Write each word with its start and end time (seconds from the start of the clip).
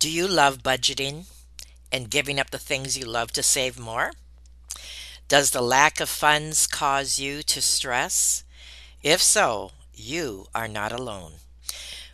Do 0.00 0.10
you 0.10 0.26
love 0.26 0.62
budgeting 0.62 1.26
and 1.92 2.08
giving 2.08 2.40
up 2.40 2.48
the 2.48 2.58
things 2.58 2.96
you 2.96 3.04
love 3.04 3.32
to 3.32 3.42
save 3.42 3.78
more? 3.78 4.12
Does 5.28 5.50
the 5.50 5.60
lack 5.60 6.00
of 6.00 6.08
funds 6.08 6.66
cause 6.66 7.18
you 7.18 7.42
to 7.42 7.60
stress? 7.60 8.42
If 9.02 9.20
so, 9.20 9.72
you 9.92 10.46
are 10.54 10.68
not 10.68 10.90
alone. 10.90 11.32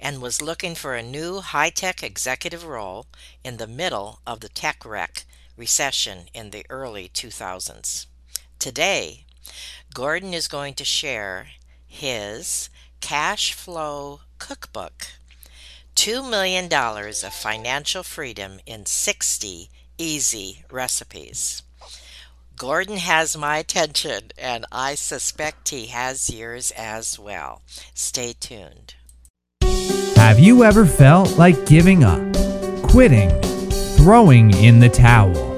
and 0.00 0.22
was 0.22 0.40
looking 0.40 0.74
for 0.74 0.94
a 0.94 1.02
new 1.02 1.40
high 1.40 1.68
tech 1.68 2.02
executive 2.02 2.64
role 2.64 3.04
in 3.44 3.58
the 3.58 3.66
middle 3.66 4.20
of 4.26 4.40
the 4.40 4.48
tech 4.48 4.86
wreck 4.86 5.26
recession 5.54 6.30
in 6.32 6.48
the 6.48 6.64
early 6.70 7.10
2000s. 7.10 8.06
Today, 8.68 9.24
Gordon 9.94 10.34
is 10.34 10.46
going 10.46 10.74
to 10.74 10.84
share 10.84 11.46
his 11.86 12.68
cash 13.00 13.54
flow 13.54 14.20
cookbook 14.38 15.06
$2 15.96 16.28
million 16.28 16.70
of 16.70 17.32
financial 17.32 18.02
freedom 18.02 18.60
in 18.66 18.84
60 18.84 19.70
easy 19.96 20.64
recipes. 20.70 21.62
Gordon 22.58 22.98
has 22.98 23.38
my 23.38 23.56
attention, 23.56 24.32
and 24.36 24.66
I 24.70 24.96
suspect 24.96 25.70
he 25.70 25.86
has 25.86 26.28
yours 26.28 26.70
as 26.76 27.18
well. 27.18 27.62
Stay 27.94 28.34
tuned. 28.38 28.96
Have 30.16 30.38
you 30.38 30.62
ever 30.62 30.84
felt 30.84 31.38
like 31.38 31.64
giving 31.64 32.04
up, 32.04 32.20
quitting, 32.82 33.30
throwing 33.96 34.52
in 34.52 34.80
the 34.80 34.90
towel? 34.90 35.57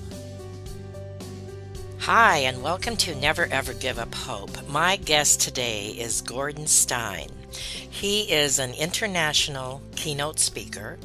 Hi, 2.13 2.39
and 2.39 2.61
welcome 2.61 2.97
to 2.97 3.15
Never 3.15 3.45
Ever 3.45 3.73
Give 3.73 3.97
Up 3.97 4.13
Hope. 4.13 4.67
My 4.67 4.97
guest 4.97 5.39
today 5.39 5.91
is 5.91 6.19
Gordon 6.19 6.67
Stein. 6.67 7.29
He 7.89 8.29
is 8.29 8.59
an 8.59 8.73
international 8.73 9.81
keynote 9.95 10.37
speaker, 10.37 10.99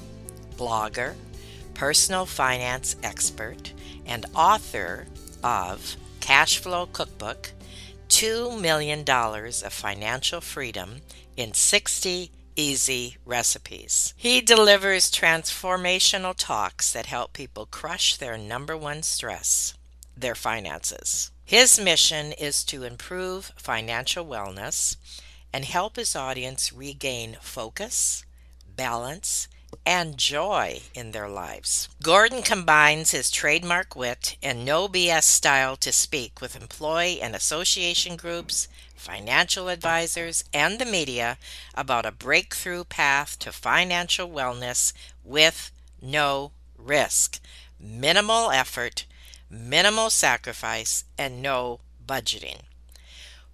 blogger, 0.56 1.14
personal 1.74 2.26
finance 2.26 2.96
expert, 3.04 3.72
and 4.04 4.26
author 4.34 5.06
of 5.44 5.94
Cash 6.18 6.58
Flow 6.58 6.86
Cookbook 6.86 7.52
$2 8.08 8.60
million 8.60 9.08
of 9.08 9.72
Financial 9.72 10.40
Freedom 10.40 11.02
in 11.36 11.54
60 11.54 12.32
Easy 12.56 13.16
Recipes. 13.24 14.12
He 14.16 14.40
delivers 14.40 15.12
transformational 15.12 16.34
talks 16.36 16.92
that 16.92 17.06
help 17.06 17.32
people 17.32 17.66
crush 17.66 18.16
their 18.16 18.36
number 18.36 18.76
one 18.76 19.04
stress 19.04 19.75
their 20.16 20.34
finances. 20.34 21.30
His 21.44 21.78
mission 21.78 22.32
is 22.32 22.64
to 22.64 22.82
improve 22.82 23.52
financial 23.56 24.24
wellness 24.24 24.96
and 25.52 25.64
help 25.64 25.96
his 25.96 26.16
audience 26.16 26.72
regain 26.72 27.36
focus, 27.40 28.24
balance, 28.74 29.48
and 29.84 30.16
joy 30.16 30.80
in 30.94 31.12
their 31.12 31.28
lives. 31.28 31.88
Gordon 32.02 32.42
combines 32.42 33.12
his 33.12 33.30
trademark 33.30 33.94
wit 33.94 34.36
and 34.42 34.64
no 34.64 34.88
BS 34.88 35.24
style 35.24 35.76
to 35.76 35.92
speak 35.92 36.40
with 36.40 36.56
employee 36.56 37.20
and 37.20 37.34
association 37.34 38.16
groups, 38.16 38.68
financial 38.94 39.68
advisors, 39.68 40.44
and 40.52 40.78
the 40.78 40.84
media 40.84 41.38
about 41.74 42.06
a 42.06 42.12
breakthrough 42.12 42.84
path 42.84 43.38
to 43.38 43.52
financial 43.52 44.28
wellness 44.28 44.92
with 45.24 45.70
no 46.02 46.52
risk, 46.76 47.40
minimal 47.78 48.50
effort, 48.50 49.06
minimal 49.50 50.10
sacrifice, 50.10 51.04
and 51.18 51.42
no 51.42 51.80
budgeting. 52.06 52.60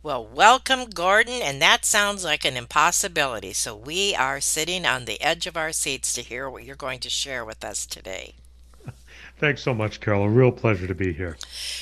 Well, 0.04 0.26
welcome, 0.26 0.90
Gordon, 0.90 1.40
and 1.42 1.62
that 1.62 1.84
sounds 1.84 2.24
like 2.24 2.44
an 2.44 2.56
impossibility. 2.56 3.52
So 3.52 3.76
we 3.76 4.16
are 4.16 4.40
sitting 4.40 4.84
on 4.84 5.04
the 5.04 5.20
edge 5.20 5.46
of 5.46 5.56
our 5.56 5.70
seats 5.70 6.12
to 6.14 6.22
hear 6.22 6.50
what 6.50 6.64
you're 6.64 6.74
going 6.74 6.98
to 7.00 7.08
share 7.08 7.44
with 7.44 7.64
us 7.64 7.86
today. 7.86 8.34
Thanks 9.38 9.62
so 9.62 9.72
much, 9.72 10.00
Carol. 10.00 10.24
A 10.24 10.28
real 10.28 10.50
pleasure 10.50 10.88
to 10.88 10.94
be 10.94 11.12
here. 11.12 11.36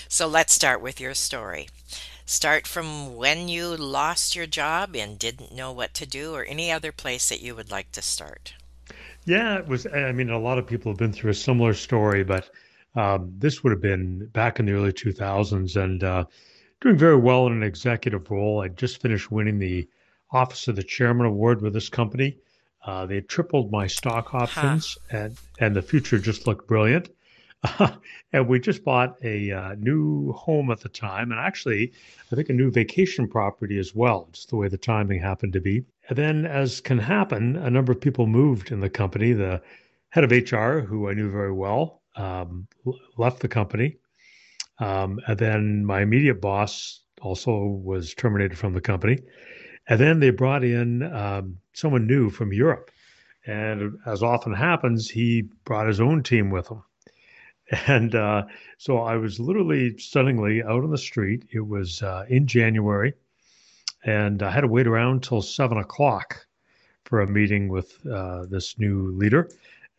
So 0.09 0.27
let's 0.27 0.53
start 0.53 0.83
with 0.83 1.01
your 1.01 1.15
story. 1.15 1.69
Start 2.27 2.67
from 2.67 3.17
when 3.17 3.49
you 3.49 3.75
lost 3.75 4.37
your 4.37 4.47
job 4.47 4.95
and 4.95 5.19
didn't 5.19 5.53
know 5.55 5.73
what 5.73 5.95
to 5.95 6.07
do, 6.07 6.35
or 6.35 6.45
any 6.45 6.71
other 6.71 6.93
place 6.93 7.29
that 7.31 7.41
you 7.41 7.55
would 7.55 7.71
like 7.71 7.91
to 7.93 8.03
start. 8.03 8.53
Yeah, 9.25 9.59
it 9.59 9.67
was. 9.67 9.87
I 9.87 10.13
mean, 10.13 10.31
a 10.31 10.39
lot 10.39 10.59
of 10.59 10.67
people 10.67 10.93
have 10.93 10.99
been 10.99 11.13
through 11.13 11.31
a 11.31 11.35
similar 11.35 11.73
story, 11.73 12.23
but 12.23 12.51
um, 12.95 13.33
this 13.39 13.63
would 13.63 13.71
have 13.71 13.81
been 13.81 14.27
back 14.27 14.59
in 14.59 14.67
the 14.67 14.73
early 14.73 14.93
2000s 14.93 15.77
and 15.77 16.03
uh, 16.03 16.25
doing 16.81 16.97
very 16.97 17.17
well 17.17 17.47
in 17.47 17.53
an 17.53 17.63
executive 17.63 18.31
role. 18.31 18.63
I 18.63 18.69
just 18.69 19.01
finished 19.01 19.31
winning 19.31 19.59
the 19.59 19.89
Office 20.33 20.69
of 20.69 20.77
the 20.77 20.83
Chairman 20.83 21.27
Award 21.27 21.63
with 21.63 21.73
this 21.73 21.89
company. 21.89 22.37
Uh, 22.85 23.07
they 23.07 23.21
tripled 23.21 23.71
my 23.71 23.87
stock 23.87 24.35
options, 24.35 24.97
huh. 25.11 25.17
and, 25.17 25.39
and 25.59 25.77
the 25.77 25.83
future 25.83 26.19
just 26.19 26.47
looked 26.47 26.67
brilliant. 26.67 27.11
and 28.33 28.49
we 28.49 28.59
just 28.59 28.85
bought 28.85 29.17
a 29.23 29.51
uh, 29.51 29.75
new 29.79 30.33
home 30.33 30.71
at 30.71 30.81
the 30.81 30.89
time, 30.89 31.31
and 31.31 31.39
actually, 31.39 31.93
I 32.33 32.35
think 32.35 32.49
a 32.49 32.55
new 32.55 32.71
vacation 32.71 33.29
property 33.29 33.79
as 33.79 33.95
well, 33.95 34.29
just 34.33 34.49
the 34.49 34.57
way 34.57 34.69
the 34.69 34.79
timing 34.79 35.21
happened 35.21 35.53
to 35.53 35.61
be. 35.61 35.85
And 36.09 36.17
then, 36.17 36.47
as 36.47 36.81
can 36.81 36.99
happen, 36.99 37.57
a 37.57 37.69
number 37.69 37.93
of 37.93 38.01
people 38.01 38.27
moved 38.27 38.73
in 38.73 38.81
the 38.81 38.89
company. 38.89 39.35
The 39.35 39.61
head 40.09 40.25
of 40.25 40.31
HR, 40.31 40.81
who 40.81 41.09
I 41.09 41.15
knew 41.15 41.31
very 41.31 41.53
well, 41.53 42.00
um, 42.17 42.67
left 43.17 43.41
the 43.41 43.49
company. 43.49 43.97
Um, 44.79 45.21
and 45.27 45.39
then 45.39 45.85
my 45.85 46.01
immediate 46.03 46.41
boss 46.41 47.01
also 47.21 47.81
was 47.85 48.15
terminated 48.15 48.57
from 48.57 48.73
the 48.73 48.81
company. 48.81 49.19
And 49.89 50.01
then 50.01 50.21
they 50.21 50.31
brought 50.31 50.65
in 50.65 51.03
um, 51.03 51.59
someone 51.73 52.07
new 52.07 52.31
from 52.31 52.53
Europe. 52.53 52.91
And 53.47 53.99
as 54.07 54.23
often 54.23 54.55
happens, 54.55 55.11
he 55.11 55.49
brought 55.65 55.87
his 55.87 56.01
own 56.01 56.23
team 56.23 56.51
with 56.51 56.69
him. 56.69 56.83
And 57.87 58.17
uh, 58.17 58.47
so 58.79 58.99
I 58.99 59.15
was 59.17 59.39
literally 59.39 59.97
stunningly 59.97 60.61
out 60.61 60.83
on 60.83 60.91
the 60.91 60.99
street. 60.99 61.45
It 61.53 61.61
was 61.61 62.03
uh, 62.03 62.25
in 62.29 62.49
January, 62.49 63.15
and 64.05 64.43
I 64.43 64.51
had 64.51 64.63
to 64.63 64.67
wait 64.67 64.89
around 64.89 65.23
till 65.23 65.41
seven 65.41 65.79
o'clock 65.79 66.47
for 67.05 67.21
a 67.21 67.29
meeting 67.29 67.69
with 67.69 67.97
uh, 68.07 68.47
this 68.47 68.77
new 68.77 69.13
leader 69.13 69.49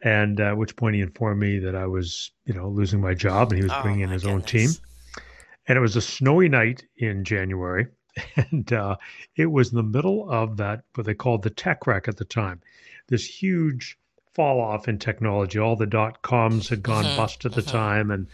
and 0.02 0.40
at 0.40 0.58
which 0.58 0.76
point 0.76 0.96
he 0.96 1.02
informed 1.02 1.40
me 1.40 1.60
that 1.60 1.76
I 1.76 1.86
was, 1.86 2.32
you 2.46 2.54
know, 2.54 2.70
losing 2.70 3.02
my 3.02 3.14
job, 3.14 3.52
and 3.52 3.58
he 3.58 3.64
was 3.64 3.74
oh, 3.76 3.82
bringing 3.82 4.02
in 4.02 4.10
his 4.10 4.24
goodness. 4.24 4.42
own 4.42 4.48
team. 4.48 4.70
And 5.68 5.78
it 5.78 5.82
was 5.82 5.96
a 5.96 6.02
snowy 6.02 6.50
night 6.50 6.84
in 6.98 7.24
January, 7.24 7.88
and 8.36 8.72
uh, 8.74 8.98
it 9.36 9.46
was 9.46 9.70
in 9.70 9.78
the 9.78 9.84
middle 9.84 10.30
of 10.30 10.58
that 10.58 10.84
what 10.96 11.06
they 11.06 11.14
called 11.14 11.44
the 11.44 11.50
tech 11.50 11.86
wreck 11.86 12.08
at 12.08 12.18
the 12.18 12.26
time, 12.26 12.62
this 13.08 13.26
huge 13.26 13.98
fall 14.34 14.60
off 14.60 14.88
in 14.88 14.98
technology. 14.98 15.60
All 15.60 15.76
the 15.76 15.86
dot 15.86 16.22
coms 16.22 16.70
had 16.70 16.82
gone 16.82 17.04
mm-hmm. 17.04 17.18
bust 17.18 17.46
at 17.46 17.54
the 17.54 17.62
mm-hmm. 17.62 17.72
time, 17.72 18.12
and 18.12 18.28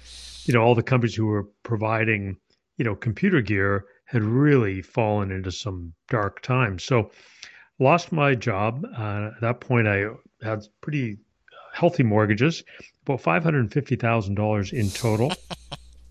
you 0.46 0.54
know 0.54 0.62
all 0.62 0.76
the 0.76 0.84
companies 0.84 1.16
who 1.16 1.26
were 1.26 1.48
providing, 1.64 2.38
you 2.78 2.86
know, 2.86 2.96
computer 2.96 3.42
gear 3.42 3.86
had 4.06 4.24
really 4.24 4.82
fallen 4.82 5.32
into 5.32 5.52
some 5.52 5.94
dark 6.08 6.42
times. 6.42 6.84
So, 6.84 7.12
lost 7.78 8.14
my 8.14 8.36
job. 8.36 8.86
Uh, 8.98 9.32
at 9.36 9.42
that 9.42 9.60
point, 9.60 9.88
I 9.88 10.06
had 10.42 10.66
pretty 10.80 11.18
healthy 11.78 12.04
mortgages, 12.04 12.64
about 13.06 13.22
$550,000 13.22 14.74
in 14.74 14.90
total. 14.90 15.34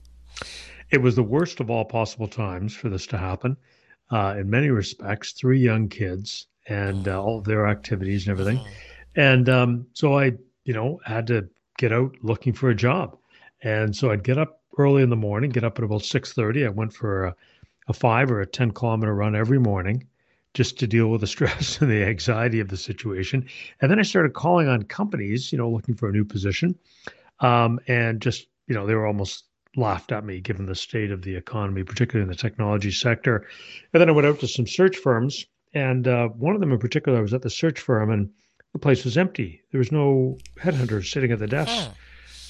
it 0.91 0.99
was 0.99 1.17
the 1.17 1.23
worst 1.23 1.61
of 1.61 1.71
all 1.71 1.85
possible 1.85 2.29
times 2.29 2.75
for 2.75 2.89
this 2.89 3.07
to 3.09 3.19
happen. 3.19 3.57
Uh, 4.11 4.37
in 4.39 4.49
many 4.49 4.69
respects, 4.71 5.33
three 5.33 5.59
young 5.59 5.89
kids 5.89 6.47
and 6.69 7.09
uh, 7.09 7.23
all 7.23 7.39
of 7.39 7.45
their 7.45 7.67
activities 7.67 8.27
and 8.27 8.39
everything. 8.39 8.59
Mm-hmm. 8.59 9.21
And 9.21 9.49
um, 9.49 9.87
so 9.93 10.19
I 10.19 10.33
you 10.67 10.75
know, 10.75 11.01
had 11.07 11.27
to 11.29 11.49
get 11.79 11.93
out 11.93 12.15
looking 12.23 12.53
for 12.53 12.69
a 12.69 12.75
job. 12.75 13.17
And 13.63 13.97
so 13.97 14.11
I'd 14.11 14.25
get 14.25 14.37
up 14.37 14.61
early 14.77 15.03
in 15.03 15.09
the 15.09 15.17
morning, 15.17 15.51
get 15.51 15.65
up 15.65 15.79
at 15.79 15.85
about 15.85 16.03
6:30. 16.03 16.67
I 16.67 16.69
went 16.69 16.93
for 16.93 17.27
a, 17.27 17.37
a 17.89 17.95
5 17.95 18.31
or 18.31 18.41
a 18.43 18.47
10 18.47 18.73
kilometer 18.73 19.15
run 19.15 19.35
every 19.35 19.59
morning 19.59 20.07
just 20.57 20.79
to 20.79 20.87
deal 20.87 21.09
with 21.09 21.21
the 21.21 21.27
stress 21.27 21.81
and 21.83 21.91
the 21.91 22.03
anxiety 22.03 22.61
of 22.61 22.69
the 22.69 22.79
situation. 22.79 23.47
And 23.81 23.91
then 23.91 23.99
I 23.99 24.03
started 24.03 24.33
calling 24.33 24.69
on 24.69 24.83
companies, 24.85 25.53
you 25.53 25.59
know, 25.59 25.69
looking 25.69 25.95
for 25.95 26.09
a 26.09 26.13
new 26.13 26.25
position. 26.25 26.75
Um, 27.41 27.79
and 27.87 28.23
just, 28.23 28.47
you 28.67 28.75
know, 28.75 28.87
they 28.87 28.95
were 28.95 29.07
almost 29.07 29.45
laughed 29.77 30.13
at 30.13 30.25
me 30.25 30.41
given 30.41 30.65
the 30.65 30.75
state 30.75 31.11
of 31.11 31.21
the 31.21 31.37
economy, 31.37 31.85
particularly 31.85 32.23
in 32.23 32.31
the 32.31 32.35
technology 32.35 32.91
sector. 32.91 33.47
And 33.93 34.01
then 34.01 34.09
I 34.09 34.13
went 34.13 34.27
out 34.27 34.41
to 34.41 34.49
some 34.49 34.67
search 34.67 34.97
firms. 34.97 35.45
And 35.75 36.09
uh, 36.09 36.29
one 36.29 36.55
of 36.55 36.63
them 36.63 36.73
in 36.73 36.79
particular, 36.79 37.19
I 37.19 37.21
was 37.21 37.35
at 37.35 37.43
the 37.43 37.51
search 37.51 37.79
firm 37.79 38.11
and 38.11 38.31
the 38.73 38.79
place 38.79 39.05
was 39.05 39.19
empty. 39.19 39.61
There 39.73 39.79
was 39.79 39.93
no 39.93 40.39
headhunter 40.59 41.05
sitting 41.07 41.33
at 41.33 41.39
the 41.39 41.47
desk. 41.47 41.71
Huh. 41.71 41.91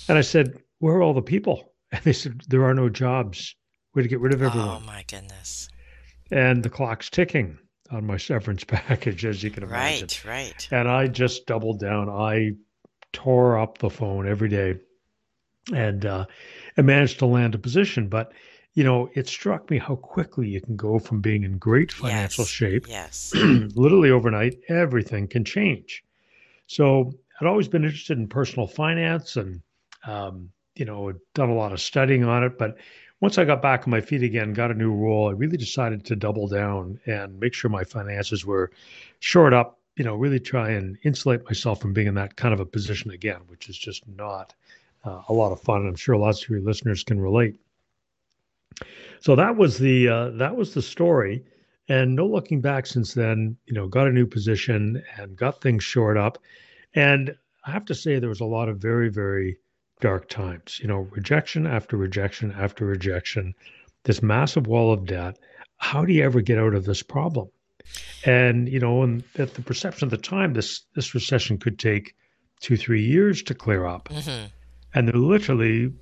And 0.08 0.16
I 0.16 0.20
said, 0.20 0.62
Where 0.78 0.94
are 0.94 1.02
all 1.02 1.14
the 1.14 1.22
people? 1.22 1.72
And 1.92 2.02
they 2.02 2.12
said, 2.12 2.42
There 2.48 2.64
are 2.64 2.74
no 2.74 2.88
jobs. 2.88 3.54
We 3.94 4.02
had 4.02 4.04
to 4.04 4.08
get 4.08 4.20
rid 4.20 4.34
of 4.34 4.42
everyone. 4.42 4.82
Oh, 4.82 4.86
my 4.86 5.04
goodness. 5.08 5.68
And 6.30 6.62
the 6.62 6.68
clock's 6.68 7.08
ticking 7.08 7.58
on 7.90 8.06
my 8.06 8.16
severance 8.16 8.64
package, 8.68 9.24
as 9.24 9.42
you 9.42 9.50
can 9.50 9.62
imagine. 9.62 10.08
Right, 10.24 10.24
right. 10.24 10.68
And 10.70 10.88
I 10.88 11.06
just 11.08 11.46
doubled 11.46 11.80
down. 11.80 12.08
I 12.08 12.52
tore 13.12 13.58
up 13.58 13.78
the 13.78 13.90
phone 13.90 14.28
every 14.28 14.48
day 14.48 14.78
and 15.72 16.04
uh, 16.04 16.26
and 16.76 16.86
managed 16.86 17.18
to 17.20 17.26
land 17.26 17.54
a 17.54 17.58
position. 17.58 18.08
But 18.08 18.32
you 18.74 18.84
know, 18.84 19.08
it 19.14 19.26
struck 19.26 19.70
me 19.70 19.78
how 19.78 19.96
quickly 19.96 20.48
you 20.48 20.60
can 20.60 20.76
go 20.76 20.98
from 20.98 21.20
being 21.20 21.44
in 21.44 21.56
great 21.56 21.90
financial 21.90 22.42
yes, 22.42 22.50
shape. 22.50 22.86
Yes. 22.88 23.32
literally 23.34 24.10
overnight, 24.10 24.56
everything 24.68 25.28
can 25.28 25.44
change. 25.44 26.04
So 26.66 27.14
I'd 27.40 27.46
always 27.46 27.68
been 27.68 27.84
interested 27.84 28.18
in 28.18 28.28
personal 28.28 28.66
finance 28.66 29.36
and 29.36 29.62
um, 30.06 30.50
you 30.76 30.84
know, 30.84 31.08
had 31.08 31.16
done 31.34 31.48
a 31.48 31.54
lot 31.54 31.72
of 31.72 31.80
studying 31.80 32.24
on 32.24 32.44
it, 32.44 32.58
but 32.58 32.76
once 33.20 33.38
I 33.38 33.44
got 33.44 33.62
back 33.62 33.86
on 33.86 33.90
my 33.90 34.00
feet 34.00 34.22
again, 34.22 34.52
got 34.52 34.70
a 34.70 34.74
new 34.74 34.92
role, 34.92 35.28
I 35.28 35.32
really 35.32 35.56
decided 35.56 36.04
to 36.06 36.16
double 36.16 36.48
down 36.48 37.00
and 37.06 37.40
make 37.40 37.54
sure 37.54 37.70
my 37.70 37.84
finances 37.84 38.44
were 38.44 38.70
shored 39.20 39.54
up, 39.54 39.78
you 39.96 40.04
know, 40.04 40.14
really 40.14 40.40
try 40.40 40.70
and 40.70 40.98
insulate 41.02 41.44
myself 41.46 41.80
from 41.80 41.94
being 41.94 42.06
in 42.06 42.14
that 42.14 42.36
kind 42.36 42.52
of 42.52 42.60
a 42.60 42.66
position 42.66 43.10
again, 43.10 43.40
which 43.46 43.68
is 43.68 43.78
just 43.78 44.06
not 44.06 44.54
uh, 45.04 45.22
a 45.28 45.32
lot 45.32 45.52
of 45.52 45.60
fun. 45.62 45.86
I'm 45.86 45.96
sure 45.96 46.16
lots 46.16 46.42
of 46.42 46.50
your 46.50 46.60
listeners 46.60 47.04
can 47.04 47.18
relate. 47.18 47.58
So 49.20 49.34
that 49.36 49.56
was 49.56 49.78
the 49.78 50.08
uh, 50.08 50.30
that 50.30 50.54
was 50.54 50.74
the 50.74 50.82
story, 50.82 51.42
and 51.88 52.14
no 52.14 52.26
looking 52.26 52.60
back 52.60 52.86
since 52.86 53.14
then. 53.14 53.56
You 53.64 53.72
know, 53.72 53.88
got 53.88 54.06
a 54.06 54.12
new 54.12 54.26
position 54.26 55.02
and 55.16 55.34
got 55.34 55.62
things 55.62 55.82
shored 55.82 56.18
up, 56.18 56.36
and 56.94 57.34
I 57.64 57.70
have 57.70 57.86
to 57.86 57.94
say 57.94 58.18
there 58.18 58.28
was 58.28 58.40
a 58.40 58.44
lot 58.44 58.68
of 58.68 58.76
very 58.76 59.08
very 59.08 59.56
dark 60.00 60.28
times. 60.28 60.78
You 60.80 60.88
know, 60.88 61.08
rejection 61.10 61.66
after 61.66 61.96
rejection 61.96 62.52
after 62.52 62.84
rejection, 62.84 63.54
this 64.04 64.22
massive 64.22 64.66
wall 64.66 64.92
of 64.92 65.06
debt. 65.06 65.38
How 65.78 66.04
do 66.04 66.12
you 66.12 66.24
ever 66.24 66.40
get 66.40 66.58
out 66.58 66.74
of 66.74 66.84
this 66.84 67.02
problem? 67.02 67.48
And 68.24 68.68
you 68.68 68.80
know, 68.80 69.02
and 69.02 69.22
at 69.38 69.54
the 69.54 69.62
perception 69.62 70.06
at 70.06 70.10
the 70.10 70.16
time, 70.16 70.54
this 70.54 70.84
this 70.94 71.14
recession 71.14 71.58
could 71.58 71.78
take 71.78 72.14
two 72.60 72.76
three 72.76 73.04
years 73.04 73.42
to 73.44 73.54
clear 73.54 73.86
up, 73.86 74.08
mm-hmm. 74.08 74.46
and 74.94 75.08
there 75.08 75.14
literally 75.14 75.92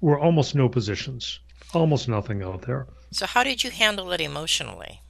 were 0.00 0.18
almost 0.18 0.54
no 0.54 0.68
positions, 0.68 1.40
almost 1.74 2.08
nothing 2.08 2.42
out 2.42 2.62
there. 2.62 2.86
So, 3.10 3.26
how 3.26 3.44
did 3.44 3.62
you 3.62 3.70
handle 3.70 4.12
it 4.12 4.20
emotionally? 4.20 5.02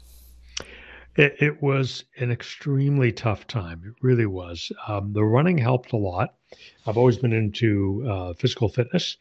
It, 1.16 1.36
it 1.40 1.62
was 1.62 2.04
an 2.18 2.30
extremely 2.30 3.10
tough 3.10 3.46
time. 3.46 3.82
It 3.86 3.94
really 4.02 4.26
was. 4.26 4.70
Um, 4.86 5.14
the 5.14 5.24
running 5.24 5.56
helped 5.56 5.92
a 5.92 5.96
lot. 5.96 6.34
I've 6.86 6.98
always 6.98 7.16
been 7.16 7.32
into 7.32 8.06
uh, 8.08 8.34
physical 8.34 8.68
fitness 8.68 9.16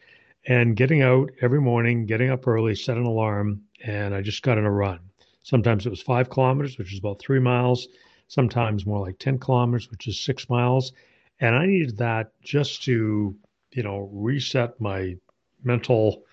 and 0.47 0.75
getting 0.75 1.01
out 1.01 1.31
every 1.41 1.61
morning, 1.61 2.05
getting 2.05 2.29
up 2.29 2.47
early, 2.47 2.75
set 2.75 2.97
an 2.97 3.05
alarm, 3.05 3.61
and 3.83 4.13
I 4.13 4.21
just 4.21 4.43
got 4.43 4.57
in 4.57 4.65
a 4.65 4.71
run. 4.71 4.99
Sometimes 5.43 5.85
it 5.85 5.89
was 5.89 6.01
five 6.01 6.29
kilometers, 6.29 6.77
which 6.77 6.91
is 6.91 6.99
about 6.99 7.19
three 7.19 7.39
miles, 7.39 7.87
sometimes 8.27 8.85
more 8.85 8.99
like 8.99 9.17
10 9.17 9.39
kilometers, 9.39 9.89
which 9.89 10.07
is 10.07 10.19
six 10.19 10.49
miles. 10.49 10.91
And 11.39 11.55
I 11.55 11.65
needed 11.65 11.97
that 11.97 12.31
just 12.41 12.83
to, 12.83 13.35
you 13.71 13.83
know, 13.83 14.09
reset 14.11 14.79
my 14.81 15.15
mental 15.63 16.23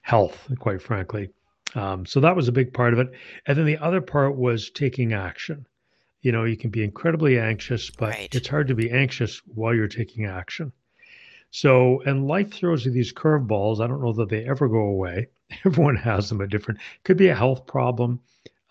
health, 0.00 0.48
quite 0.58 0.82
frankly. 0.82 1.30
Um, 1.74 2.04
so 2.06 2.20
that 2.20 2.36
was 2.36 2.48
a 2.48 2.52
big 2.52 2.72
part 2.72 2.92
of 2.92 2.98
it. 2.98 3.08
And 3.46 3.56
then 3.56 3.66
the 3.66 3.78
other 3.78 4.00
part 4.00 4.36
was 4.36 4.70
taking 4.70 5.12
action. 5.12 5.66
You 6.20 6.32
know, 6.32 6.44
you 6.44 6.56
can 6.56 6.70
be 6.70 6.84
incredibly 6.84 7.38
anxious, 7.38 7.90
but 7.90 8.10
right. 8.10 8.34
it's 8.34 8.48
hard 8.48 8.68
to 8.68 8.74
be 8.74 8.90
anxious 8.90 9.40
while 9.46 9.74
you're 9.74 9.88
taking 9.88 10.26
action. 10.26 10.72
So, 11.50 12.00
and 12.02 12.26
life 12.26 12.52
throws 12.52 12.86
you 12.86 12.92
these 12.92 13.12
curveballs. 13.12 13.80
I 13.80 13.86
don't 13.86 14.02
know 14.02 14.12
that 14.14 14.28
they 14.28 14.48
ever 14.48 14.68
go 14.68 14.82
away. 14.86 15.28
Everyone 15.64 15.96
has 15.96 16.28
them 16.28 16.40
at 16.40 16.48
different. 16.48 16.80
Could 17.04 17.16
be 17.16 17.28
a 17.28 17.34
health 17.34 17.66
problem. 17.66 18.20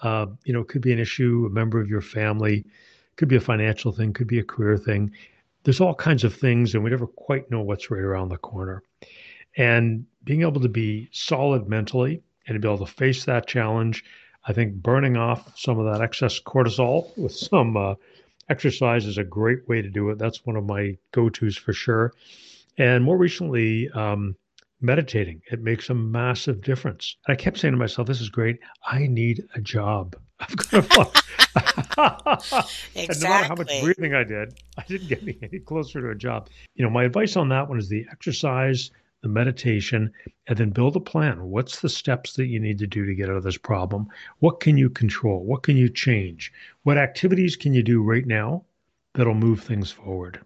Uh, 0.02 0.28
you 0.46 0.54
know, 0.54 0.64
could 0.64 0.82
be 0.82 0.94
an 0.94 1.00
issue. 1.00 1.46
A 1.48 1.54
member 1.54 1.80
of 1.80 1.90
your 1.90 2.02
family. 2.02 2.66
Could 3.18 3.28
be 3.28 3.36
a 3.36 3.42
financial 3.42 3.92
thing. 3.92 4.14
Could 4.14 4.28
be 4.28 4.40
a 4.40 4.44
career 4.44 4.78
thing. 4.78 5.12
There's 5.64 5.82
all 5.82 5.94
kinds 5.94 6.24
of 6.24 6.34
things, 6.34 6.74
and 6.74 6.84
we 6.84 6.90
never 6.90 7.06
quite 7.06 7.52
know 7.52 7.62
what's 7.62 7.92
right 7.92 8.02
around 8.02 8.30
the 8.30 8.38
corner. 8.38 8.82
And 9.58 10.06
being 10.24 10.42
able 10.42 10.62
to 10.62 10.70
be 10.70 11.10
solid 11.12 11.68
mentally 11.68 12.24
and 12.48 12.56
to 12.56 12.60
be 12.60 12.68
able 12.68 12.86
to 12.86 12.92
face 12.92 13.26
that 13.26 13.48
challenge. 13.48 14.04
I 14.46 14.54
think 14.54 14.74
burning 14.74 15.18
off 15.18 15.58
some 15.58 15.80
of 15.80 15.86
that 15.92 16.02
excess 16.02 16.40
cortisol 16.40 17.16
with 17.18 17.34
some 17.34 17.78
uh, 17.78 17.96
exercise 18.50 19.06
is 19.06 19.18
a 19.18 19.24
great 19.24 19.68
way 19.70 19.82
to 19.82 19.90
do 19.90 20.10
it. 20.10 20.18
That's 20.18 20.46
one 20.46 20.56
of 20.56 20.66
my 20.66 20.98
go 21.12 21.30
tos 21.30 21.58
for 21.58 21.74
sure. 21.74 22.14
And 22.78 23.04
more 23.04 23.18
recently, 23.18 23.90
um, 23.92 24.36
meditating. 24.82 25.42
It 25.52 25.62
makes 25.62 25.90
a 25.90 25.94
massive 25.94 26.62
difference. 26.62 27.16
I 27.28 27.36
kept 27.36 27.60
saying 27.60 27.74
to 27.74 27.78
myself, 27.78 28.08
this 28.08 28.22
is 28.22 28.30
great. 28.30 28.60
I 28.86 29.08
need 29.08 29.48
a 29.56 29.62
job. 29.62 30.16
I've 30.40 30.56
got 30.56 30.72
to 30.72 32.64
exactly. 32.96 32.96
and 32.96 33.22
no 33.22 33.30
matter 33.30 33.46
how 33.46 33.56
much 33.56 33.82
breathing 33.82 34.16
I 34.16 34.24
did, 34.24 34.60
I 34.78 34.84
didn't 34.88 35.08
get 35.08 35.22
any, 35.22 35.38
any 35.44 35.60
closer 35.60 36.02
to 36.02 36.10
a 36.10 36.16
job. 36.16 36.50
You 36.74 36.84
know, 36.84 36.90
my 36.90 37.04
advice 37.04 37.36
on 37.36 37.50
that 37.50 37.70
one 37.70 37.78
is 37.78 37.90
the 37.90 38.06
exercise, 38.12 38.90
the 39.22 39.30
meditation, 39.30 40.12
and 40.48 40.58
then 40.58 40.70
build 40.72 40.96
a 40.96 41.00
plan. 41.00 41.44
What's 41.44 41.82
the 41.82 41.90
steps 41.90 42.34
that 42.34 42.48
you 42.48 42.60
need 42.60 42.80
to 42.80 42.88
do 42.88 43.06
to 43.06 43.14
get 43.14 43.30
out 43.30 43.36
of 43.36 43.44
this 43.44 43.58
problem? 43.58 44.08
What 44.40 44.60
can 44.60 44.78
you 44.78 44.90
control? 44.90 45.44
What 45.44 45.64
can 45.64 45.78
you 45.78 45.90
change? 45.90 46.52
What 46.84 46.98
activities 46.98 47.56
can 47.56 47.74
you 47.74 47.84
do 47.84 48.02
right 48.02 48.26
now 48.26 48.64
that'll 49.14 49.34
move 49.34 49.62
things 49.62 49.92
forward? 49.92 50.42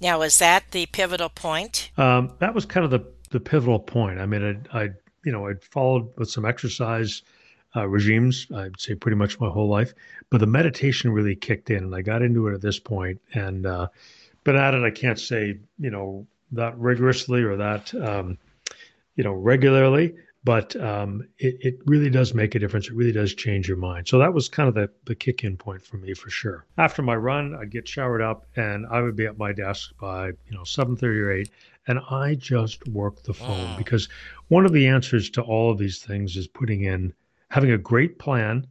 Now, 0.00 0.22
is 0.22 0.38
that 0.38 0.70
the 0.70 0.86
pivotal 0.86 1.28
point? 1.28 1.90
Um, 1.96 2.34
that 2.40 2.54
was 2.54 2.66
kind 2.66 2.84
of 2.84 2.90
the, 2.90 3.04
the 3.30 3.40
pivotal 3.40 3.78
point. 3.78 4.18
I 4.18 4.26
mean, 4.26 4.64
I, 4.72 4.82
I 4.82 4.90
you 5.24 5.32
know, 5.32 5.46
I'd 5.46 5.62
followed 5.62 6.08
with 6.16 6.30
some 6.30 6.44
exercise 6.44 7.22
uh, 7.76 7.86
regimes, 7.86 8.48
I'd 8.54 8.80
say 8.80 8.94
pretty 8.94 9.16
much 9.16 9.38
my 9.38 9.48
whole 9.48 9.68
life, 9.68 9.94
but 10.28 10.38
the 10.38 10.46
meditation 10.46 11.12
really 11.12 11.36
kicked 11.36 11.70
in 11.70 11.84
and 11.84 11.94
I 11.94 12.02
got 12.02 12.22
into 12.22 12.48
it 12.48 12.54
at 12.54 12.60
this 12.60 12.80
point. 12.80 13.20
and, 13.34 13.64
uh, 13.64 13.88
been 14.44 14.56
at 14.56 14.74
it, 14.74 14.82
I 14.82 14.90
can't 14.90 15.18
say, 15.18 15.58
you 15.78 15.90
know, 15.90 16.26
that 16.52 16.78
rigorously 16.78 17.42
or 17.42 17.56
that 17.56 17.94
um, 17.94 18.38
you 19.16 19.24
know 19.24 19.32
regularly 19.32 20.14
but 20.42 20.74
um, 20.76 21.28
it, 21.38 21.56
it 21.60 21.78
really 21.84 22.08
does 22.08 22.32
make 22.32 22.54
a 22.54 22.58
difference. 22.58 22.86
It 22.86 22.94
really 22.94 23.12
does 23.12 23.34
change 23.34 23.68
your 23.68 23.76
mind. 23.76 24.08
So 24.08 24.18
that 24.18 24.32
was 24.32 24.48
kind 24.48 24.70
of 24.70 24.74
the, 24.74 24.88
the 25.04 25.14
kick 25.14 25.44
in 25.44 25.58
point 25.58 25.84
for 25.84 25.98
me 25.98 26.14
for 26.14 26.30
sure. 26.30 26.64
After 26.78 27.02
my 27.02 27.14
run 27.14 27.54
i'd 27.54 27.70
get 27.70 27.86
showered 27.86 28.22
up 28.22 28.46
and 28.56 28.86
i 28.86 29.00
would 29.00 29.16
be 29.16 29.26
at 29.26 29.38
my 29.38 29.52
desk 29.52 29.92
by 30.00 30.28
you 30.28 30.52
know 30.52 30.62
7.30 30.62 31.02
or 31.02 31.32
8 31.32 31.50
and 31.86 32.00
i 32.10 32.34
just 32.34 32.86
work 32.88 33.22
the 33.22 33.34
phone 33.34 33.76
because 33.76 34.08
one 34.48 34.64
of 34.64 34.72
the 34.72 34.86
answers 34.86 35.30
to 35.30 35.42
all 35.42 35.70
of 35.70 35.78
these 35.78 35.98
things 35.98 36.36
is 36.36 36.46
putting 36.46 36.84
in 36.84 37.12
having 37.50 37.70
a 37.72 37.78
great 37.78 38.18
plan 38.18 38.66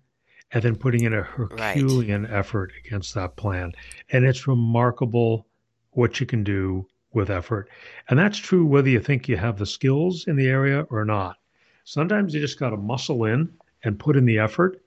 and 0.51 0.63
then 0.63 0.75
putting 0.75 1.03
in 1.03 1.13
a 1.13 1.21
herculean 1.21 2.23
right. 2.23 2.31
effort 2.31 2.71
against 2.83 3.13
that 3.13 3.35
plan. 3.35 3.71
And 4.11 4.25
it's 4.25 4.47
remarkable 4.47 5.45
what 5.91 6.19
you 6.19 6.25
can 6.25 6.43
do 6.43 6.87
with 7.13 7.29
effort. 7.29 7.69
And 8.09 8.19
that's 8.19 8.37
true 8.37 8.65
whether 8.65 8.89
you 8.89 8.99
think 8.99 9.27
you 9.27 9.37
have 9.37 9.57
the 9.57 9.65
skills 9.65 10.25
in 10.27 10.35
the 10.35 10.47
area 10.47 10.81
or 10.89 11.05
not. 11.05 11.37
Sometimes 11.83 12.33
you 12.33 12.39
just 12.39 12.59
got 12.59 12.69
to 12.69 12.77
muscle 12.77 13.25
in 13.25 13.49
and 13.83 13.99
put 13.99 14.15
in 14.15 14.25
the 14.25 14.39
effort 14.39 14.81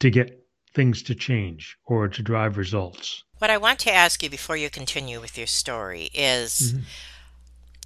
to 0.00 0.10
get 0.10 0.44
things 0.74 1.02
to 1.02 1.14
change 1.14 1.76
or 1.86 2.06
to 2.06 2.22
drive 2.22 2.58
results. 2.58 3.24
What 3.38 3.50
I 3.50 3.58
want 3.58 3.78
to 3.80 3.92
ask 3.92 4.22
you 4.22 4.30
before 4.30 4.56
you 4.56 4.70
continue 4.70 5.20
with 5.20 5.36
your 5.36 5.46
story 5.46 6.10
is 6.14 6.74
mm-hmm. 6.74 6.82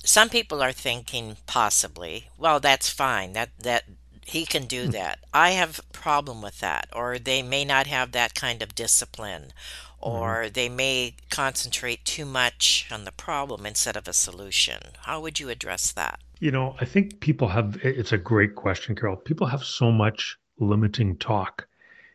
some 0.05 0.29
people 0.29 0.63
are 0.63 0.73
thinking 0.73 1.37
possibly, 1.47 2.29
well, 2.37 2.61
that's 2.61 2.89
fine. 2.89 3.33
That 3.33 3.51
that 3.61 3.85
he 4.27 4.47
can 4.47 4.67
do 4.67 4.89
mm. 4.89 4.93
that. 4.93 5.19
I 5.35 5.51
have 5.51 5.79
a 5.81 5.93
problem 5.93 6.41
with 6.41 6.61
that 6.61 6.89
or 6.93 7.19
they 7.19 7.43
may 7.43 7.65
not 7.65 7.87
have 7.87 8.13
that 8.13 8.35
kind 8.35 8.63
of 8.63 8.75
discipline. 8.75 9.53
Or 10.01 10.43
mm-hmm. 10.45 10.53
they 10.53 10.69
may 10.69 11.15
concentrate 11.31 12.05
too 12.05 12.25
much 12.25 12.87
on 12.91 13.05
the 13.05 13.13
problem 13.13 13.67
instead 13.67 13.97
of 13.97 14.09
a 14.09 14.13
solution. 14.13 14.81
How 15.01 15.21
would 15.21 15.39
you 15.41 15.49
address 15.49 15.93
that? 15.93 16.21
You 16.39 16.51
know, 16.51 16.75
I 16.81 16.85
think 16.87 17.21
people 17.21 17.49
have 17.49 17.79
it's 17.83 18.13
a 18.13 18.19
great 18.19 18.55
question, 18.55 18.97
Carol. 18.97 19.17
People 19.17 19.47
have 19.47 19.63
so 19.63 19.93
much 19.93 20.39
limiting 20.59 21.17
talk 21.17 21.67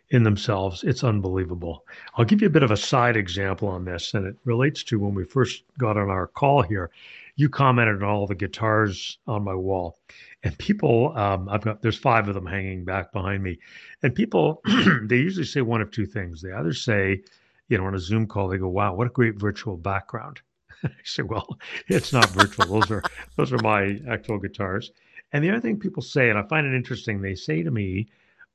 in 0.10 0.24
themselves. 0.24 0.84
It's 0.84 1.04
unbelievable. 1.04 1.86
I'll 2.16 2.26
give 2.26 2.42
you 2.42 2.48
a 2.48 2.52
bit 2.52 2.64
of 2.64 2.72
a 2.72 2.78
side 2.78 3.18
example 3.18 3.68
on 3.68 3.86
this, 3.86 4.14
and 4.14 4.26
it 4.26 4.36
relates 4.46 4.84
to 4.86 5.00
when 5.00 5.14
we 5.14 5.26
first 5.26 5.64
got 5.78 5.98
on 5.98 6.10
our 6.10 6.28
call 6.28 6.62
here. 6.62 6.92
You 7.36 7.50
commented 7.50 8.02
on 8.02 8.10
all 8.10 8.28
the 8.28 8.36
guitars 8.36 9.18
on 9.28 9.44
my 9.44 9.56
wall, 9.56 10.00
and 10.44 10.58
people, 10.58 11.16
um, 11.18 11.50
I've 11.50 11.64
got 11.64 11.82
there's 11.82 11.98
five 11.98 12.28
of 12.28 12.36
them 12.36 12.46
hanging 12.46 12.86
back 12.86 13.12
behind 13.12 13.44
me, 13.44 13.60
and 14.04 14.16
people 14.16 14.62
they 15.04 15.18
usually 15.18 15.46
say 15.46 15.62
one 15.62 15.82
of 15.82 15.92
two 15.92 16.06
things. 16.06 16.42
They 16.42 16.52
either 16.52 16.74
say, 16.74 17.22
you 17.70 17.78
know, 17.78 17.86
on 17.86 17.96
a 17.96 18.00
Zoom 18.00 18.28
call, 18.28 18.48
they 18.48 18.58
go, 18.58 18.70
"Wow, 18.70 18.94
what 18.96 19.08
a 19.08 19.12
great 19.12 19.36
virtual 19.36 19.78
background." 19.78 20.42
I 20.84 20.90
say, 21.04 21.24
"Well, 21.24 21.58
it's 21.88 22.14
not 22.14 22.30
virtual. 22.30 22.80
those 22.80 22.92
are 22.92 23.04
those 23.38 23.54
are 23.54 23.60
my 23.60 24.00
actual 24.10 24.40
guitars." 24.40 24.92
And 25.34 25.44
the 25.44 25.50
other 25.50 25.60
thing 25.60 25.78
people 25.78 26.02
say, 26.02 26.30
and 26.30 26.40
I 26.40 26.44
find 26.44 26.66
it 26.66 26.74
interesting, 26.74 27.22
they 27.22 27.36
say 27.36 27.62
to 27.64 27.72
me, 27.72 28.08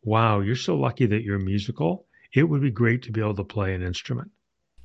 wow, 0.03 0.41
you're 0.41 0.57
so 0.57 0.77
lucky 0.77 1.07
that 1.07 1.23
you're 1.23 1.39
musical. 1.39 2.07
It 2.33 2.45
would 2.45 2.63
be 2.63 2.71
great 2.71 3.03
to 3.03 3.13
be 3.13 3.21
able 3.21 3.35
to 3.35 3.45
play 3.45 3.75
an 3.75 3.83
instrument. 3.83 4.31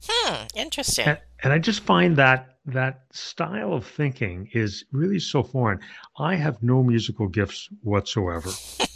Hmm, 0.03 0.45
interesting. 0.55 1.07
And, 1.07 1.19
and 1.43 1.53
I 1.53 1.59
just 1.59 1.81
find 1.81 2.15
that 2.17 2.57
that 2.65 3.03
style 3.11 3.73
of 3.73 3.85
thinking 3.85 4.49
is 4.53 4.85
really 4.91 5.19
so 5.19 5.43
foreign. 5.43 5.79
I 6.17 6.35
have 6.35 6.61
no 6.61 6.83
musical 6.83 7.27
gifts 7.27 7.69
whatsoever. 7.81 8.49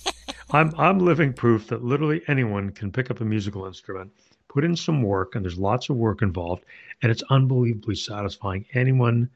I'm 0.52 0.74
I'm 0.78 1.00
living 1.00 1.32
proof 1.32 1.68
that 1.68 1.84
literally 1.84 2.24
anyone 2.28 2.72
can 2.72 2.92
pick 2.92 3.12
up 3.12 3.22
a 3.22 3.26
musical 3.26 3.66
instrument, 3.66 4.12
put 4.50 4.66
in 4.66 4.76
some 4.76 5.02
work, 5.02 5.36
and 5.36 5.46
there's 5.46 5.58
lots 5.58 5.90
of 5.90 5.96
work 5.96 6.22
involved, 6.22 6.66
and 7.02 7.12
it's 7.12 7.24
unbelievably 7.30 7.96
satisfying. 7.96 8.66
Anyone 8.74 9.30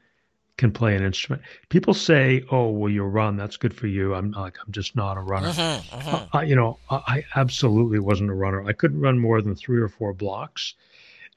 can 0.56 0.70
play 0.70 0.94
an 0.94 1.02
instrument. 1.02 1.42
People 1.68 1.94
say, 1.94 2.44
"Oh, 2.50 2.68
well, 2.68 2.90
you 2.90 3.02
run. 3.04 3.36
That's 3.36 3.56
good 3.56 3.74
for 3.74 3.86
you." 3.86 4.14
I'm 4.14 4.32
like, 4.32 4.58
I'm 4.64 4.72
just 4.72 4.94
not 4.94 5.16
a 5.16 5.20
runner. 5.20 5.48
Uh-huh, 5.48 5.80
uh-huh. 5.92 6.26
I, 6.32 6.42
you 6.42 6.54
know, 6.54 6.78
I, 6.90 6.96
I 7.06 7.24
absolutely 7.40 7.98
wasn't 7.98 8.30
a 8.30 8.34
runner. 8.34 8.64
I 8.64 8.72
couldn't 8.72 9.00
run 9.00 9.18
more 9.18 9.40
than 9.40 9.54
three 9.54 9.80
or 9.80 9.88
four 9.88 10.12
blocks. 10.12 10.74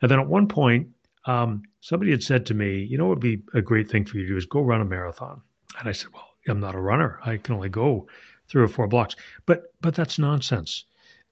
And 0.01 0.11
then 0.11 0.19
at 0.19 0.27
one 0.27 0.47
point, 0.47 0.89
um, 1.25 1.63
somebody 1.81 2.11
had 2.11 2.23
said 2.23 2.45
to 2.47 2.53
me, 2.53 2.83
"You 2.83 2.97
know, 2.97 3.05
what 3.05 3.17
would 3.17 3.19
be 3.19 3.41
a 3.53 3.61
great 3.61 3.89
thing 3.89 4.05
for 4.05 4.17
you 4.17 4.23
to 4.23 4.29
do 4.29 4.37
is 4.37 4.45
go 4.45 4.61
run 4.61 4.81
a 4.81 4.85
marathon." 4.85 5.41
And 5.79 5.87
I 5.87 5.91
said, 5.93 6.09
"Well, 6.13 6.27
I'm 6.47 6.59
not 6.59 6.75
a 6.75 6.79
runner. 6.79 7.19
I 7.25 7.37
can 7.37 7.55
only 7.55 7.69
go 7.69 8.07
three 8.47 8.63
or 8.63 8.67
four 8.67 8.87
blocks." 8.87 9.15
But 9.45 9.73
but 9.81 9.95
that's 9.95 10.19
nonsense. 10.19 10.85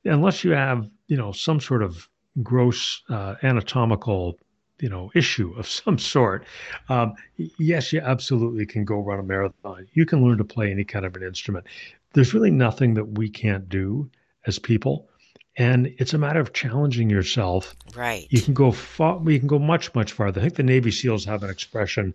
Unless 0.05 0.43
you 0.43 0.51
have, 0.51 0.89
you 1.07 1.17
know, 1.17 1.31
some 1.31 1.59
sort 1.59 1.81
of 1.81 2.07
gross 2.43 3.01
uh, 3.09 3.35
anatomical 3.43 4.37
you 4.79 4.89
know 4.89 5.11
issue 5.15 5.53
of 5.57 5.67
some 5.79 5.97
sort. 5.97 6.45
Um, 6.89 7.15
yes 7.37 7.93
you 7.93 8.01
absolutely 8.01 8.65
can 8.65 8.85
go 8.85 8.99
run 8.99 9.19
a 9.19 9.23
marathon. 9.23 9.87
You 9.93 10.05
can 10.05 10.23
learn 10.23 10.37
to 10.37 10.43
play 10.43 10.71
any 10.71 10.83
kind 10.83 11.05
of 11.05 11.15
an 11.15 11.23
instrument. 11.23 11.65
There's 12.13 12.33
really 12.33 12.51
nothing 12.51 12.93
that 12.95 13.17
we 13.17 13.29
can't 13.29 13.67
do 13.67 14.09
as 14.45 14.59
people 14.59 15.09
and 15.57 15.87
it's 15.97 16.13
a 16.13 16.17
matter 16.17 16.41
of 16.41 16.51
challenging 16.51 17.09
yourself. 17.09 17.75
Right. 17.95 18.27
You 18.29 18.41
can 18.41 18.53
go 18.53 18.71
far 18.71 19.21
you 19.29 19.39
can 19.39 19.47
go 19.47 19.59
much 19.59 19.93
much 19.95 20.11
farther. 20.11 20.41
I 20.41 20.43
think 20.43 20.55
the 20.55 20.63
navy 20.63 20.91
seals 20.91 21.25
have 21.25 21.43
an 21.43 21.49
expression 21.49 22.13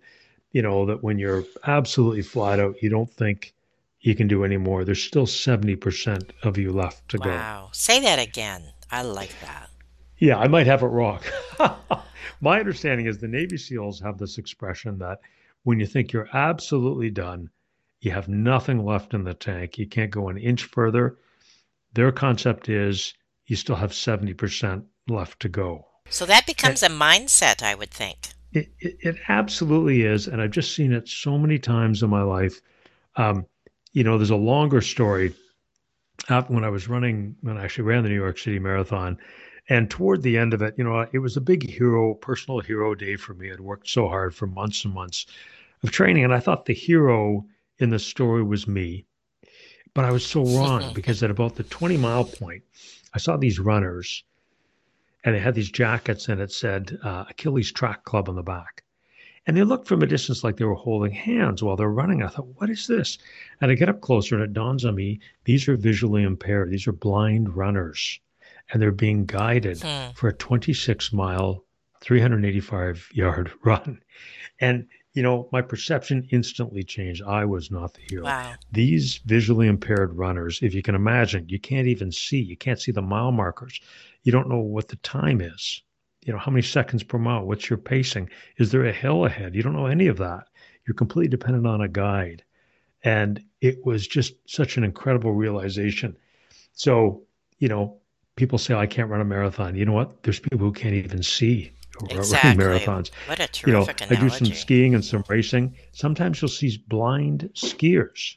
you 0.51 0.61
know 0.61 0.85
that 0.85 1.03
when 1.03 1.17
you're 1.17 1.45
absolutely 1.65 2.21
flat 2.21 2.59
out 2.59 2.81
you 2.81 2.89
don't 2.89 3.11
think 3.11 3.53
you 4.01 4.15
can 4.15 4.27
do 4.27 4.43
any 4.43 4.57
more. 4.57 4.83
There's 4.83 5.03
still 5.03 5.27
70% 5.27 6.31
of 6.41 6.57
you 6.57 6.71
left 6.71 7.07
to 7.09 7.17
wow. 7.19 7.23
go. 7.23 7.29
Wow. 7.29 7.69
Say 7.71 7.99
that 7.99 8.17
again. 8.17 8.63
I 8.89 9.03
like 9.03 9.39
that 9.41 9.70
yeah 10.21 10.37
i 10.37 10.47
might 10.47 10.67
have 10.67 10.81
it 10.81 10.87
wrong 10.87 11.19
my 12.41 12.59
understanding 12.59 13.05
is 13.05 13.19
the 13.19 13.27
Navy 13.27 13.57
SEALs 13.57 13.99
have 14.01 14.17
this 14.17 14.37
expression 14.37 14.97
that 14.97 15.19
when 15.63 15.79
you 15.79 15.85
think 15.85 16.11
you're 16.11 16.29
absolutely 16.33 17.11
done, 17.11 17.49
you 18.01 18.11
have 18.11 18.27
nothing 18.27 18.83
left 18.83 19.13
in 19.13 19.23
the 19.23 19.35
tank, 19.35 19.77
you 19.77 19.87
can't 19.87 20.09
go 20.09 20.27
an 20.27 20.37
inch 20.37 20.63
further. 20.63 21.17
Their 21.93 22.11
concept 22.11 22.67
is 22.67 23.13
you 23.45 23.55
still 23.55 23.75
have 23.75 23.91
70% 23.91 24.83
left 25.07 25.39
to 25.41 25.49
go. 25.49 25.85
So 26.09 26.25
that 26.25 26.47
becomes 26.47 26.81
and 26.81 26.93
a 26.93 26.97
mindset, 26.97 27.61
I 27.61 27.75
would 27.75 27.91
think. 27.91 28.29
It, 28.53 28.69
it, 28.79 28.97
it, 28.99 29.15
absolutely 29.29 30.01
is. 30.01 30.27
And 30.27 30.41
I've 30.41 30.51
just 30.51 30.75
seen 30.75 30.91
it 30.91 31.07
so 31.07 31.37
many 31.37 31.59
times 31.59 32.01
in 32.01 32.09
my 32.09 32.23
life. 32.23 32.59
Um, 33.15 33.45
you 33.93 34.03
know, 34.03 34.17
there's 34.17 34.31
a 34.31 34.35
longer 34.35 34.81
story. 34.81 35.33
When 36.47 36.63
I 36.63 36.69
was 36.69 36.87
running, 36.87 37.35
when 37.41 37.57
I 37.57 37.63
actually 37.63 37.85
ran 37.85 38.03
the 38.03 38.09
New 38.09 38.15
York 38.15 38.37
City 38.37 38.59
Marathon, 38.59 39.17
and 39.71 39.89
toward 39.89 40.21
the 40.21 40.37
end 40.37 40.53
of 40.53 40.61
it, 40.61 40.75
you 40.77 40.83
know, 40.83 41.07
it 41.13 41.19
was 41.19 41.37
a 41.37 41.41
big 41.41 41.69
hero, 41.69 42.13
personal 42.13 42.59
hero 42.59 42.93
day 42.93 43.15
for 43.15 43.33
me. 43.33 43.49
I'd 43.49 43.61
worked 43.61 43.87
so 43.87 44.09
hard 44.09 44.35
for 44.35 44.45
months 44.45 44.83
and 44.83 44.93
months 44.93 45.25
of 45.81 45.91
training, 45.91 46.25
and 46.25 46.33
I 46.33 46.41
thought 46.41 46.65
the 46.65 46.73
hero 46.73 47.45
in 47.79 47.89
the 47.89 47.97
story 47.97 48.43
was 48.43 48.67
me. 48.67 49.05
But 49.93 50.03
I 50.03 50.11
was 50.11 50.25
so 50.25 50.43
wrong 50.57 50.93
because 50.93 51.23
at 51.23 51.31
about 51.31 51.55
the 51.55 51.63
20 51.63 51.95
mile 51.95 52.25
point, 52.25 52.63
I 53.13 53.17
saw 53.17 53.37
these 53.37 53.61
runners 53.61 54.25
and 55.23 55.33
they 55.33 55.39
had 55.39 55.55
these 55.55 55.71
jackets 55.71 56.27
and 56.27 56.41
it 56.41 56.51
said 56.51 56.99
uh, 57.01 57.23
Achilles 57.29 57.71
Track 57.71 58.03
Club 58.03 58.27
on 58.27 58.35
the 58.35 58.43
back. 58.43 58.83
And 59.47 59.55
they 59.55 59.63
looked 59.63 59.87
from 59.87 60.03
a 60.03 60.05
distance 60.05 60.43
like 60.43 60.57
they 60.57 60.65
were 60.65 60.75
holding 60.75 61.13
hands 61.13 61.63
while 61.63 61.77
they're 61.77 61.87
running. 61.87 62.23
I 62.23 62.27
thought, 62.27 62.59
what 62.59 62.69
is 62.69 62.87
this? 62.87 63.17
And 63.61 63.71
I 63.71 63.75
get 63.75 63.87
up 63.87 64.01
closer 64.01 64.35
and 64.35 64.43
it 64.43 64.51
dawns 64.51 64.83
on 64.83 64.95
me 64.95 65.21
these 65.45 65.69
are 65.69 65.77
visually 65.77 66.23
impaired, 66.23 66.71
these 66.71 66.87
are 66.87 66.91
blind 66.91 67.55
runners 67.55 68.19
and 68.71 68.81
they're 68.81 68.91
being 68.91 69.25
guided 69.25 69.81
hmm. 69.81 70.11
for 70.15 70.29
a 70.29 70.33
26 70.33 71.11
mile, 71.13 71.63
385 72.01 73.09
yard 73.13 73.51
run. 73.63 74.01
And, 74.59 74.87
you 75.13 75.21
know, 75.21 75.49
my 75.51 75.61
perception 75.61 76.27
instantly 76.31 76.83
changed. 76.83 77.21
I 77.23 77.45
was 77.45 77.69
not 77.69 77.93
the 77.93 78.01
hero. 78.09 78.23
Wow. 78.23 78.53
These 78.71 79.17
visually 79.25 79.67
impaired 79.67 80.15
runners, 80.15 80.59
if 80.61 80.73
you 80.73 80.81
can 80.81 80.95
imagine, 80.95 81.49
you 81.49 81.59
can't 81.59 81.87
even 81.87 82.11
see, 82.11 82.39
you 82.39 82.55
can't 82.55 82.79
see 82.79 82.91
the 82.91 83.01
mile 83.01 83.31
markers. 83.31 83.79
You 84.23 84.31
don't 84.31 84.49
know 84.49 84.59
what 84.59 84.87
the 84.87 84.95
time 84.97 85.41
is. 85.41 85.81
You 86.23 86.31
know, 86.31 86.39
how 86.39 86.51
many 86.51 86.61
seconds 86.61 87.03
per 87.03 87.17
mile? 87.17 87.43
What's 87.43 87.69
your 87.69 87.79
pacing? 87.79 88.29
Is 88.57 88.71
there 88.71 88.85
a 88.85 88.93
hill 88.93 89.25
ahead? 89.25 89.55
You 89.55 89.63
don't 89.63 89.75
know 89.75 89.87
any 89.87 90.07
of 90.07 90.17
that. 90.17 90.47
You're 90.85 90.93
completely 90.95 91.29
dependent 91.29 91.65
on 91.65 91.81
a 91.81 91.87
guide. 91.87 92.43
And 93.03 93.43
it 93.59 93.83
was 93.83 94.07
just 94.07 94.35
such 94.47 94.77
an 94.77 94.83
incredible 94.83 95.33
realization. 95.33 96.15
So, 96.73 97.23
you 97.57 97.67
know, 97.67 98.00
people 98.35 98.57
say, 98.57 98.73
oh, 98.73 98.79
I 98.79 98.87
can't 98.87 99.09
run 99.09 99.21
a 99.21 99.25
marathon. 99.25 99.75
You 99.75 99.85
know 99.85 99.93
what? 99.93 100.23
There's 100.23 100.39
people 100.39 100.59
who 100.59 100.71
can't 100.71 100.93
even 100.93 101.23
see 101.23 101.71
exactly. 102.09 102.65
running 102.65 102.79
marathons. 102.79 103.11
What 103.27 103.39
a 103.39 103.47
terrific 103.47 103.67
you 103.67 103.73
know, 103.73 103.83
analogy. 103.83 104.15
I 104.15 104.19
do 104.19 104.29
some 104.29 104.53
skiing 104.53 104.95
and 104.95 105.03
some 105.03 105.23
racing. 105.27 105.75
Sometimes 105.91 106.41
you'll 106.41 106.49
see 106.49 106.83
blind 106.87 107.49
skiers, 107.53 108.35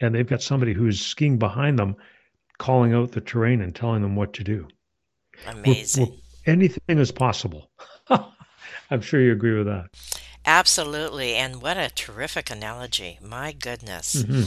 and 0.00 0.14
they've 0.14 0.26
got 0.26 0.42
somebody 0.42 0.72
who's 0.72 1.00
skiing 1.00 1.38
behind 1.38 1.78
them, 1.78 1.96
calling 2.58 2.94
out 2.94 3.12
the 3.12 3.20
terrain 3.20 3.60
and 3.60 3.74
telling 3.74 4.02
them 4.02 4.16
what 4.16 4.32
to 4.34 4.44
do. 4.44 4.68
Amazing. 5.46 6.06
We're, 6.06 6.10
we're, 6.10 6.52
anything 6.52 6.98
is 6.98 7.12
possible. 7.12 7.70
I'm 8.90 9.00
sure 9.00 9.20
you 9.20 9.32
agree 9.32 9.56
with 9.56 9.66
that. 9.66 9.86
Absolutely. 10.44 11.34
And 11.34 11.60
what 11.60 11.76
a 11.76 11.90
terrific 11.90 12.50
analogy. 12.50 13.18
My 13.20 13.52
goodness. 13.52 14.22
Mm-hmm. 14.22 14.44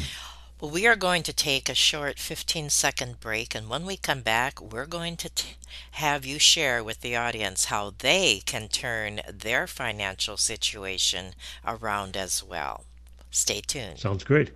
Well, 0.62 0.72
we 0.72 0.86
are 0.88 0.98
going 0.98 1.24
to 1.24 1.32
take 1.32 1.70
a 1.70 1.74
short 1.74 2.20
15 2.20 2.70
second 2.70 3.22
break, 3.22 3.56
and 3.56 3.70
when 3.70 3.86
we 3.86 3.96
come 3.96 4.20
back, 4.20 4.60
we're 4.62 4.86
going 4.86 5.16
to 5.18 5.30
t- 5.30 5.56
have 5.92 6.26
you 6.26 6.38
share 6.38 6.84
with 6.84 7.00
the 7.00 7.16
audience 7.16 7.66
how 7.66 7.94
they 8.00 8.42
can 8.46 8.68
turn 8.68 9.22
their 9.32 9.68
financial 9.68 10.36
situation 10.36 11.28
around 11.66 12.18
as 12.18 12.44
well. 12.44 12.84
Stay 13.32 13.62
tuned. 13.62 14.00
Sounds 14.00 14.26
great. 14.26 14.52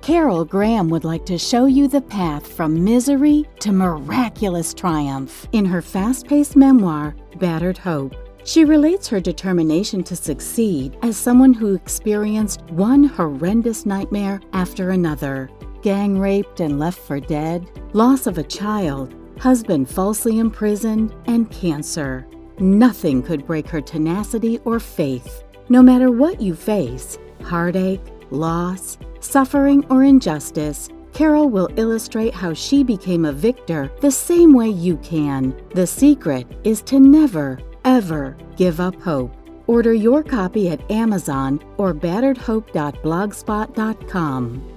Carol 0.00 0.46
Graham 0.46 0.88
would 0.88 1.04
like 1.04 1.26
to 1.26 1.36
show 1.36 1.66
you 1.66 1.86
the 1.86 2.00
path 2.00 2.50
from 2.50 2.82
misery 2.82 3.44
to 3.60 3.70
miraculous 3.70 4.72
triumph 4.72 5.46
in 5.52 5.66
her 5.66 5.82
fast 5.82 6.26
paced 6.26 6.56
memoir, 6.56 7.14
Battered 7.36 7.76
Hope. 7.76 8.14
She 8.44 8.64
relates 8.64 9.08
her 9.08 9.20
determination 9.20 10.02
to 10.04 10.16
succeed 10.16 10.96
as 11.02 11.16
someone 11.16 11.54
who 11.54 11.74
experienced 11.74 12.62
one 12.70 13.04
horrendous 13.04 13.86
nightmare 13.86 14.40
after 14.52 14.90
another 14.90 15.50
gang 15.82 16.18
raped 16.18 16.60
and 16.60 16.78
left 16.78 16.98
for 17.00 17.18
dead, 17.18 17.68
loss 17.92 18.28
of 18.28 18.38
a 18.38 18.44
child, 18.44 19.14
husband 19.38 19.88
falsely 19.88 20.38
imprisoned, 20.38 21.14
and 21.26 21.50
cancer. 21.50 22.26
Nothing 22.60 23.22
could 23.22 23.46
break 23.46 23.66
her 23.66 23.80
tenacity 23.80 24.60
or 24.64 24.78
faith. 24.78 25.42
No 25.68 25.82
matter 25.82 26.10
what 26.10 26.40
you 26.40 26.54
face 26.54 27.18
heartache, 27.42 28.00
loss, 28.30 28.96
suffering, 29.18 29.84
or 29.90 30.04
injustice 30.04 30.88
Carol 31.12 31.50
will 31.50 31.68
illustrate 31.76 32.32
how 32.32 32.54
she 32.54 32.82
became 32.82 33.26
a 33.26 33.32
victor 33.32 33.92
the 34.00 34.10
same 34.10 34.54
way 34.54 34.68
you 34.68 34.96
can. 34.98 35.54
The 35.74 35.86
secret 35.86 36.46
is 36.64 36.80
to 36.82 36.98
never, 36.98 37.58
ever 37.84 38.36
give 38.56 38.80
up 38.80 39.00
hope. 39.00 39.32
Order 39.66 39.94
your 39.94 40.22
copy 40.22 40.68
at 40.68 40.88
Amazon 40.90 41.64
or 41.78 41.94
batteredhope.blogspot.com. 41.94 44.68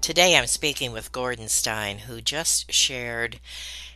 Today 0.00 0.36
I'm 0.36 0.46
speaking 0.46 0.92
with 0.92 1.12
Gordon 1.12 1.48
Stein, 1.48 1.98
who 1.98 2.20
just 2.20 2.72
shared 2.72 3.38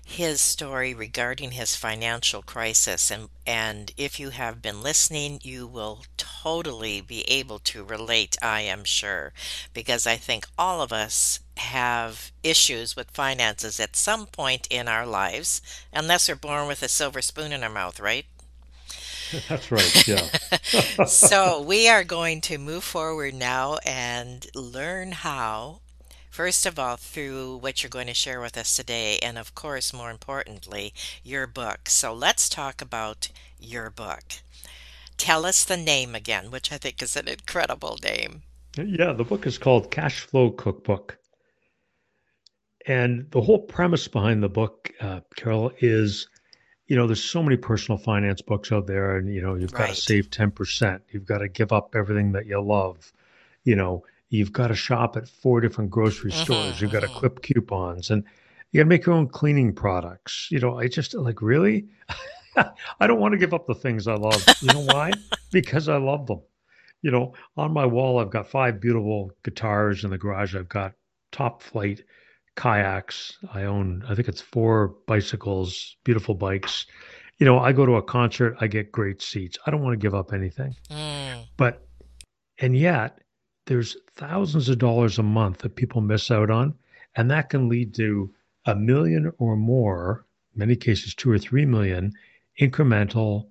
his 0.05 0.41
story 0.41 0.95
regarding 0.95 1.51
his 1.51 1.75
financial 1.75 2.43
crisis. 2.43 3.11
And, 3.11 3.29
and 3.45 3.91
if 3.97 4.21
you 4.21 4.31
have 4.31 4.63
been 4.63 4.81
listening, 4.81 5.41
you 5.43 5.67
will 5.67 6.05
totally 6.17 7.01
be 7.01 7.23
able 7.23 7.59
to 7.59 7.83
relate, 7.83 8.37
I 8.41 8.61
am 8.61 8.85
sure, 8.85 9.33
because 9.75 10.07
I 10.07 10.15
think 10.15 10.47
all 10.57 10.81
of 10.81 10.93
us 10.93 11.41
have 11.57 12.33
issues 12.43 12.97
with 12.97 13.11
finances 13.11 13.81
at 13.81 13.97
some 13.97 14.27
point 14.27 14.67
in 14.71 14.89
our 14.89 15.07
lives, 15.07 15.61
unless 15.93 16.29
we're 16.29 16.37
born 16.37 16.69
with 16.69 16.83
a 16.83 16.89
silver 16.89 17.23
spoon 17.23 17.53
in 17.53 17.63
our 17.63 17.71
mouth, 17.71 17.99
right? 18.01 18.27
That's 19.49 19.73
right, 19.73 20.09
yeah. 20.09 21.05
so 21.07 21.61
we 21.61 21.89
are 21.89 22.05
going 22.05 22.41
to 22.43 22.59
move 22.59 22.85
forward 22.85 23.35
now 23.35 23.79
and 23.85 24.47
learn 24.55 25.13
how, 25.13 25.81
first 26.31 26.67
of 26.67 26.79
all, 26.79 26.97
through 26.97 27.57
what 27.57 27.83
you're 27.83 27.91
going 27.91 28.07
to 28.07 28.15
share 28.15 28.41
with 28.41 28.57
us 28.57 28.77
today, 28.77 29.19
and 29.23 29.37
of 29.37 29.55
course, 29.55 29.93
more 29.93 30.11
importantly, 30.11 30.95
your 31.25 31.47
book. 31.47 31.89
So 31.89 32.15
let's 32.15 32.49
talk 32.49 32.81
about 32.81 33.31
your 33.59 33.91
book. 33.91 34.23
Tell 35.17 35.47
us 35.47 35.65
the 35.65 35.79
name 35.79 36.15
again, 36.15 36.51
which 36.51 36.71
I 36.71 36.77
think 36.77 37.03
is 37.03 37.17
an 37.17 37.27
incredible 37.27 37.99
name. 38.03 38.43
Yeah, 38.77 39.13
the 39.13 39.25
book 39.25 39.47
is 39.47 39.57
called 39.57 39.91
Cash 39.91 40.21
Flow 40.21 40.51
Cookbook. 40.51 41.19
And 42.87 43.29
the 43.33 43.41
whole 43.41 43.59
premise 43.59 44.07
behind 44.07 44.43
the 44.43 44.49
book, 44.49 44.93
uh, 45.01 45.21
Carol, 45.35 45.73
is 45.81 46.29
you 46.87 46.95
know, 46.95 47.07
there's 47.07 47.23
so 47.23 47.43
many 47.43 47.57
personal 47.57 47.99
finance 47.99 48.41
books 48.41 48.71
out 48.71 48.87
there, 48.87 49.17
and 49.17 49.33
you 49.35 49.43
know, 49.43 49.55
you've 49.55 49.73
got 49.73 49.89
to 49.89 49.95
save 49.95 50.31
10%. 50.31 51.01
You've 51.11 51.27
got 51.27 51.39
to 51.39 51.49
give 51.49 51.73
up 51.73 51.97
everything 51.97 52.33
that 52.33 52.47
you 52.47 52.61
love. 52.63 53.13
You 53.65 53.75
know, 53.75 54.05
you've 54.29 54.53
got 54.53 54.69
to 54.69 54.77
shop 54.77 55.17
at 55.17 55.29
four 55.29 55.61
different 55.61 55.91
grocery 55.91 56.31
mm-hmm, 56.31 56.43
stores. 56.45 56.81
You've 56.81 56.93
got 56.93 57.01
to 57.01 57.09
mm-hmm. 57.09 57.19
clip 57.19 57.43
coupons, 57.43 58.11
and 58.11 58.23
you 58.71 58.79
got 58.79 58.85
to 58.85 58.89
make 58.89 59.05
your 59.05 59.17
own 59.17 59.29
cleaning 59.29 59.75
products. 59.75 60.49
You 60.51 60.61
know, 60.61 60.79
I 60.79 60.87
just 60.87 61.13
like 61.15 61.43
really, 61.43 61.89
I 62.57 63.07
don't 63.09 63.21
want 63.21 63.33
to 63.33 63.39
give 63.39 63.53
up 63.53 63.67
the 63.67 63.75
things 63.75 64.07
I 64.07 64.15
love. 64.15 64.45
You 64.61 64.73
know 64.73 64.83
why? 64.83 65.13
because 65.51 65.89
I 65.89 65.97
love 65.97 66.27
them. 66.29 66.41
You 67.03 67.11
know, 67.11 67.35
on 67.57 67.73
my 67.73 67.85
wall, 67.85 68.21
I've 68.21 68.31
got 68.31 68.49
five 68.49 68.81
beautiful 68.81 69.33
guitars 69.43 70.05
in 70.05 70.11
the 70.11 70.19
garage. 70.19 70.55
I've 70.55 70.69
got 70.69 70.93
top 71.33 71.63
flight 71.63 72.03
kayaks. 72.57 73.37
I 73.53 73.65
own, 73.65 74.05
I 74.09 74.15
think 74.15 74.29
it's 74.29 74.41
four 74.41 74.95
bicycles, 75.07 75.97
beautiful 76.05 76.35
bikes. 76.35 76.87
You 77.39 77.47
know, 77.47 77.59
I 77.59 77.73
go 77.73 77.87
to 77.87 77.97
a 77.97 78.03
concert, 78.03 78.57
I 78.61 78.67
get 78.67 78.91
great 78.91 79.23
seats. 79.23 79.59
I 79.67 79.71
don't 79.71 79.83
want 79.83 79.93
to 79.93 80.05
give 80.05 80.15
up 80.15 80.33
anything. 80.33 80.75
Mm. 80.91 81.47
But, 81.57 81.87
and 82.59 82.77
yet, 82.77 83.21
there's 83.67 83.97
thousands 84.17 84.69
of 84.69 84.79
dollars 84.79 85.19
a 85.19 85.23
month 85.23 85.59
that 85.59 85.77
people 85.77 86.01
miss 86.01 86.31
out 86.31 86.51
on. 86.51 86.75
And 87.15 87.31
that 87.31 87.51
can 87.51 87.69
lead 87.69 87.95
to 87.95 88.33
a 88.65 88.75
million 88.75 89.33
or 89.39 89.57
more, 89.57 90.27
many 90.55 90.77
cases, 90.77 91.15
two 91.15 91.31
or 91.31 91.39
three 91.39 91.67
million 91.67 92.13
incremental 92.61 93.49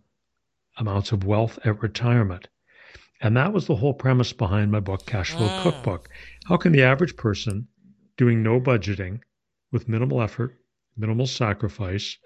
amounts 0.77 1.11
of 1.11 1.23
wealth 1.23 1.59
at 1.63 1.81
retirement. 1.81 2.47
And 3.21 3.37
that 3.37 3.53
was 3.53 3.67
the 3.67 3.75
whole 3.75 3.93
premise 3.93 4.33
behind 4.33 4.71
my 4.71 4.79
book, 4.79 5.05
Cash 5.05 5.31
Flow 5.31 5.47
mm. 5.47 5.61
Cookbook. 5.61 6.09
How 6.45 6.57
can 6.57 6.71
the 6.71 6.83
average 6.83 7.15
person 7.15 7.67
doing 8.17 8.41
no 8.41 8.59
budgeting 8.59 9.19
with 9.71 9.89
minimal 9.89 10.21
effort, 10.21 10.57
minimal 10.97 11.27
sacrifice, 11.27 12.17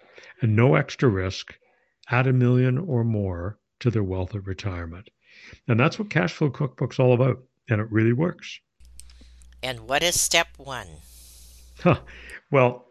and 0.41 0.55
no 0.55 0.75
extra 0.75 1.09
risk 1.09 1.57
add 2.09 2.27
a 2.27 2.33
million 2.33 2.77
or 2.77 3.03
more 3.03 3.59
to 3.79 3.89
their 3.89 4.03
wealth 4.03 4.35
at 4.35 4.45
retirement. 4.45 5.09
And 5.67 5.79
that's 5.79 5.97
what 5.97 6.09
Cash 6.09 6.33
Flow 6.33 6.49
Cookbook's 6.49 6.99
all 6.99 7.13
about. 7.13 7.41
And 7.69 7.79
it 7.79 7.91
really 7.91 8.13
works. 8.13 8.59
And 9.61 9.87
what 9.87 10.03
is 10.03 10.19
step 10.19 10.47
one? 10.57 10.87
Huh. 11.79 11.99
Well, 12.51 12.87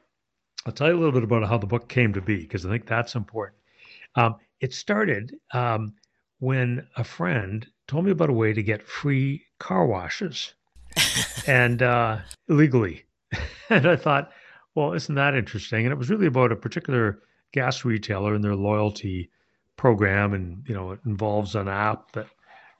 I'll 0.66 0.72
tell 0.72 0.88
you 0.88 0.94
a 0.94 0.98
little 0.98 1.12
bit 1.12 1.24
about 1.24 1.48
how 1.48 1.58
the 1.58 1.66
book 1.66 1.88
came 1.88 2.12
to 2.12 2.20
be 2.20 2.38
because 2.38 2.64
I 2.64 2.70
think 2.70 2.86
that's 2.86 3.14
important. 3.14 3.58
Um, 4.14 4.36
it 4.60 4.72
started 4.72 5.36
um, 5.52 5.94
when 6.40 6.86
a 6.96 7.04
friend 7.04 7.66
told 7.86 8.04
me 8.04 8.10
about 8.10 8.30
a 8.30 8.34
way 8.34 8.52
to 8.52 8.62
get 8.62 8.86
free 8.86 9.44
car 9.58 9.86
washes 9.86 10.54
and 11.46 11.82
uh, 11.82 12.18
illegally. 12.48 13.04
and 13.70 13.86
I 13.86 13.96
thought, 13.96 14.30
well, 14.74 14.92
isn't 14.92 15.14
that 15.14 15.34
interesting? 15.34 15.84
And 15.84 15.92
it 15.92 15.98
was 15.98 16.10
really 16.10 16.26
about 16.26 16.52
a 16.52 16.56
particular 16.56 17.22
gas 17.52 17.84
retailer 17.84 18.34
and 18.34 18.44
their 18.44 18.54
loyalty 18.54 19.30
program. 19.76 20.34
And, 20.34 20.64
you 20.68 20.74
know, 20.74 20.92
it 20.92 21.00
involves 21.04 21.54
an 21.54 21.68
app 21.68 22.12
that 22.12 22.26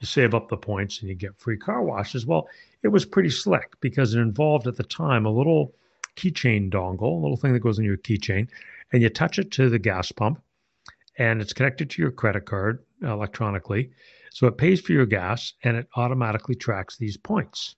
you 0.00 0.06
save 0.06 0.34
up 0.34 0.48
the 0.48 0.56
points 0.56 1.00
and 1.00 1.08
you 1.08 1.14
get 1.14 1.38
free 1.38 1.56
car 1.56 1.82
washes. 1.82 2.26
Well, 2.26 2.48
it 2.82 2.88
was 2.88 3.04
pretty 3.04 3.30
slick 3.30 3.72
because 3.80 4.14
it 4.14 4.20
involved 4.20 4.66
at 4.66 4.76
the 4.76 4.84
time 4.84 5.26
a 5.26 5.30
little 5.30 5.74
keychain 6.16 6.70
dongle, 6.70 7.18
a 7.18 7.22
little 7.22 7.36
thing 7.36 7.52
that 7.52 7.60
goes 7.60 7.78
in 7.78 7.84
your 7.84 7.96
keychain, 7.96 8.48
and 8.92 9.02
you 9.02 9.08
touch 9.08 9.38
it 9.38 9.50
to 9.52 9.68
the 9.68 9.78
gas 9.78 10.12
pump 10.12 10.40
and 11.18 11.40
it's 11.40 11.52
connected 11.52 11.90
to 11.90 12.02
your 12.02 12.12
credit 12.12 12.46
card 12.46 12.84
electronically. 13.02 13.90
So 14.30 14.46
it 14.46 14.56
pays 14.56 14.80
for 14.80 14.92
your 14.92 15.06
gas 15.06 15.52
and 15.64 15.76
it 15.76 15.88
automatically 15.96 16.54
tracks 16.54 16.96
these 16.96 17.16
points. 17.16 17.74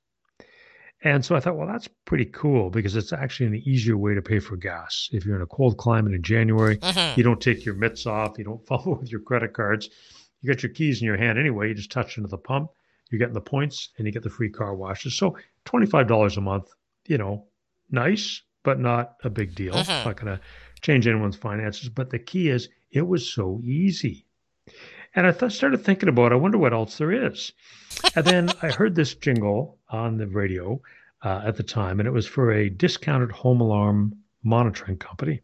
And 1.02 1.24
so 1.24 1.34
I 1.34 1.40
thought, 1.40 1.56
well, 1.56 1.66
that's 1.66 1.88
pretty 2.04 2.26
cool 2.26 2.68
because 2.68 2.94
it's 2.94 3.12
actually 3.12 3.46
an 3.46 3.62
easier 3.64 3.96
way 3.96 4.14
to 4.14 4.20
pay 4.20 4.38
for 4.38 4.56
gas. 4.56 5.08
If 5.12 5.24
you're 5.24 5.36
in 5.36 5.42
a 5.42 5.46
cold 5.46 5.78
climate 5.78 6.12
in 6.12 6.22
January, 6.22 6.76
mm-hmm. 6.76 7.18
you 7.18 7.24
don't 7.24 7.40
take 7.40 7.64
your 7.64 7.74
mitts 7.74 8.06
off, 8.06 8.36
you 8.36 8.44
don't 8.44 8.64
follow 8.66 8.98
with 8.98 9.10
your 9.10 9.20
credit 9.20 9.54
cards. 9.54 9.88
You 10.42 10.52
got 10.52 10.62
your 10.62 10.72
keys 10.72 11.00
in 11.00 11.06
your 11.06 11.16
hand 11.16 11.38
anyway. 11.38 11.68
You 11.68 11.74
just 11.74 11.90
touch 11.90 12.16
into 12.16 12.28
the 12.28 12.38
pump, 12.38 12.70
you're 13.10 13.18
getting 13.18 13.34
the 13.34 13.40
points, 13.40 13.90
and 13.96 14.06
you 14.06 14.12
get 14.12 14.22
the 14.22 14.30
free 14.30 14.50
car 14.50 14.74
washes. 14.74 15.16
So 15.16 15.36
$25 15.66 16.36
a 16.36 16.40
month, 16.40 16.70
you 17.06 17.18
know, 17.18 17.46
nice, 17.90 18.42
but 18.62 18.78
not 18.78 19.16
a 19.24 19.30
big 19.30 19.54
deal. 19.54 19.74
Mm-hmm. 19.74 20.08
Not 20.08 20.16
going 20.16 20.36
to 20.36 20.40
change 20.82 21.06
anyone's 21.06 21.36
finances. 21.36 21.88
But 21.88 22.10
the 22.10 22.18
key 22.18 22.48
is 22.48 22.68
it 22.90 23.06
was 23.06 23.30
so 23.30 23.60
easy. 23.64 24.26
And 25.14 25.26
I 25.26 25.32
th- 25.32 25.52
started 25.52 25.84
thinking 25.84 26.08
about, 26.08 26.32
I 26.32 26.36
wonder 26.36 26.58
what 26.58 26.72
else 26.72 26.98
there 26.98 27.12
is. 27.12 27.52
And 28.14 28.24
then 28.24 28.50
I 28.62 28.68
heard 28.70 28.94
this 28.94 29.14
jingle 29.14 29.78
on 29.88 30.18
the 30.18 30.26
radio 30.26 30.80
uh, 31.22 31.42
at 31.44 31.56
the 31.56 31.62
time, 31.62 32.00
and 32.00 32.06
it 32.06 32.12
was 32.12 32.26
for 32.26 32.52
a 32.52 32.70
discounted 32.70 33.32
home 33.32 33.60
alarm 33.60 34.16
monitoring 34.42 34.96
company. 34.96 35.40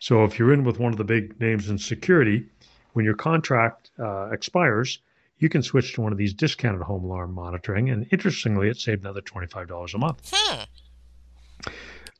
So 0.00 0.24
if 0.24 0.38
you're 0.38 0.52
in 0.52 0.64
with 0.64 0.78
one 0.78 0.92
of 0.92 0.98
the 0.98 1.04
big 1.04 1.38
names 1.40 1.68
in 1.68 1.78
security, 1.78 2.46
when 2.94 3.04
your 3.04 3.14
contract 3.14 3.90
uh, 3.98 4.30
expires, 4.30 4.98
you 5.38 5.48
can 5.48 5.62
switch 5.62 5.94
to 5.94 6.00
one 6.00 6.12
of 6.12 6.18
these 6.18 6.34
discounted 6.34 6.82
home 6.82 7.04
alarm 7.04 7.34
monitoring. 7.34 7.90
And 7.90 8.06
interestingly, 8.10 8.68
it 8.68 8.78
saved 8.78 9.02
another 9.02 9.22
$25 9.22 9.94
a 9.94 9.98
month. 9.98 10.30
Hmm 10.32 10.62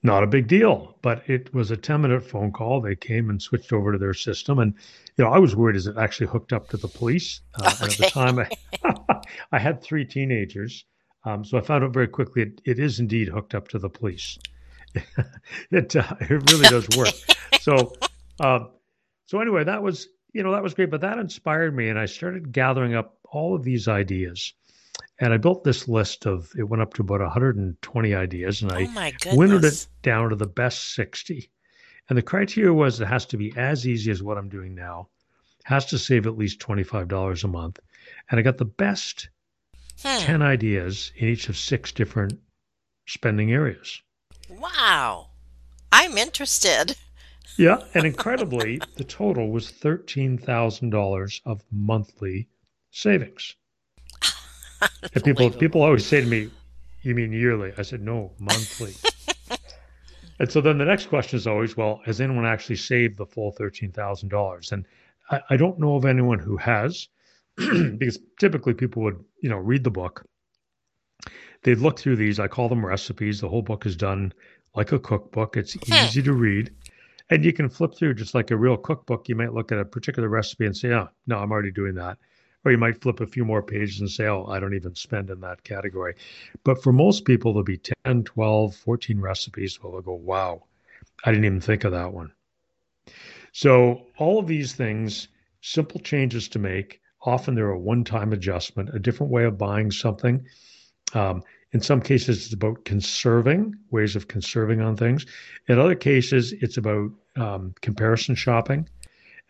not 0.03 0.23
a 0.23 0.27
big 0.27 0.49
deal. 0.49 0.97
But 1.03 1.29
it 1.29 1.53
was 1.55 1.71
a 1.71 1.77
10 1.77 2.03
minute 2.03 2.23
phone 2.23 2.53
call. 2.53 2.81
They 2.81 2.97
came 2.97 3.31
and 3.31 3.41
switched 3.41 3.73
over 3.73 3.93
to 3.93 3.99
their 3.99 4.15
system. 4.15 4.59
And, 4.59 4.75
you 5.17 5.25
know, 5.25 5.31
I 5.31 5.39
was 5.39 5.57
worried 5.57 5.77
is 5.77 5.87
it 5.87 5.97
actually 5.97 6.29
hooked 6.29 6.53
up 6.53 6.69
to 6.71 6.77
the 6.77 6.89
police? 6.89 7.41
Uh, 7.55 7.73
okay. 7.83 7.85
at 7.85 7.99
the 7.99 8.11
time, 8.11 8.39
I, 8.39 9.21
I 9.53 9.59
had 9.59 9.83
three 9.83 10.05
teenagers. 10.05 10.85
Um, 11.25 11.45
so 11.45 11.59
I 11.59 11.61
found 11.61 11.85
out 11.85 11.93
very 11.93 12.09
quickly 12.09 12.43
it, 12.43 12.61
it 12.65 12.79
is 12.79 12.99
indeed 12.99 13.29
hooked 13.29 13.55
up 13.55 13.69
to 13.69 13.79
the 13.79 13.91
police. 13.91 14.39
it, 15.71 15.95
uh, 15.97 16.15
it 16.21 16.51
really 16.51 16.69
does 16.69 16.89
work. 16.97 17.15
so, 17.61 17.93
uh, 18.41 18.61
so 19.27 19.41
anyway, 19.41 19.65
that 19.65 19.83
was, 19.83 20.09
you 20.33 20.43
know, 20.43 20.53
that 20.53 20.63
was 20.63 20.75
great. 20.75 20.91
But 20.91 21.03
that 21.03 21.19
inspired 21.19 21.75
me. 21.75 21.89
And 21.89 21.99
I 21.99 22.07
started 22.07 22.53
gathering 22.53 22.95
up 22.95 23.19
all 23.25 23.55
of 23.55 23.63
these 23.63 23.89
ideas. 23.89 24.55
And 25.21 25.35
I 25.35 25.37
built 25.37 25.65
this 25.65 25.87
list 25.87 26.27
of, 26.27 26.51
it 26.57 26.63
went 26.63 26.83
up 26.83 26.95
to 26.95 27.03
about 27.03 27.21
120 27.21 28.15
ideas, 28.15 28.63
and 28.63 28.73
I 28.73 28.89
oh 29.27 29.37
winnowed 29.37 29.65
it 29.65 29.87
down 30.03 30.31
to 30.31 30.37
the 30.37 30.47
best 30.47 30.95
60. 30.95 31.51
And 32.09 32.17
the 32.17 32.23
criteria 32.23 32.73
was 32.73 33.01
it 33.01 33.07
has 33.07 33.27
to 33.27 33.37
be 33.37 33.53
as 33.55 33.87
easy 33.87 34.11
as 34.11 34.23
what 34.23 34.39
I'm 34.39 34.49
doing 34.49 34.75
now, 34.75 35.11
has 35.65 35.85
to 35.87 35.99
save 35.99 36.27
at 36.27 36.39
least 36.39 36.59
$25 36.59 37.45
a 37.45 37.49
month. 37.49 37.79
And 38.31 38.41
I 38.41 38.43
got 38.43 38.57
the 38.57 38.65
best 38.65 39.29
hmm. 40.03 40.19
10 40.19 40.43
ideas 40.43 41.13
in 41.17 41.29
each 41.29 41.51
of 41.51 41.57
six 41.57 41.93
different 41.93 42.41
spending 43.07 43.53
areas. 43.53 44.01
Wow. 44.49 45.29
I'm 45.93 46.17
interested. 46.17 46.97
Yeah. 47.57 47.83
And 47.95 48.07
incredibly, 48.07 48.81
the 48.97 49.05
total 49.05 49.51
was 49.51 49.71
$13,000 49.73 51.41
of 51.45 51.65
monthly 51.71 52.49
savings. 52.91 53.57
And 55.15 55.25
people 55.25 55.51
people 55.51 55.83
always 55.83 56.07
say 56.07 56.21
to 56.21 56.27
me, 56.27 56.51
"You 57.03 57.15
mean 57.15 57.33
yearly?" 57.33 57.73
I 57.77 57.83
said, 57.83 58.03
"No, 58.03 58.33
monthly." 58.39 58.95
and 60.39 60.51
so 60.51 60.61
then 60.61 60.79
the 60.79 60.85
next 60.85 61.07
question 61.07 61.37
is 61.37 61.47
always, 61.47 61.77
"Well, 61.77 62.01
has 62.05 62.21
anyone 62.21 62.47
actually 62.47 62.77
saved 62.77 63.19
the 63.19 63.27
full 63.27 63.53
thirteen 63.53 63.93
thousand 63.93 64.29
dollars?" 64.29 64.73
And 64.73 64.87
I, 65.31 65.41
I 65.51 65.57
don't 65.57 65.79
know 65.79 65.97
of 65.97 66.05
anyone 66.05 66.39
who 66.39 66.57
has, 66.57 67.09
because 67.57 68.19
typically 68.39 68.75
people 68.75 69.03
would, 69.03 69.23
you 69.43 69.51
know, 69.51 69.59
read 69.59 69.85
the 69.85 69.91
book. 69.91 70.25
They'd 71.63 71.79
look 71.79 71.99
through 71.99 72.17
these. 72.17 72.41
I 72.41 72.49
call 72.49 72.69
them 72.69 72.87
recipes. 72.87 73.41
The 73.41 73.49
whole 73.49 73.63
book 73.63 73.85
is 73.85 73.97
done 73.97 74.33
like 74.75 74.93
a 74.93 74.99
cookbook. 74.99 75.57
It's 75.57 75.77
easy 75.89 76.23
to 76.23 76.33
read. 76.33 76.73
And 77.29 77.45
you 77.45 77.53
can 77.53 77.69
flip 77.69 77.95
through 77.95 78.15
just 78.15 78.35
like 78.35 78.51
a 78.51 78.57
real 78.57 78.77
cookbook. 78.77 79.29
You 79.29 79.37
might 79.37 79.53
look 79.53 79.71
at 79.71 79.79
a 79.79 79.85
particular 79.85 80.29
recipe 80.29 80.67
and 80.67 80.77
say, 80.77 80.91
oh, 80.93 81.09
no, 81.27 81.39
I'm 81.39 81.53
already 81.53 81.71
doing 81.71 81.95
that 81.95 82.19
or 82.65 82.73
you 82.73 82.79
might 82.79 83.01
flip 83.01 83.21
a 83.21 83.27
few 83.27 83.45
more 83.45 83.63
pages 83.63 84.01
and 84.01 84.11
say, 84.11 84.27
oh, 84.27 84.45
I 84.47 84.61
don't 84.61 84.75
even 84.75 84.95
spend 84.95 85.31
in 85.31 85.41
that 85.41 85.65
category. 85.65 86.15
But 86.65 86.83
for 86.83 86.93
most 86.93 87.25
people, 87.25 87.53
there'll 87.53 87.65
be 87.65 87.81
10, 88.05 88.25
12, 88.25 88.75
14 88.77 89.21
recipes 89.21 89.79
where 89.83 89.93
they'll 89.93 90.03
go, 90.03 90.15
wow, 90.15 90.65
I 91.25 91.31
didn't 91.31 91.47
even 91.47 91.61
think 91.61 91.85
of 91.85 91.93
that 91.93 92.13
one. 92.13 92.33
So 93.53 94.07
all 94.19 94.39
of 94.39 94.47
these 94.47 94.75
things, 94.75 95.29
simple 95.61 96.01
changes 96.01 96.49
to 96.51 96.59
make, 96.59 97.01
Often 97.23 97.55
they're 97.55 97.71
a 97.71 97.79
one 97.79 98.05
time 98.05 98.33
adjustment, 98.33 98.95
a 98.95 98.99
different 98.99 99.33
way 99.33 99.45
of 99.45 99.59
buying 99.59 99.91
something. 99.91 100.47
Um, 101.13 101.43
in 101.73 101.81
some 101.81 102.01
cases, 102.01 102.45
it's 102.45 102.55
about 102.55 102.85
conserving, 102.85 103.75
ways 103.91 104.17
of 104.17 104.27
conserving 104.27 104.81
on 104.81 104.97
things. 104.97 105.27
In 105.69 105.79
other 105.79 105.95
cases, 105.95 106.53
it's 106.53 106.79
about 106.79 107.11
um, 107.37 107.75
comparison 107.81 108.35
shopping. 108.35 108.89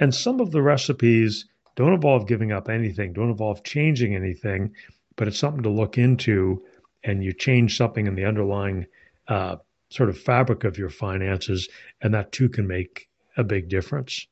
And 0.00 0.14
some 0.14 0.40
of 0.40 0.50
the 0.50 0.62
recipes 0.62 1.46
don't 1.80 1.94
involve 1.94 2.26
giving 2.28 2.52
up 2.52 2.68
anything, 2.68 3.12
don't 3.12 3.30
involve 3.30 3.64
changing 3.64 4.14
anything, 4.14 4.72
but 5.16 5.26
it's 5.28 5.38
something 5.38 5.62
to 5.62 5.70
look 5.70 5.96
into. 5.98 6.62
And 7.02 7.24
you 7.24 7.32
change 7.32 7.76
something 7.78 8.06
in 8.06 8.14
the 8.14 8.26
underlying 8.26 8.84
uh, 9.28 9.56
sort 9.88 10.10
of 10.10 10.18
fabric 10.18 10.64
of 10.64 10.76
your 10.76 10.90
finances, 10.90 11.66
and 12.02 12.12
that 12.12 12.32
too 12.32 12.48
can 12.50 12.66
make 12.66 13.08
a 13.38 13.44
big 13.44 13.70
difference. 13.70 14.26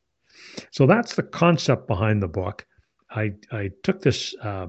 So 0.71 0.87
that's 0.87 1.15
the 1.15 1.23
concept 1.23 1.89
behind 1.89 2.23
the 2.23 2.29
book. 2.29 2.67
I, 3.11 3.33
I 3.51 3.71
took 3.83 4.03
this 4.03 4.35
uh, 4.43 4.67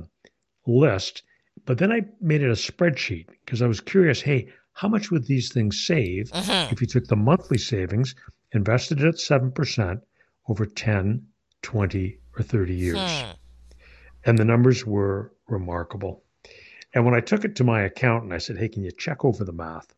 list 0.65 1.23
but 1.65 1.77
then 1.77 1.91
I 1.91 2.01
made 2.21 2.41
it 2.41 2.49
a 2.49 2.53
spreadsheet 2.53 3.27
because 3.45 3.61
I 3.61 3.67
was 3.67 3.81
curious 3.81 4.21
hey, 4.21 4.47
how 4.73 4.87
much 4.87 5.11
would 5.11 5.25
these 5.25 5.51
things 5.51 5.85
save 5.85 6.31
Mhm. 6.31 6.71
if 6.71 6.79
you 6.81 6.87
took 6.87 7.07
the 7.07 7.15
monthly 7.15 7.57
savings, 7.57 8.15
invested 8.53 9.01
it 9.01 9.07
at 9.07 9.19
7% 9.19 10.01
over 10.47 10.65
10, 10.65 11.27
20, 11.61 12.17
or 12.39 12.43
30 12.43 12.73
years? 12.75 12.95
Hmm. 12.95 13.31
And 14.25 14.37
the 14.37 14.45
numbers 14.45 14.85
were 14.85 15.33
remarkable. 15.47 16.23
And 16.93 17.05
when 17.05 17.13
I 17.13 17.19
took 17.19 17.45
it 17.45 17.55
to 17.57 17.63
my 17.63 17.81
accountant, 17.81 18.25
and 18.25 18.33
I 18.33 18.39
said, 18.39 18.57
hey, 18.57 18.67
can 18.69 18.83
you 18.83 18.91
check 18.91 19.23
over 19.23 19.43
the 19.43 19.53
math? 19.53 19.93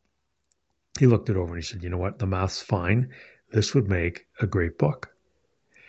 He 1.00 1.08
looked 1.08 1.30
it 1.30 1.38
over 1.38 1.54
and 1.54 1.64
he 1.64 1.66
said, 1.66 1.84
you 1.84 1.90
know 1.90 1.98
what? 1.98 2.20
The 2.20 2.28
math's 2.28 2.62
fine. 2.62 3.10
This 3.52 3.74
would 3.74 3.88
make 3.88 4.26
a 4.42 4.48
great 4.48 4.78
book. 4.78 5.10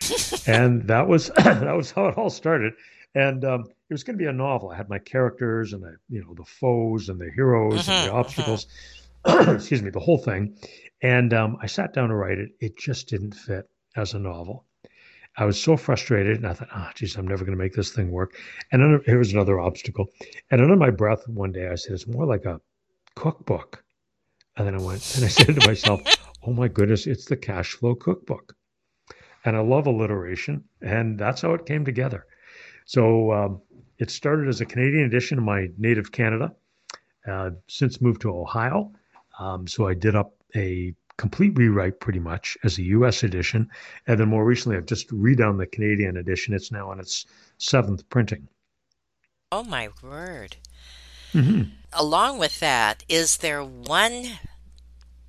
and 0.47 0.87
that 0.87 1.07
was 1.07 1.27
that 1.35 1.75
was 1.75 1.91
how 1.91 2.07
it 2.07 2.17
all 2.17 2.29
started. 2.29 2.73
And 3.15 3.45
um, 3.45 3.61
it 3.89 3.93
was 3.93 4.03
going 4.03 4.17
to 4.17 4.23
be 4.23 4.29
a 4.29 4.33
novel. 4.33 4.69
I 4.69 4.75
had 4.75 4.89
my 4.89 4.99
characters 4.99 5.73
and 5.73 5.83
the 5.83 5.97
you 6.09 6.23
know 6.23 6.33
the 6.33 6.45
foes 6.45 7.09
and 7.09 7.19
the 7.19 7.29
heroes 7.31 7.87
and 7.87 7.97
Mhm, 7.97 8.05
the 8.05 8.11
mhm. 8.11 8.15
obstacles. 8.15 8.67
excuse 9.25 9.81
me, 9.81 9.89
the 9.89 9.99
whole 9.99 10.17
thing. 10.17 10.57
And 11.01 11.33
um, 11.33 11.57
I 11.61 11.67
sat 11.67 11.93
down 11.93 12.09
to 12.09 12.15
write 12.15 12.39
it. 12.39 12.51
It 12.59 12.77
just 12.77 13.07
didn't 13.07 13.35
fit 13.35 13.69
as 13.95 14.13
a 14.13 14.19
novel. 14.19 14.65
I 15.35 15.45
was 15.45 15.61
so 15.61 15.75
frustrated, 15.77 16.37
and 16.37 16.47
I 16.47 16.53
thought, 16.53 16.69
"Ah, 16.71 16.91
geez, 16.95 17.15
I'm 17.15 17.27
never 17.27 17.43
going 17.43 17.57
to 17.57 17.63
make 17.63 17.73
this 17.73 17.91
thing 17.91 18.11
work." 18.11 18.35
And 18.71 18.83
under, 18.83 19.01
here 19.03 19.17
was 19.17 19.33
another 19.33 19.59
obstacle. 19.59 20.07
And 20.51 20.61
under 20.61 20.75
my 20.75 20.91
breath, 20.91 21.27
one 21.27 21.51
day, 21.51 21.67
I 21.67 21.75
said, 21.75 21.93
"It's 21.93 22.07
more 22.07 22.25
like 22.25 22.45
a 22.45 22.61
cookbook." 23.15 23.83
And 24.57 24.67
then 24.67 24.75
I 24.75 24.81
went, 24.81 25.15
and 25.15 25.25
I 25.25 25.27
said 25.39 25.55
to 25.55 25.67
myself, 25.67 26.01
"Oh 26.45 26.53
my 26.53 26.67
goodness, 26.67 27.07
it's 27.07 27.25
the 27.25 27.37
cash 27.37 27.71
flow 27.71 27.95
cookbook." 27.95 28.55
And 29.45 29.57
I 29.57 29.61
love 29.61 29.87
alliteration, 29.87 30.63
and 30.81 31.19
that's 31.19 31.41
how 31.41 31.53
it 31.53 31.65
came 31.65 31.83
together. 31.83 32.25
So 32.85 33.31
um, 33.31 33.61
it 33.97 34.11
started 34.11 34.47
as 34.47 34.61
a 34.61 34.65
Canadian 34.65 35.05
edition 35.05 35.37
of 35.37 35.43
my 35.43 35.69
native 35.77 36.11
Canada. 36.11 36.55
Uh, 37.25 37.51
since 37.67 38.01
moved 38.01 38.21
to 38.21 38.29
Ohio, 38.29 38.91
um, 39.39 39.65
so 39.65 39.87
I 39.87 39.93
did 39.93 40.13
up 40.13 40.33
a 40.55 40.93
complete 41.17 41.57
rewrite 41.57 41.99
pretty 41.99 42.19
much 42.19 42.57
as 42.63 42.77
a 42.77 42.83
U.S. 42.83 43.23
edition, 43.23 43.69
and 44.07 44.19
then 44.19 44.29
more 44.29 44.45
recently 44.45 44.77
I've 44.77 44.85
just 44.85 45.09
redone 45.09 45.57
the 45.57 45.67
Canadian 45.67 46.17
edition. 46.17 46.53
It's 46.53 46.71
now 46.71 46.89
on 46.89 46.99
its 46.99 47.25
seventh 47.57 48.07
printing. 48.09 48.47
Oh 49.51 49.63
my 49.63 49.89
word. 50.01 50.57
Mm-hmm. 51.33 51.69
Along 51.93 52.37
with 52.39 52.59
that, 52.59 53.03
is 53.07 53.37
there 53.37 53.63
one 53.63 54.39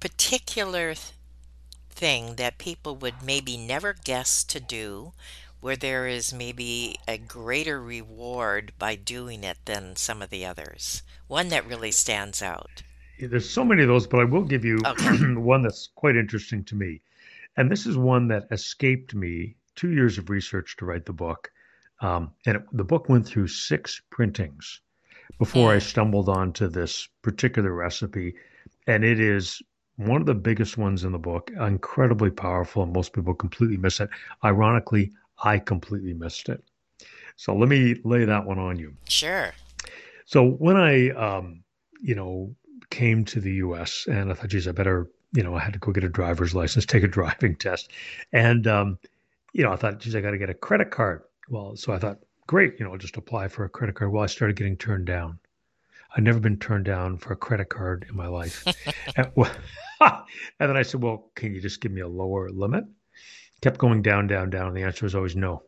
particular 0.01 0.95
thing 1.91 2.37
that 2.37 2.59
people 2.59 2.97
would 2.97 3.23
maybe 3.23 3.57
never 3.57 3.95
guess 4.05 4.45
to 4.45 4.61
do 4.61 5.13
where 5.61 5.77
there 5.77 6.07
is 6.07 6.35
maybe 6.35 6.97
a 7.09 7.17
greater 7.17 7.81
reward 7.81 8.73
by 8.79 8.95
doing 8.97 9.45
it 9.45 9.59
than 9.65 9.97
some 9.97 10.21
of 10.21 10.31
the 10.31 10.45
others? 10.45 11.03
One 11.27 11.49
that 11.49 11.67
really 11.67 11.91
stands 11.91 12.43
out. 12.43 12.83
There's 13.19 13.49
so 13.49 13.65
many 13.65 13.83
of 13.83 13.89
those, 13.89 14.07
but 14.07 14.21
I 14.21 14.25
will 14.25 14.45
give 14.45 14.65
you 14.65 14.79
Okay. 14.85 15.17
one 15.35 15.63
that's 15.63 15.89
quite 15.95 16.17
interesting 16.17 16.65
to 16.65 16.75
me. 16.75 17.01
And 17.57 17.71
this 17.71 17.87
is 17.87 17.97
one 17.97 18.29
that 18.29 18.49
escaped 18.51 19.15
me 19.15 19.57
two 19.77 19.93
years 19.93 20.19
of 20.19 20.31
research 20.31 20.77
to 20.79 20.85
write 20.85 21.07
the 21.07 21.13
book. 21.13 21.51
Um, 22.01 22.33
and 22.47 22.57
it, 22.57 22.63
the 22.73 22.85
book 22.85 23.09
went 23.09 23.27
through 23.27 23.49
six 23.49 24.03
printings 24.11 24.81
before 25.39 25.73
I 25.73 25.79
stumbled 25.79 26.29
onto 26.29 26.69
this 26.69 27.09
particular 27.23 27.73
recipe. 27.73 28.35
And 28.87 29.05
it 29.05 29.21
is 29.21 29.63
one 29.97 30.21
of 30.21 30.27
the 30.27 30.35
biggest 30.35 30.77
ones 30.77 31.05
in 31.05 31.13
the 31.13 31.19
book, 31.19 31.51
incredibly 31.59 32.31
powerful, 32.31 32.83
and 32.83 32.93
most 32.93 33.13
people 33.13 33.35
completely 33.35 33.77
miss 33.77 34.01
it. 34.01 34.11
Ironically, 34.45 35.13
I 35.43 35.59
completely 35.59 36.15
missed 36.15 36.49
it. 36.49 36.63
So 37.37 37.55
let 37.55 37.69
me 37.69 37.97
lay 38.05 38.25
that 38.25 38.45
one 38.45 38.59
on 38.59 38.79
you. 38.79 38.95
Sure. 39.09 39.53
So 40.27 40.45
when 40.45 40.77
I, 40.77 41.11
um, 41.11 41.63
you 42.01 42.15
know, 42.15 42.55
came 42.91 43.25
to 43.27 43.41
the 43.41 43.53
U.S. 43.55 44.07
and 44.09 44.31
I 44.31 44.35
thought, 44.35 44.49
geez, 44.49 44.69
I 44.69 44.73
better, 44.73 45.09
you 45.33 45.43
know, 45.43 45.55
I 45.55 45.61
had 45.61 45.73
to 45.75 45.79
go 45.79 45.93
get 45.93 46.05
a 46.05 46.09
driver's 46.09 46.55
license, 46.55 46.87
take 46.87 47.03
a 47.03 47.09
driving 47.09 47.57
test, 47.57 47.91
and 48.33 48.67
um, 48.67 48.99
you 49.53 49.63
know, 49.63 49.73
I 49.73 49.77
thought, 49.77 50.01
geez, 50.01 50.15
I 50.15 50.21
got 50.21 50.33
to 50.33 50.39
get 50.39 50.51
a 50.51 50.55
credit 50.55 50.91
card. 50.91 51.23
Well, 51.49 51.77
so 51.77 51.93
I 51.93 51.99
thought, 51.99 52.19
great, 52.47 52.79
you 52.79 52.85
know, 52.85 52.93
I'll 52.93 52.99
just 52.99 53.17
apply 53.17 53.49
for 53.49 53.65
a 53.65 53.69
credit 53.69 53.95
card. 53.95 54.13
Well, 54.13 54.23
I 54.23 54.27
started 54.27 54.57
getting 54.57 54.77
turned 54.77 55.07
down. 55.07 55.39
I'd 56.17 56.25
never 56.25 56.41
been 56.41 56.59
turned 56.59 56.85
down 56.85 57.19
for 57.19 57.33
a 57.33 57.37
credit 57.37 57.69
card 57.69 58.07
in 58.09 58.17
my 58.17 58.27
life. 58.27 58.65
and, 59.17 59.31
well, 59.35 59.51
and 60.01 60.21
then 60.59 60.77
I 60.77 60.83
said, 60.83 61.03
well, 61.03 61.31
can 61.35 61.55
you 61.55 61.61
just 61.61 61.81
give 61.81 61.93
me 61.93 62.01
a 62.03 62.09
lower 62.09 62.51
limit? 62.51 62.85
Kept 63.61 63.79
going 63.79 64.03
down, 64.03 64.27
down, 64.27 64.51
down. 64.51 64.69
And 64.69 64.77
the 64.77 64.83
answer 64.83 65.05
was 65.05 65.15
always 65.15 65.37
no. 65.37 65.63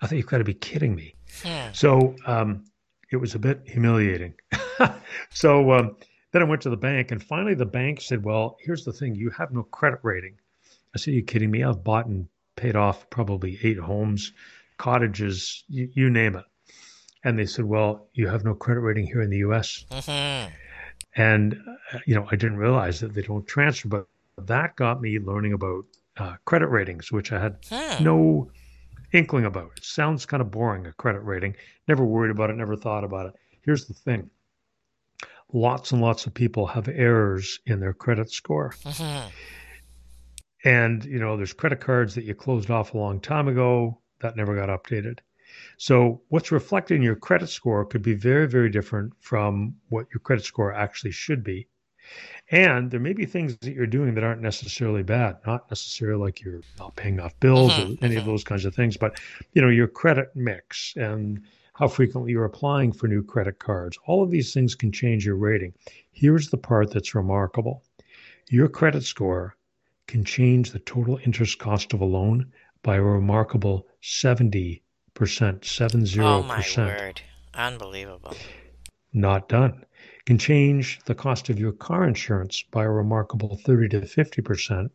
I 0.00 0.06
thought, 0.06 0.16
you've 0.16 0.26
got 0.26 0.38
to 0.38 0.44
be 0.44 0.54
kidding 0.54 0.94
me. 0.94 1.14
Hmm. 1.42 1.72
So 1.72 2.14
um, 2.26 2.64
it 3.10 3.16
was 3.16 3.34
a 3.34 3.38
bit 3.38 3.62
humiliating. 3.64 4.34
so 5.30 5.72
um, 5.72 5.96
then 6.34 6.42
I 6.42 6.46
went 6.46 6.62
to 6.62 6.70
the 6.70 6.76
bank, 6.76 7.12
and 7.12 7.22
finally 7.22 7.54
the 7.54 7.64
bank 7.64 8.00
said, 8.00 8.24
Well, 8.24 8.56
here's 8.60 8.84
the 8.84 8.92
thing 8.92 9.14
you 9.14 9.30
have 9.30 9.52
no 9.52 9.62
credit 9.62 10.00
rating. 10.02 10.34
I 10.92 10.98
said, 10.98 11.12
Are 11.12 11.14
you 11.14 11.22
kidding 11.22 11.52
me? 11.52 11.62
I've 11.62 11.84
bought 11.84 12.06
and 12.06 12.26
paid 12.56 12.74
off 12.74 13.08
probably 13.08 13.56
eight 13.62 13.78
homes, 13.78 14.32
cottages, 14.76 15.62
you, 15.68 15.88
you 15.94 16.10
name 16.10 16.34
it. 16.34 16.44
And 17.22 17.38
they 17.38 17.46
said, 17.46 17.64
Well, 17.66 18.08
you 18.14 18.26
have 18.26 18.44
no 18.44 18.52
credit 18.52 18.80
rating 18.80 19.06
here 19.06 19.22
in 19.22 19.30
the 19.30 19.38
US. 19.38 19.84
hmm 19.92 20.48
And, 21.14 21.54
uh, 21.92 21.98
you 22.04 22.16
know, 22.16 22.26
I 22.32 22.34
didn't 22.34 22.56
realize 22.56 22.98
that 22.98 23.14
they 23.14 23.22
don't 23.22 23.46
transfer, 23.46 23.88
but 23.88 24.06
that 24.48 24.74
got 24.74 25.00
me 25.00 25.20
learning 25.20 25.52
about 25.52 25.84
uh, 26.16 26.34
credit 26.46 26.66
ratings, 26.66 27.12
which 27.12 27.30
I 27.30 27.40
had 27.40 27.58
Hmm. 27.68 28.02
no 28.02 28.50
inkling 29.12 29.44
about. 29.44 29.70
It 29.76 29.84
sounds 29.84 30.26
kind 30.26 30.40
of 30.40 30.50
boring, 30.50 30.86
a 30.86 30.92
credit 30.94 31.20
rating. 31.20 31.54
Never 31.86 32.04
worried 32.04 32.32
about 32.32 32.50
it, 32.50 32.56
never 32.56 32.74
thought 32.74 33.04
about 33.04 33.26
it. 33.26 33.34
Here's 33.62 33.86
the 33.86 33.94
thing 33.94 34.30
lots 35.52 35.92
and 35.92 36.00
lots 36.00 36.26
of 36.26 36.34
people 36.34 36.66
have 36.66 36.88
errors 36.88 37.60
in 37.66 37.80
their 37.80 37.92
credit 37.94 38.30
score. 38.30 38.74
hmm 38.84 39.28
And, 40.64 41.04
you 41.04 41.18
know, 41.18 41.36
there's 41.36 41.52
credit 41.52 41.80
cards 41.80 42.14
that 42.14 42.24
you 42.24 42.34
closed 42.34 42.70
off 42.70 42.94
a 42.94 42.98
long 42.98 43.20
time 43.20 43.48
ago 43.48 44.00
that 44.20 44.36
never 44.36 44.54
got 44.56 44.68
updated. 44.68 45.18
So, 45.76 46.22
what's 46.28 46.50
reflected 46.50 46.96
in 46.96 47.02
your 47.02 47.16
credit 47.16 47.48
score 47.48 47.84
could 47.84 48.02
be 48.02 48.14
very, 48.14 48.48
very 48.48 48.70
different 48.70 49.12
from 49.20 49.76
what 49.88 50.06
your 50.12 50.20
credit 50.20 50.44
score 50.44 50.72
actually 50.72 51.12
should 51.12 51.44
be. 51.44 51.68
And 52.50 52.90
there 52.90 53.00
may 53.00 53.12
be 53.12 53.24
things 53.24 53.56
that 53.58 53.72
you're 53.72 53.86
doing 53.86 54.14
that 54.14 54.24
aren't 54.24 54.42
necessarily 54.42 55.02
bad, 55.02 55.36
not 55.46 55.70
necessarily 55.70 56.20
like 56.20 56.42
you're 56.42 56.60
not 56.78 56.94
paying 56.96 57.20
off 57.20 57.38
bills 57.40 57.78
or 57.78 57.96
any 58.02 58.16
of 58.16 58.24
mhm. 58.24 58.26
those 58.26 58.44
kinds 58.44 58.64
of 58.64 58.74
things, 58.74 58.96
but 58.96 59.18
you 59.52 59.62
know, 59.62 59.68
your 59.68 59.88
credit 59.88 60.28
mix 60.34 60.94
and 60.96 61.40
how 61.74 61.88
frequently 61.88 62.32
you're 62.32 62.44
applying 62.44 62.92
for 62.92 63.08
new 63.08 63.22
credit 63.22 63.58
cards. 63.58 63.98
All 64.06 64.22
of 64.22 64.30
these 64.30 64.54
things 64.54 64.74
can 64.74 64.92
change 64.92 65.26
your 65.26 65.36
rating. 65.36 65.74
Here's 66.12 66.48
the 66.48 66.56
part 66.56 66.92
that's 66.92 67.14
remarkable. 67.14 67.82
Your 68.48 68.68
credit 68.68 69.02
score 69.02 69.56
can 70.06 70.24
change 70.24 70.70
the 70.70 70.78
total 70.78 71.18
interest 71.24 71.58
cost 71.58 71.92
of 71.92 72.00
a 72.00 72.04
loan 72.04 72.52
by 72.82 72.96
a 72.96 73.02
remarkable 73.02 73.86
70%, 74.02 74.80
70%. 75.14 76.22
Oh 76.22 76.42
my 76.42 76.64
word. 76.76 77.20
Unbelievable. 77.54 78.36
not 79.12 79.48
done. 79.48 79.84
Can 80.26 80.38
change 80.38 81.00
the 81.06 81.14
cost 81.14 81.50
of 81.50 81.58
your 81.58 81.72
car 81.72 82.06
insurance 82.06 82.62
by 82.70 82.84
a 82.84 82.90
remarkable 82.90 83.56
30 83.56 83.88
to 83.90 84.00
50%. 84.02 84.90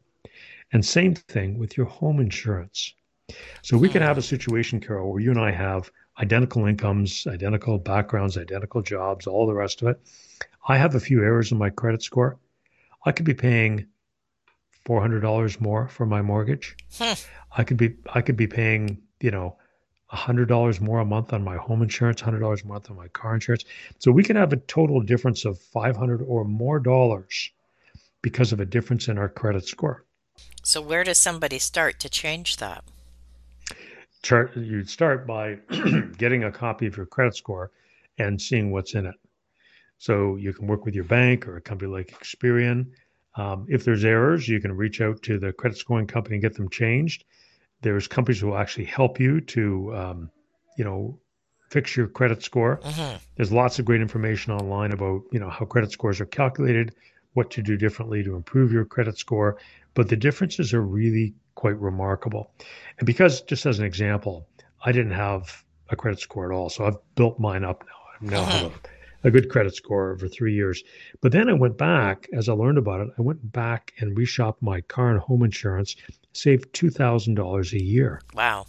And 0.71 0.85
same 0.85 1.15
thing 1.15 1.57
with 1.57 1.75
your 1.75 1.87
home 1.87 2.19
insurance. 2.19 2.93
So 3.61 3.77
we 3.77 3.89
can 3.89 4.01
hmm. 4.01 4.07
have 4.07 4.17
a 4.17 4.23
situation, 4.23 4.79
Carol, 4.79 5.11
where 5.11 5.21
you 5.21 5.31
and 5.31 5.39
I 5.39 5.51
have 5.51 5.91
identical 6.19 6.65
incomes, 6.65 7.25
identical 7.27 7.77
backgrounds, 7.77 8.38
identical 8.38 8.82
jobs, 8.82 9.27
all 9.27 9.47
the 9.47 9.53
rest 9.53 9.82
of 9.82 9.88
it. 9.89 10.01
I 10.67 10.77
have 10.77 10.95
a 10.95 10.99
few 10.99 11.23
errors 11.23 11.51
in 11.51 11.58
my 11.58 11.69
credit 11.69 12.03
score. 12.03 12.38
I 13.05 13.12
could 13.12 13.25
be 13.25 13.34
paying 13.34 13.88
$400 14.86 15.62
more 15.62 15.88
for 15.88 16.05
my 16.05 16.21
mortgage. 16.21 16.75
I 17.58 17.63
could 17.63 17.77
be 17.77 17.95
I 18.13 18.21
could 18.21 18.36
be 18.36 18.47
paying, 18.47 19.01
you 19.21 19.32
know, 19.32 19.58
$100 20.12 20.82
more 20.82 20.99
a 20.99 21.05
month 21.05 21.34
on 21.34 21.43
my 21.43 21.55
home 21.55 21.82
insurance, 21.82 22.21
$100 22.21 22.63
a 22.63 22.67
month 22.67 22.89
on 22.89 22.97
my 22.97 23.08
car 23.10 23.36
insurance. 23.36 23.65
So 23.99 24.12
we 24.12 24.23
can 24.23 24.36
have 24.36 24.51
a 24.51 24.58
total 24.58 25.01
difference 25.01 25.45
of 25.45 25.60
500 25.60 26.21
or 26.21 26.43
more 26.43 26.79
dollars 26.79 27.51
because 28.21 28.51
of 28.51 28.60
a 28.60 28.65
difference 28.65 29.08
in 29.08 29.17
our 29.17 29.29
credit 29.29 29.67
score. 29.67 30.05
So 30.63 30.82
where 30.82 31.03
does 31.03 31.17
somebody 31.17 31.60
start 31.60 31.99
to 31.99 32.10
change 32.10 32.58
that? 32.58 32.84
Chart 34.21 34.55
you'd 34.55 34.89
start 34.89 35.25
by 35.25 35.60
getting 36.17 36.43
a 36.43 36.51
copy 36.51 36.88
of 36.88 36.97
your 36.97 37.05
credit 37.05 37.36
score 37.36 37.71
and 38.17 38.41
seeing 38.41 38.71
what's 38.71 38.93
in 38.95 39.05
it. 39.05 39.15
So 39.97 40.36
you 40.36 40.53
can 40.53 40.67
work 40.67 40.86
with 40.86 40.95
your 40.95 41.03
bank 41.03 41.47
or 41.47 41.58
a 41.58 41.62
company 41.62 41.91
like 41.91 42.08
Experian. 42.19 42.91
Um, 43.36 43.65
if 43.69 43.84
there's 43.84 44.05
errors, 44.05 44.47
you 44.47 44.60
can 44.60 44.75
reach 44.75 45.01
out 45.01 45.21
to 45.23 45.38
the 45.38 45.53
credit 45.53 45.77
scoring 45.77 46.08
company 46.08 46.36
and 46.36 46.41
get 46.41 46.55
them 46.55 46.69
changed. 46.69 47.25
There's 47.82 48.08
companies 48.08 48.41
who 48.41 48.47
will 48.47 48.58
actually 48.58 48.86
help 48.86 49.19
you 49.19 49.41
to, 49.41 49.95
um, 49.95 50.32
you 50.77 50.84
know, 50.84 51.19
fix 51.69 51.95
your 51.95 52.08
credit 52.08 52.43
score. 52.43 52.79
Uh-huh. 52.84 53.17
There's 53.36 53.51
lots 53.51 53.79
of 53.79 53.86
great 53.86 54.01
information 54.01 54.53
online 54.53 54.91
about, 54.91 55.21
you 55.32 55.39
know, 55.39 55.49
how 55.49 55.65
credit 55.65 55.91
scores 55.91 56.19
are 56.19 56.25
calculated, 56.25 56.95
what 57.34 57.51
to 57.51 57.62
do 57.62 57.77
differently 57.77 58.23
to 58.23 58.36
improve 58.36 58.71
your 58.71 58.86
credit 58.86 59.17
score. 59.17 59.58
But 59.93 60.10
the 60.10 60.17
differences 60.17 60.73
are 60.73 60.82
really 60.82 61.34
quite 61.60 61.78
remarkable. 61.80 62.52
And 62.98 63.06
because, 63.06 63.41
just 63.41 63.65
as 63.65 63.80
an 63.80 63.86
example, 63.86 64.48
I 64.86 64.93
didn't 64.93 65.12
have 65.12 65.63
a 65.89 65.95
credit 65.95 66.22
score 66.22 66.50
at 66.50 66.56
all, 66.56 66.69
so 66.69 66.86
I've 66.86 66.98
built 67.15 67.38
mine 67.38 67.65
up 67.65 67.84
now. 67.86 68.30
I 68.30 68.32
now 68.32 68.41
uh-huh. 68.43 68.58
have 68.60 68.72
a 68.72 68.80
a 69.24 69.32
good 69.32 69.50
credit 69.50 69.76
score 69.76 70.12
over 70.12 70.28
three 70.28 70.54
years. 70.54 70.82
But 71.22 71.34
then 71.34 71.50
I 71.50 71.54
went 71.54 71.78
back, 71.78 72.28
as 72.34 72.48
I 72.48 72.54
learned 72.54 72.78
about 72.78 73.02
it, 73.02 73.10
I 73.17 73.22
went 73.22 73.52
back 73.52 73.91
and 74.00 74.15
reshopped 74.15 74.62
my 74.62 74.80
car 74.82 75.12
and 75.12 75.19
home 75.19 75.43
insurance, 75.43 75.98
saved 76.32 76.74
$2,000 76.74 77.74
a 77.74 77.84
year. 77.84 78.22
Wow. 78.34 78.65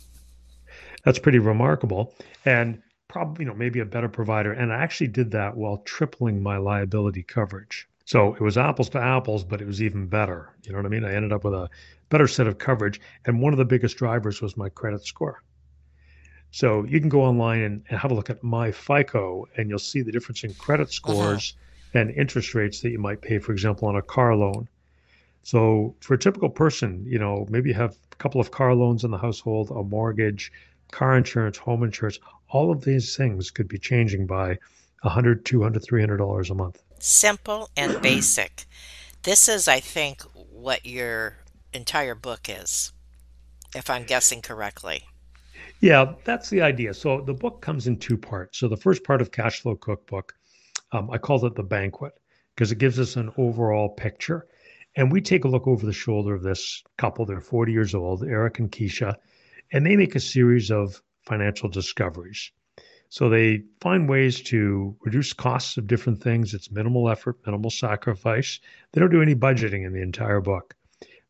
That's 1.05 1.21
pretty 1.21 1.39
remarkable. 1.39 2.15
And 2.45 2.83
probably, 3.07 3.45
you 3.45 3.51
know, 3.51 3.57
maybe 3.57 3.79
a 3.79 3.85
better 3.85 4.09
provider. 4.09 4.53
And 4.53 4.73
I 4.73 4.83
actually 4.83 5.09
did 5.09 5.31
that 5.31 5.57
while 5.57 5.79
tripling 5.79 6.43
my 6.43 6.57
liability 6.57 7.23
coverage. 7.23 7.89
So 8.11 8.35
it 8.35 8.41
was 8.41 8.59
apples 8.59 8.89
to 8.89 9.01
apples, 9.01 9.45
but 9.45 9.61
it 9.61 9.69
was 9.69 9.81
even 9.81 10.09
better. 10.09 10.53
You 10.65 10.73
know 10.73 10.79
what 10.79 10.87
I 10.87 10.89
mean? 10.89 11.05
I 11.05 11.15
ended 11.15 11.33
up 11.33 11.45
with 11.45 11.55
a 11.55 11.71
better 12.09 12.27
set 12.27 12.49
of 12.49 12.59
coverage. 12.59 13.01
And 13.25 13.41
one 13.41 13.53
of 13.53 13.57
the 13.57 13.65
biggest 13.65 13.99
drivers 13.99 14.43
was 14.43 14.57
my 14.57 14.69
credit 14.69 15.07
score. 15.07 15.45
So 16.51 16.83
you 16.83 16.99
can 16.99 17.09
go 17.09 17.23
online 17.23 17.61
and, 17.61 17.85
and, 17.89 18.01
have 18.01 18.11
a 18.11 18.15
look 18.15 18.29
at 18.29 18.43
my 18.43 18.73
FICO, 18.73 19.47
and 19.57 19.71
you'll 19.71 19.79
see 19.79 20.03
the 20.03 20.11
difference 20.11 20.43
in 20.43 20.55
credit 20.55 20.89
uh-huh. 20.89 20.91
scores 20.91 21.55
uh-huh. 21.55 22.01
and 22.01 22.11
interest 22.11 22.53
rates 22.53 22.81
that 22.81 22.91
you 22.91 22.99
might 22.99 23.23
pay, 23.23 23.39
for 23.39 23.53
example, 23.53 23.87
on 23.87 23.95
a 23.95 24.03
car 24.03 24.35
loan. 24.35 24.69
So 25.45 25.95
for 26.01 26.15
a 26.15 26.19
typical 26.19 26.51
person, 26.51 27.05
you 27.07 27.21
know, 27.21 27.47
maybe 27.49 27.69
you 27.69 27.77
have 27.77 27.97
a 28.11 28.17
couple 28.17 28.41
of 28.41 28.51
car 28.51 28.75
loans 28.75 29.05
in 29.05 29.13
the 29.13 29.19
household, 29.19 29.71
a 29.71 29.85
mortgage, 29.85 30.51
car 30.91 31.17
insurance, 31.17 31.59
home 31.59 31.85
insurance. 31.85 32.19
All 32.49 32.73
of 32.73 32.83
these 32.83 33.17
things 33.17 33.53
could 33.53 33.69
be 33.69 33.79
changing 33.79 34.27
by 34.27 34.59
$100, 35.05 35.45
$200, 35.45 35.87
$300 35.87 36.51
a 36.51 36.55
month. 36.55 36.83
Simple 37.03 37.71
and 37.79 38.01
basic. 38.03 38.67
This 39.23 39.49
is, 39.49 39.67
I 39.67 39.81
think, 39.81 40.21
what 40.35 40.85
your 40.85 41.39
entire 41.73 42.15
book 42.15 42.49
is, 42.49 42.93
if 43.75 43.89
I'm 43.89 44.05
guessing 44.05 44.43
correctly. 44.43 45.05
Yeah, 45.81 46.13
that's 46.25 46.51
the 46.51 46.61
idea. 46.61 46.93
So 46.93 47.23
the 47.23 47.33
book 47.33 47.63
comes 47.63 47.87
in 47.87 47.99
two 47.99 48.19
parts. 48.19 48.59
So 48.59 48.69
the 48.69 48.77
first 48.77 49.03
part 49.03 49.23
of 49.23 49.33
Cash 49.33 49.61
Flow 49.61 49.77
Cookbook, 49.77 50.35
um, 50.93 51.11
I 51.11 51.17
call 51.17 51.45
it 51.47 51.55
the 51.55 51.63
banquet 51.63 52.13
because 52.55 52.71
it 52.71 52.79
gives 52.79 53.01
us 53.01 53.17
an 53.17 53.33
overall 53.39 53.89
picture. 53.89 54.47
And 54.95 55.11
we 55.11 55.23
take 55.23 55.45
a 55.45 55.49
look 55.49 55.67
over 55.67 55.87
the 55.87 55.95
shoulder 55.95 56.35
of 56.35 56.43
this 56.43 56.83
couple. 56.99 57.25
They're 57.25 57.41
40 57.41 57.73
years 57.73 57.95
old, 57.95 58.25
Eric 58.25 58.59
and 58.59 58.71
Keisha, 58.71 59.15
and 59.73 59.87
they 59.87 59.97
make 59.97 60.17
a 60.17 60.21
series 60.21 60.71
of 60.71 61.01
financial 61.25 61.71
discoveries. 61.71 62.53
So 63.13 63.29
they 63.29 63.65
find 63.81 64.09
ways 64.09 64.41
to 64.43 64.97
reduce 65.01 65.33
costs 65.33 65.77
of 65.77 65.89
different 65.89 66.23
things. 66.23 66.55
It's 66.55 66.71
minimal 66.71 67.11
effort, 67.11 67.45
minimal 67.45 67.71
sacrifice. 67.71 68.61
They 68.93 69.01
don't 69.01 69.11
do 69.11 69.21
any 69.21 69.35
budgeting 69.35 69.85
in 69.85 69.93
the 69.93 70.01
entire 70.01 70.41
book. 70.41 70.77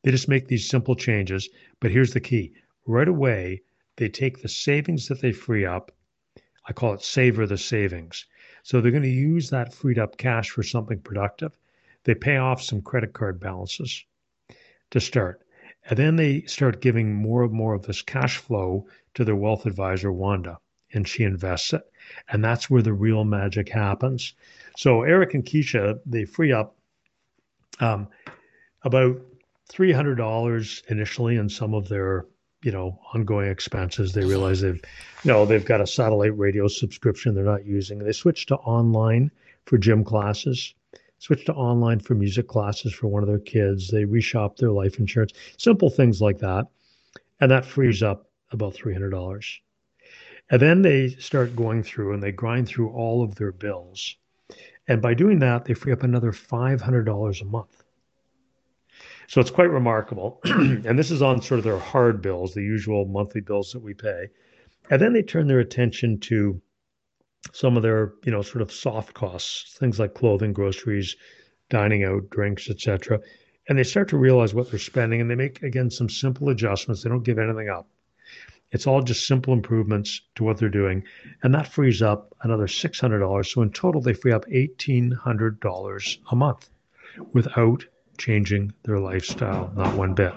They 0.02 0.10
just 0.10 0.28
make 0.28 0.46
these 0.46 0.68
simple 0.68 0.94
changes. 0.94 1.48
But 1.80 1.90
here's 1.90 2.12
the 2.12 2.20
key 2.20 2.52
right 2.86 3.08
away, 3.08 3.62
they 3.96 4.10
take 4.10 4.42
the 4.42 4.48
savings 4.48 5.08
that 5.08 5.22
they 5.22 5.32
free 5.32 5.64
up. 5.64 5.90
I 6.68 6.74
call 6.74 6.92
it 6.92 7.00
savor 7.00 7.46
the 7.46 7.56
savings. 7.56 8.26
So 8.62 8.80
they're 8.82 8.90
going 8.90 9.02
to 9.02 9.08
use 9.08 9.48
that 9.48 9.72
freed 9.72 9.98
up 9.98 10.18
cash 10.18 10.50
for 10.50 10.62
something 10.62 11.00
productive. 11.00 11.52
They 12.04 12.14
pay 12.14 12.36
off 12.36 12.60
some 12.60 12.82
credit 12.82 13.14
card 13.14 13.40
balances 13.40 14.04
to 14.90 15.00
start. 15.00 15.46
And 15.88 15.98
then 15.98 16.16
they 16.16 16.42
start 16.42 16.82
giving 16.82 17.14
more 17.14 17.42
and 17.44 17.52
more 17.52 17.72
of 17.72 17.86
this 17.86 18.02
cash 18.02 18.36
flow 18.36 18.86
to 19.14 19.24
their 19.24 19.34
wealth 19.34 19.64
advisor, 19.64 20.12
Wanda, 20.12 20.58
and 20.92 21.06
she 21.06 21.24
invests 21.24 21.72
it. 21.72 21.82
And 22.30 22.44
that's 22.44 22.68
where 22.68 22.82
the 22.82 22.92
real 22.92 23.24
magic 23.24 23.68
happens. 23.68 24.34
So 24.76 25.02
Eric 25.02 25.34
and 25.34 25.44
Keisha, 25.44 25.98
they 26.06 26.24
free 26.24 26.52
up 26.52 26.76
um, 27.80 28.08
about 28.82 29.20
$300 29.72 30.90
initially 30.90 31.36
in 31.36 31.48
some 31.48 31.74
of 31.74 31.88
their 31.88 32.26
you 32.62 32.72
know 32.72 32.98
ongoing 33.14 33.48
expenses. 33.48 34.12
They 34.12 34.24
realize 34.24 34.60
they've 34.60 34.82
you 35.24 35.32
know 35.32 35.46
they've 35.46 35.64
got 35.64 35.80
a 35.80 35.86
satellite 35.86 36.36
radio 36.36 36.68
subscription 36.68 37.34
they're 37.34 37.44
not 37.44 37.64
using. 37.64 37.98
They 37.98 38.12
switch 38.12 38.46
to 38.46 38.56
online 38.56 39.30
for 39.64 39.78
gym 39.78 40.04
classes 40.04 40.74
switch 41.20 41.44
to 41.44 41.52
online 41.52 42.00
for 42.00 42.14
music 42.14 42.48
classes 42.48 42.92
for 42.92 43.06
one 43.06 43.22
of 43.22 43.28
their 43.28 43.38
kids. 43.38 43.88
They 43.88 44.04
reshop 44.04 44.56
their 44.56 44.72
life 44.72 44.98
insurance. 44.98 45.32
Simple 45.58 45.90
things 45.90 46.20
like 46.20 46.38
that. 46.38 46.66
And 47.40 47.50
that 47.50 47.64
frees 47.64 48.02
up 48.02 48.28
about 48.50 48.74
$300 48.74 49.58
and 50.50 50.60
then 50.60 50.82
they 50.82 51.08
start 51.10 51.56
going 51.56 51.82
through 51.82 52.12
and 52.12 52.22
they 52.22 52.32
grind 52.32 52.68
through 52.68 52.90
all 52.90 53.22
of 53.22 53.34
their 53.36 53.52
bills 53.52 54.16
and 54.88 55.00
by 55.00 55.14
doing 55.14 55.38
that 55.38 55.64
they 55.64 55.74
free 55.74 55.92
up 55.92 56.02
another 56.02 56.32
$500 56.32 57.40
a 57.40 57.44
month 57.44 57.84
so 59.30 59.40
it's 59.40 59.52
quite 59.52 59.70
remarkable. 59.70 60.40
and 60.44 60.98
this 60.98 61.12
is 61.12 61.22
on 61.22 61.40
sort 61.40 61.58
of 61.58 61.64
their 61.64 61.78
hard 61.78 62.20
bills, 62.20 62.52
the 62.52 62.62
usual 62.62 63.04
monthly 63.04 63.40
bills 63.40 63.70
that 63.70 63.78
we 63.78 63.94
pay. 63.94 64.26
And 64.90 65.00
then 65.00 65.12
they 65.12 65.22
turn 65.22 65.46
their 65.46 65.60
attention 65.60 66.18
to 66.22 66.60
some 67.52 67.76
of 67.76 67.84
their, 67.84 68.14
you 68.24 68.32
know, 68.32 68.42
sort 68.42 68.60
of 68.60 68.72
soft 68.72 69.14
costs, 69.14 69.76
things 69.78 70.00
like 70.00 70.14
clothing, 70.14 70.52
groceries, 70.52 71.14
dining 71.68 72.02
out, 72.02 72.28
drinks, 72.30 72.68
etc. 72.68 73.20
And 73.68 73.78
they 73.78 73.84
start 73.84 74.08
to 74.08 74.18
realize 74.18 74.52
what 74.52 74.68
they're 74.68 74.80
spending 74.80 75.20
and 75.20 75.30
they 75.30 75.36
make 75.36 75.62
again 75.62 75.90
some 75.90 76.08
simple 76.08 76.48
adjustments. 76.48 77.04
They 77.04 77.08
don't 77.08 77.22
give 77.22 77.38
anything 77.38 77.68
up. 77.68 77.86
It's 78.72 78.86
all 78.86 79.02
just 79.02 79.26
simple 79.26 79.52
improvements 79.52 80.20
to 80.36 80.44
what 80.44 80.58
they're 80.58 80.68
doing. 80.68 81.04
And 81.42 81.54
that 81.54 81.66
frees 81.66 82.02
up 82.02 82.34
another 82.42 82.66
$600. 82.66 83.46
So 83.46 83.62
in 83.62 83.72
total, 83.72 84.00
they 84.00 84.12
free 84.12 84.32
up 84.32 84.46
$1,800 84.46 86.18
a 86.30 86.36
month 86.36 86.70
without 87.32 87.84
changing 88.18 88.72
their 88.84 88.98
lifestyle, 88.98 89.72
not 89.74 89.96
one 89.96 90.14
bit. 90.14 90.32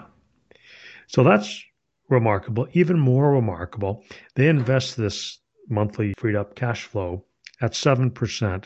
So 1.06 1.22
that's 1.22 1.62
remarkable. 2.08 2.66
Even 2.72 2.98
more 2.98 3.32
remarkable, 3.32 4.04
they 4.34 4.48
invest 4.48 4.96
this 4.96 5.38
monthly 5.68 6.14
freed 6.18 6.36
up 6.36 6.54
cash 6.54 6.84
flow 6.84 7.24
at 7.60 7.72
7% 7.72 8.64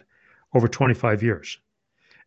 over 0.55 0.69
25 0.69 1.23
years. 1.23 1.59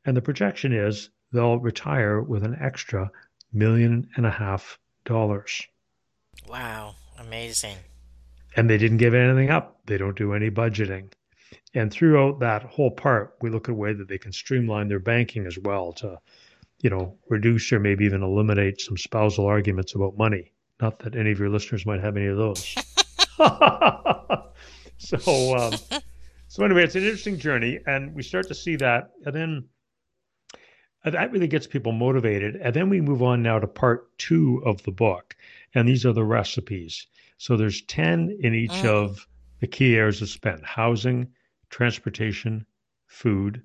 And 0.05 0.15
the 0.15 0.21
projection 0.21 0.73
is 0.73 1.09
they'll 1.31 1.59
retire 1.59 2.21
with 2.21 2.43
an 2.43 2.57
extra 2.59 3.11
million 3.53 4.09
and 4.15 4.25
a 4.25 4.31
half 4.31 4.79
dollars. 5.05 5.61
Wow, 6.47 6.95
amazing. 7.25 7.77
And 8.55 8.69
they 8.69 8.77
didn't 8.77 8.97
give 8.97 9.13
anything 9.13 9.49
up. 9.49 9.79
They 9.85 9.97
don't 9.97 10.17
do 10.17 10.33
any 10.33 10.49
budgeting. 10.49 11.11
And 11.73 11.91
throughout 11.91 12.39
that 12.39 12.63
whole 12.63 12.91
part, 12.91 13.35
we 13.41 13.49
look 13.49 13.69
at 13.69 13.71
a 13.71 13.75
way 13.75 13.93
that 13.93 14.09
they 14.09 14.17
can 14.17 14.33
streamline 14.33 14.89
their 14.89 14.99
banking 14.99 15.45
as 15.45 15.57
well 15.57 15.93
to 15.93 16.19
you 16.81 16.89
know, 16.89 17.15
reduce 17.29 17.71
or 17.71 17.79
maybe 17.79 18.05
even 18.05 18.23
eliminate 18.23 18.81
some 18.81 18.97
spousal 18.97 19.45
arguments 19.45 19.95
about 19.95 20.17
money. 20.17 20.51
Not 20.81 20.99
that 20.99 21.15
any 21.15 21.31
of 21.31 21.39
your 21.39 21.49
listeners 21.49 21.85
might 21.85 22.01
have 22.01 22.17
any 22.17 22.25
of 22.27 22.37
those. 22.37 22.75
so, 24.97 25.57
um, 25.57 25.73
so 26.47 26.65
anyway, 26.65 26.83
it's 26.83 26.95
an 26.95 27.03
interesting 27.03 27.37
journey, 27.37 27.79
and 27.85 28.13
we 28.15 28.23
start 28.23 28.47
to 28.47 28.55
see 28.55 28.75
that, 28.77 29.11
and 29.25 29.35
then 29.35 29.65
that 31.03 31.31
really 31.31 31.47
gets 31.47 31.67
people 31.67 31.91
motivated. 31.91 32.55
And 32.57 32.73
then 32.73 32.89
we 32.89 33.01
move 33.01 33.23
on 33.23 33.41
now 33.41 33.59
to 33.59 33.67
part 33.67 34.17
two 34.17 34.61
of 34.65 34.83
the 34.83 34.91
book, 34.91 35.35
and 35.73 35.87
these 35.87 36.05
are 36.05 36.13
the 36.13 36.23
recipes. 36.23 37.07
So 37.37 37.57
there's 37.57 37.81
ten 37.81 38.37
in 38.41 38.53
each 38.53 38.71
mm. 38.71 38.85
of 38.85 39.27
the 39.59 39.67
key 39.67 39.95
areas 39.95 40.21
of 40.21 40.29
spend: 40.29 40.63
housing, 40.63 41.27
transportation, 41.69 42.65
food, 43.07 43.61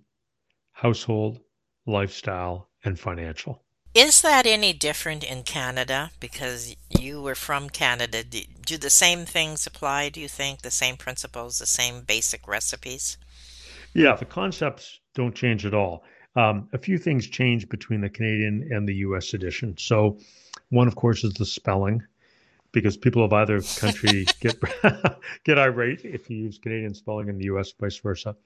household, 0.72 1.40
lifestyle, 1.86 2.68
and 2.84 2.98
financial. 2.98 3.62
Is 3.94 4.20
that 4.20 4.46
any 4.46 4.74
different 4.74 5.24
in 5.24 5.42
Canada? 5.42 6.10
Because 6.20 6.76
you 6.90 7.22
were 7.22 7.34
from 7.34 7.70
Canada. 7.70 8.22
Do 8.22 8.76
the 8.76 8.90
same 8.90 9.24
things 9.24 9.66
apply, 9.66 10.10
do 10.10 10.20
you 10.20 10.28
think? 10.28 10.60
The 10.60 10.70
same 10.70 10.98
principles, 10.98 11.58
the 11.58 11.66
same 11.66 12.02
basic 12.02 12.46
recipes? 12.46 13.16
Yeah, 13.94 14.14
the 14.14 14.26
concepts 14.26 15.00
don't 15.14 15.34
change 15.34 15.64
at 15.64 15.72
all. 15.72 16.04
Um, 16.36 16.68
a 16.74 16.78
few 16.78 16.98
things 16.98 17.26
change 17.26 17.68
between 17.68 18.02
the 18.02 18.10
Canadian 18.10 18.68
and 18.70 18.86
the 18.86 18.96
US 18.96 19.32
edition. 19.34 19.74
So, 19.78 20.18
one, 20.68 20.86
of 20.86 20.94
course, 20.94 21.24
is 21.24 21.32
the 21.34 21.46
spelling, 21.46 22.02
because 22.72 22.96
people 22.96 23.24
of 23.24 23.32
either 23.32 23.60
country 23.62 24.26
get 24.40 24.60
get 25.44 25.58
irate 25.58 26.04
if 26.04 26.28
you 26.28 26.36
use 26.36 26.58
Canadian 26.58 26.94
spelling 26.94 27.28
in 27.28 27.38
the 27.38 27.46
US, 27.46 27.72
vice 27.72 27.98
versa. 27.98 28.36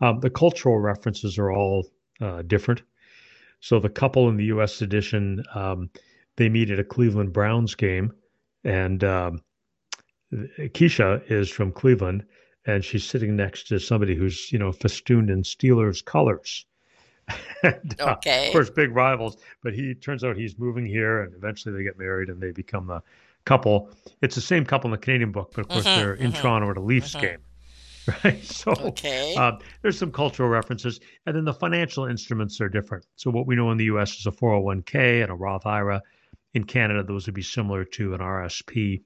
Um, 0.00 0.20
the 0.20 0.30
cultural 0.30 0.78
references 0.78 1.38
are 1.38 1.50
all 1.50 1.86
uh, 2.20 2.42
different. 2.42 2.82
So 3.60 3.78
the 3.78 3.88
couple 3.88 4.28
in 4.28 4.36
the 4.36 4.46
U.S. 4.46 4.82
edition, 4.82 5.44
um, 5.54 5.88
they 6.36 6.48
meet 6.48 6.70
at 6.70 6.80
a 6.80 6.84
Cleveland 6.84 7.32
Browns 7.32 7.76
game, 7.76 8.12
and 8.64 9.04
um, 9.04 9.42
Keisha 10.58 11.22
is 11.30 11.48
from 11.48 11.70
Cleveland, 11.70 12.24
and 12.66 12.84
she's 12.84 13.04
sitting 13.04 13.36
next 13.36 13.68
to 13.68 13.78
somebody 13.78 14.16
who's 14.16 14.50
you 14.52 14.58
know 14.58 14.72
festooned 14.72 15.30
in 15.30 15.42
Steelers 15.42 16.04
colors. 16.04 16.66
and, 17.62 18.00
uh, 18.00 18.16
of 18.24 18.52
course, 18.52 18.70
big 18.70 18.94
rivals. 18.94 19.36
But 19.62 19.74
he 19.74 19.94
turns 19.94 20.24
out 20.24 20.36
he's 20.36 20.58
moving 20.58 20.86
here, 20.86 21.22
and 21.22 21.34
eventually 21.34 21.76
they 21.76 21.84
get 21.84 21.98
married 21.98 22.28
and 22.28 22.40
they 22.40 22.50
become 22.52 22.90
a 22.90 23.02
couple. 23.44 23.90
It's 24.20 24.34
the 24.34 24.40
same 24.40 24.64
couple 24.64 24.88
in 24.88 24.92
the 24.92 24.98
Canadian 24.98 25.32
book, 25.32 25.52
but 25.54 25.62
of 25.62 25.68
course 25.68 25.84
mm-hmm, 25.84 26.00
they're 26.00 26.14
in 26.14 26.32
mm-hmm, 26.32 26.42
Toronto 26.42 26.70
at 26.70 26.76
a 26.76 26.80
Leafs 26.80 27.14
mm-hmm. 27.14 27.26
game. 27.26 27.38
Right. 28.24 28.42
So 28.44 28.72
okay. 28.72 29.32
uh, 29.36 29.52
there's 29.80 29.96
some 29.96 30.10
cultural 30.10 30.48
references. 30.48 30.98
And 31.26 31.36
then 31.36 31.44
the 31.44 31.54
financial 31.54 32.06
instruments 32.06 32.60
are 32.60 32.68
different. 32.68 33.06
So 33.14 33.30
what 33.30 33.46
we 33.46 33.54
know 33.54 33.70
in 33.70 33.78
the 33.78 33.84
US 33.84 34.18
is 34.18 34.26
a 34.26 34.32
401k 34.32 35.22
and 35.22 35.30
a 35.30 35.34
Roth 35.34 35.66
IRA. 35.66 36.02
In 36.54 36.64
Canada, 36.64 37.04
those 37.04 37.26
would 37.26 37.34
be 37.36 37.42
similar 37.42 37.84
to 37.84 38.14
an 38.14 38.20
RSP 38.20 39.02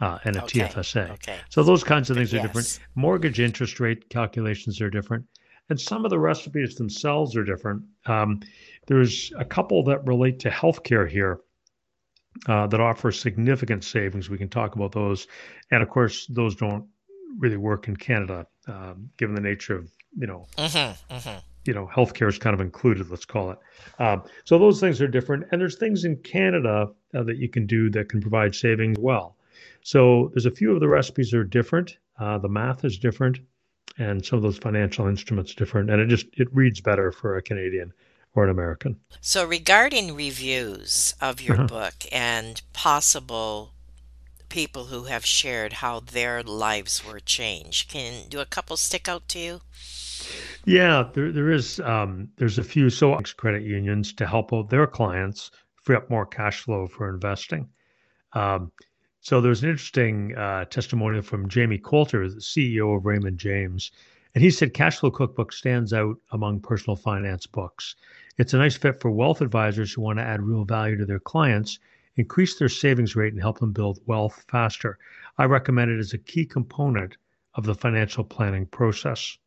uh, 0.00 0.18
and 0.24 0.36
a 0.36 0.44
okay. 0.44 0.60
TFSA. 0.60 1.10
Okay. 1.10 1.36
So 1.48 1.64
those 1.64 1.82
kinds 1.82 2.08
of 2.08 2.16
things 2.16 2.32
are 2.32 2.36
yes. 2.36 2.46
different. 2.46 2.78
Mortgage 2.94 3.40
interest 3.40 3.80
rate 3.80 4.08
calculations 4.10 4.80
are 4.80 4.90
different. 4.90 5.26
And 5.68 5.80
some 5.80 6.04
of 6.04 6.10
the 6.10 6.18
recipes 6.18 6.76
themselves 6.76 7.36
are 7.36 7.44
different. 7.44 7.82
Um, 8.06 8.40
there's 8.86 9.32
a 9.36 9.44
couple 9.44 9.82
that 9.84 10.06
relate 10.06 10.38
to 10.40 10.50
healthcare 10.50 11.08
here 11.08 11.40
uh, 12.46 12.66
that 12.68 12.80
offer 12.80 13.10
significant 13.10 13.82
savings. 13.82 14.30
We 14.30 14.38
can 14.38 14.48
talk 14.48 14.76
about 14.76 14.92
those. 14.92 15.26
And 15.70 15.82
of 15.82 15.88
course, 15.88 16.26
those 16.26 16.54
don't 16.54 16.86
really 17.38 17.56
work 17.56 17.88
in 17.88 17.96
Canada, 17.96 18.46
um, 18.68 19.10
given 19.16 19.34
the 19.34 19.40
nature 19.40 19.76
of, 19.76 19.90
you 20.16 20.26
know, 20.26 20.46
mm-hmm, 20.56 21.14
mm-hmm. 21.14 21.38
you 21.64 21.74
know, 21.74 21.90
healthcare 21.94 22.28
is 22.28 22.38
kind 22.38 22.54
of 22.54 22.60
included, 22.60 23.10
let's 23.10 23.24
call 23.24 23.50
it. 23.50 23.58
Um, 23.98 24.22
so 24.44 24.58
those 24.58 24.80
things 24.80 25.00
are 25.02 25.08
different. 25.08 25.46
And 25.50 25.60
there's 25.60 25.76
things 25.76 26.04
in 26.04 26.16
Canada 26.18 26.88
uh, 27.14 27.22
that 27.24 27.38
you 27.38 27.48
can 27.48 27.66
do 27.66 27.90
that 27.90 28.08
can 28.08 28.20
provide 28.20 28.54
savings 28.54 28.98
well. 28.98 29.36
So 29.82 30.30
there's 30.32 30.46
a 30.46 30.50
few 30.50 30.72
of 30.72 30.80
the 30.80 30.88
recipes 30.88 31.34
are 31.34 31.44
different. 31.44 31.98
Uh, 32.18 32.38
the 32.38 32.48
math 32.48 32.84
is 32.84 32.98
different, 32.98 33.38
and 33.98 34.24
some 34.24 34.36
of 34.38 34.42
those 34.42 34.58
financial 34.58 35.06
instruments 35.06 35.54
different, 35.54 35.90
and 35.90 36.00
it 36.00 36.08
just 36.08 36.26
it 36.34 36.48
reads 36.54 36.80
better 36.80 37.12
for 37.12 37.36
a 37.36 37.42
Canadian 37.42 37.92
or 38.34 38.44
an 38.44 38.50
American. 38.50 39.00
So 39.20 39.44
regarding 39.44 40.14
reviews 40.14 41.14
of 41.20 41.38
your 41.38 41.58
Uh-huh. 41.58 41.68
book 41.68 42.06
and 42.10 42.62
possible 42.72 43.74
people 44.48 44.86
who 44.86 45.04
have 45.04 45.26
shared 45.26 45.74
how 45.74 46.00
their 46.00 46.42
lives 46.42 47.04
were 47.04 47.20
changed, 47.20 47.90
can 47.90 48.28
do 48.28 48.40
a 48.40 48.46
couple 48.46 48.76
stick 48.76 49.08
out 49.08 49.28
to 49.30 49.38
you? 49.40 49.62
Yeah, 50.64 51.08
there 51.14 51.32
there 51.32 51.50
is 51.50 51.80
um, 51.80 52.28
there's 52.36 52.58
a 52.58 52.64
few 52.64 52.90
so 52.90 53.16
credit 53.36 53.62
unions 53.62 54.12
to 54.14 54.26
help 54.26 54.52
out 54.52 54.68
their 54.68 54.86
clients 54.86 55.50
free 55.82 55.96
up 55.96 56.10
more 56.10 56.26
cash 56.26 56.60
flow 56.62 56.86
for 56.86 57.08
investing. 57.08 57.68
Um, 58.34 58.72
so 59.26 59.40
there's 59.40 59.64
an 59.64 59.70
interesting 59.70 60.36
uh, 60.36 60.66
testimonial 60.66 61.20
from 61.20 61.48
Jamie 61.48 61.78
Coulter, 61.78 62.28
the 62.28 62.36
CEO 62.36 62.96
of 62.96 63.04
Raymond 63.04 63.38
James, 63.38 63.90
and 64.36 64.44
he 64.44 64.52
said 64.52 64.72
Cash 64.72 65.00
Flow 65.00 65.10
Cookbook 65.10 65.52
stands 65.52 65.92
out 65.92 66.16
among 66.30 66.60
personal 66.60 66.94
finance 66.94 67.44
books. 67.44 67.96
It's 68.38 68.54
a 68.54 68.58
nice 68.58 68.76
fit 68.76 69.00
for 69.00 69.10
wealth 69.10 69.40
advisors 69.40 69.92
who 69.92 70.02
want 70.02 70.20
to 70.20 70.24
add 70.24 70.42
real 70.42 70.64
value 70.64 70.96
to 70.98 71.04
their 71.04 71.18
clients, 71.18 71.80
increase 72.14 72.56
their 72.56 72.68
savings 72.68 73.16
rate, 73.16 73.32
and 73.32 73.42
help 73.42 73.58
them 73.58 73.72
build 73.72 73.98
wealth 74.06 74.44
faster. 74.46 74.96
I 75.38 75.46
recommend 75.46 75.90
it 75.90 75.98
as 75.98 76.12
a 76.12 76.18
key 76.18 76.46
component 76.46 77.16
of 77.54 77.64
the 77.66 77.74
financial 77.74 78.22
planning 78.22 78.66
process. 78.66 79.38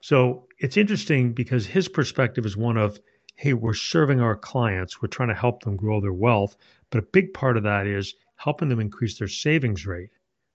So 0.00 0.48
it's 0.60 0.78
interesting 0.78 1.34
because 1.34 1.66
his 1.66 1.88
perspective 1.88 2.46
is 2.46 2.56
one 2.56 2.78
of, 2.78 2.98
hey, 3.34 3.52
we're 3.52 3.74
serving 3.74 4.20
our 4.20 4.34
clients, 4.34 5.02
we're 5.02 5.08
trying 5.08 5.28
to 5.28 5.34
help 5.34 5.62
them 5.62 5.76
grow 5.76 6.00
their 6.00 6.14
wealth. 6.14 6.56
But 6.88 7.00
a 7.00 7.06
big 7.12 7.34
part 7.34 7.58
of 7.58 7.64
that 7.64 7.86
is 7.86 8.14
helping 8.42 8.68
them 8.68 8.80
increase 8.80 9.18
their 9.18 9.28
savings 9.28 9.86
rate, 9.86 10.10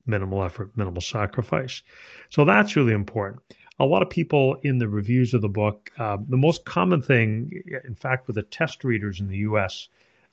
minimal 0.05 0.43
effort, 0.43 0.71
minimal 0.75 1.01
sacrifice. 1.01 1.81
So 2.29 2.43
that's 2.43 2.75
really 2.75 2.93
important. 2.93 3.41
A 3.79 3.85
lot 3.85 4.01
of 4.01 4.09
people 4.09 4.55
in 4.63 4.77
the 4.77 4.87
reviews 4.87 5.33
of 5.33 5.41
the 5.41 5.49
book, 5.49 5.91
uh, 5.97 6.17
the 6.27 6.37
most 6.37 6.65
common 6.65 7.01
thing, 7.01 7.51
in 7.85 7.95
fact, 7.95 8.27
with 8.27 8.35
the 8.35 8.43
test 8.43 8.83
readers 8.83 9.19
in 9.19 9.27
the 9.27 9.37
US, 9.37 9.87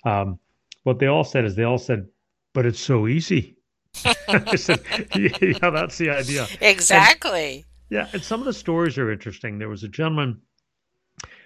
um, 0.05 0.39
what 0.83 0.99
they 0.99 1.07
all 1.07 1.25
said 1.25 1.45
is 1.45 1.55
they 1.55 1.65
all 1.65 1.79
said, 1.79 2.09
but 2.55 2.67
it's 2.67 2.81
so 2.81 3.07
easy. 3.07 3.57
I 4.29 4.57
said, 4.57 4.81
yeah, 5.15 5.71
that's 5.71 5.99
the 5.99 6.11
idea. 6.11 6.47
Exactly. 6.61 7.57
And, 7.57 7.65
yeah, 7.91 8.09
and 8.13 8.23
some 8.23 8.41
of 8.41 8.47
the 8.47 8.53
stories 8.53 8.99
are 8.99 9.13
interesting. 9.13 9.59
There 9.59 9.69
was 9.69 9.85
a 9.85 9.89
gentleman 9.89 10.41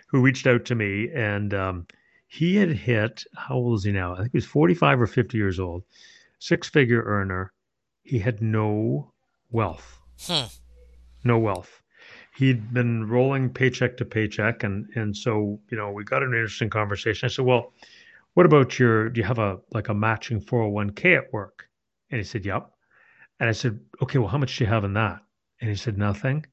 who 0.06 0.22
reached 0.22 0.46
out 0.46 0.64
to 0.66 0.74
me, 0.74 1.10
and 1.14 1.52
um, 1.52 1.86
he 2.28 2.56
had 2.56 2.70
hit, 2.70 3.24
how 3.34 3.54
old 3.54 3.78
is 3.78 3.84
he 3.84 3.92
now? 3.92 4.12
I 4.12 4.18
think 4.18 4.32
he 4.32 4.36
was 4.36 4.44
45 4.44 5.00
or 5.00 5.06
50 5.06 5.36
years 5.36 5.58
old, 5.58 5.82
six 6.38 6.68
figure 6.68 7.02
earner. 7.02 7.52
He 8.02 8.18
had 8.18 8.42
no 8.42 9.12
wealth. 9.50 9.98
Hmm. 10.20 10.46
No 11.24 11.38
wealth. 11.38 11.82
He'd 12.36 12.72
been 12.72 13.08
rolling 13.08 13.48
paycheck 13.48 13.96
to 13.96 14.04
paycheck. 14.04 14.62
And, 14.62 14.88
and 14.94 15.16
so, 15.16 15.58
you 15.70 15.76
know, 15.76 15.90
we 15.90 16.04
got 16.04 16.22
an 16.22 16.28
interesting 16.34 16.70
conversation. 16.70 17.26
I 17.26 17.30
said, 17.30 17.46
well, 17.46 17.72
what 18.34 18.46
about 18.46 18.78
your, 18.78 19.08
do 19.08 19.20
you 19.20 19.26
have 19.26 19.38
a, 19.38 19.58
like 19.72 19.88
a 19.88 19.94
matching 19.94 20.40
401k 20.40 21.16
at 21.16 21.32
work? 21.32 21.66
And 22.10 22.18
he 22.18 22.24
said, 22.24 22.44
yep. 22.44 22.70
And 23.40 23.48
I 23.48 23.52
said, 23.52 23.80
okay, 24.02 24.18
well, 24.18 24.28
how 24.28 24.38
much 24.38 24.58
do 24.58 24.64
you 24.64 24.70
have 24.70 24.84
in 24.84 24.92
that? 24.94 25.20
And 25.60 25.70
he 25.70 25.76
said, 25.76 25.96
nothing. 25.96 26.44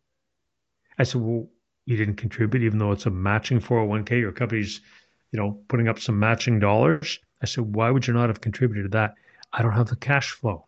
I 0.98 1.04
said, 1.04 1.22
well, 1.22 1.48
you 1.86 1.98
didn't 1.98 2.16
contribute, 2.16 2.64
even 2.64 2.80
though 2.80 2.94
it's 2.94 3.06
a 3.06 3.12
matching 3.12 3.60
401k. 3.60 4.20
Your 4.20 4.32
company's 4.32 4.82
you 5.32 5.40
know, 5.40 5.60
putting 5.68 5.88
up 5.88 6.00
some 6.00 6.20
matching 6.20 6.60
dollars. 6.60 7.20
I 7.42 7.46
said, 7.46 7.76
why 7.76 7.92
would 7.92 8.08
you 8.08 8.14
not 8.14 8.30
have 8.30 8.42
contributed 8.42 8.92
to 8.92 8.98
that? 8.98 9.16
I 9.52 9.62
don't 9.62 9.74
have 9.74 9.90
the 9.90 9.96
cash 9.96 10.32
flow. 10.32 10.66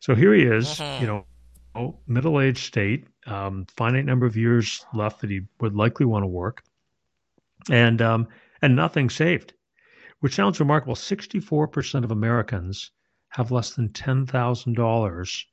So 0.00 0.14
here 0.14 0.34
he 0.34 0.42
is, 0.44 0.78
Mhm. 0.80 1.00
you 1.00 1.06
know, 1.06 1.98
middle 2.06 2.40
aged 2.40 2.64
state, 2.64 3.06
um, 3.26 3.66
finite 3.76 4.04
number 4.04 4.26
of 4.26 4.36
years 4.36 4.84
left 4.94 5.20
that 5.20 5.30
he 5.30 5.42
would 5.60 5.74
likely 5.74 6.06
want 6.06 6.22
to 6.22 6.26
work, 6.26 6.62
and 7.70 8.00
um, 8.02 8.28
and 8.62 8.74
nothing 8.74 9.10
saved, 9.10 9.52
which 10.20 10.34
sounds 10.34 10.58
remarkable. 10.58 10.94
Sixty 10.94 11.38
four 11.38 11.68
percent 11.68 12.04
of 12.04 12.10
Americans 12.10 12.90
have 13.28 13.50
less 13.50 13.74
than 13.74 13.92
ten 13.92 14.26
thousand 14.26 14.74
dollars. 14.74 15.46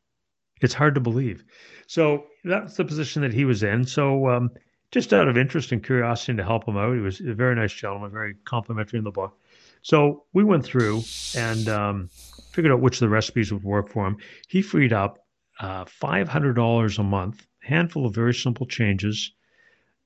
It's 0.62 0.74
hard 0.74 0.96
to 0.96 1.02
believe. 1.02 1.43
So 1.86 2.26
that's 2.43 2.76
the 2.76 2.86
position 2.86 3.22
that 3.22 3.34
he 3.34 3.46
was 3.46 3.62
in. 3.62 3.86
So 3.86 4.28
um, 4.28 4.50
just 4.91 5.13
out 5.13 5.28
of 5.28 5.38
interest 5.38 5.71
and 5.71 5.84
curiosity 5.84 6.32
and 6.32 6.38
to 6.38 6.43
help 6.43 6.67
him 6.67 6.78
out. 6.78 6.93
He 6.93 7.02
was 7.02 7.19
a 7.19 7.34
very 7.34 7.56
nice 7.56 7.73
gentleman, 7.73 8.12
very 8.12 8.36
complimentary 8.45 8.97
in 8.97 9.04
the 9.04 9.12
book. 9.12 9.38
So 9.82 10.23
we 10.34 10.43
went 10.43 10.63
through 10.65 11.04
and 11.36 11.67
um, 11.69 12.10
figured 12.52 12.71
out 12.73 12.82
which 12.82 12.95
of 12.95 13.00
the 13.02 13.10
recipes 13.10 13.52
would 13.52 13.63
work 13.63 13.89
for 13.89 14.08
him. 14.08 14.17
He 14.47 14.62
freed 14.62 14.93
up 14.93 15.19
uh, 15.60 15.86
$500 15.86 17.00
a 17.00 17.04
month, 17.04 17.45
handful 17.62 18.06
of 18.06 18.15
very 18.15 18.34
simple 18.34 18.65
changes, 18.65 19.32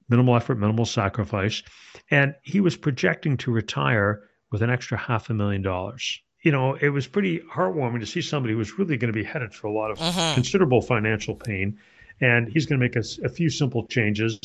minimal 0.09 0.35
effort, 0.35 0.57
minimal 0.59 0.85
sacrifice. 0.85 1.63
And 2.09 2.35
he 2.43 2.59
was 2.59 2.75
projecting 2.75 3.37
to 3.37 3.51
retire 3.51 4.21
with 4.51 4.61
an 4.61 4.69
extra 4.69 4.97
half 4.97 5.29
a 5.29 5.33
million 5.33 5.61
dollars. 5.61 6.19
You 6.43 6.51
know, 6.51 6.73
it 6.73 6.89
was 6.89 7.07
pretty 7.07 7.39
heartwarming 7.53 7.99
to 7.99 8.05
see 8.05 8.21
somebody 8.21 8.53
who 8.53 8.57
was 8.57 8.77
really 8.79 8.97
going 8.97 9.13
to 9.13 9.17
be 9.17 9.23
headed 9.23 9.53
for 9.53 9.67
a 9.67 9.71
lot 9.71 9.91
of 9.91 9.99
Mhm. 9.99 10.33
considerable 10.33 10.81
financial 10.81 11.35
pain. 11.35 11.77
And 12.19 12.51
he's 12.51 12.65
going 12.65 12.79
to 12.79 12.83
make 12.85 12.95
a, 12.95 13.03
a 13.25 13.29
few 13.29 13.49
simple 13.49 13.85
changes 13.87 14.39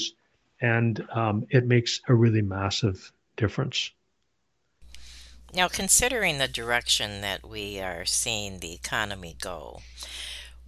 and 0.61 1.07
um, 1.13 1.47
it 1.51 1.67
makes 1.67 2.01
a 2.09 2.15
really 2.15 2.43
massive 2.43 3.13
difference. 3.37 3.91
Now, 5.55 5.69
considering 5.69 6.39
the 6.39 6.49
direction 6.49 7.21
that 7.23 7.47
we 7.49 7.81
are 7.81 8.05
seeing 8.05 8.61
the 8.61 8.75
economy 8.75 9.37
go, 9.41 9.83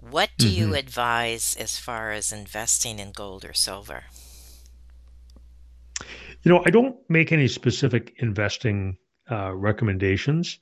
what 0.00 0.30
do 0.38 0.48
you 0.48 0.68
Mhm. 0.68 0.78
advise 0.78 1.56
as 1.56 1.78
far 1.78 2.12
as 2.12 2.32
investing 2.32 2.98
in 2.98 3.12
gold 3.12 3.44
or 3.44 3.52
silver? 3.52 4.04
You 6.42 6.52
know, 6.52 6.62
I 6.64 6.70
don't 6.70 6.96
make 7.08 7.32
any 7.32 7.48
specific 7.48 8.14
investing 8.18 8.96
uh, 9.30 9.54
recommendations. 9.54 10.58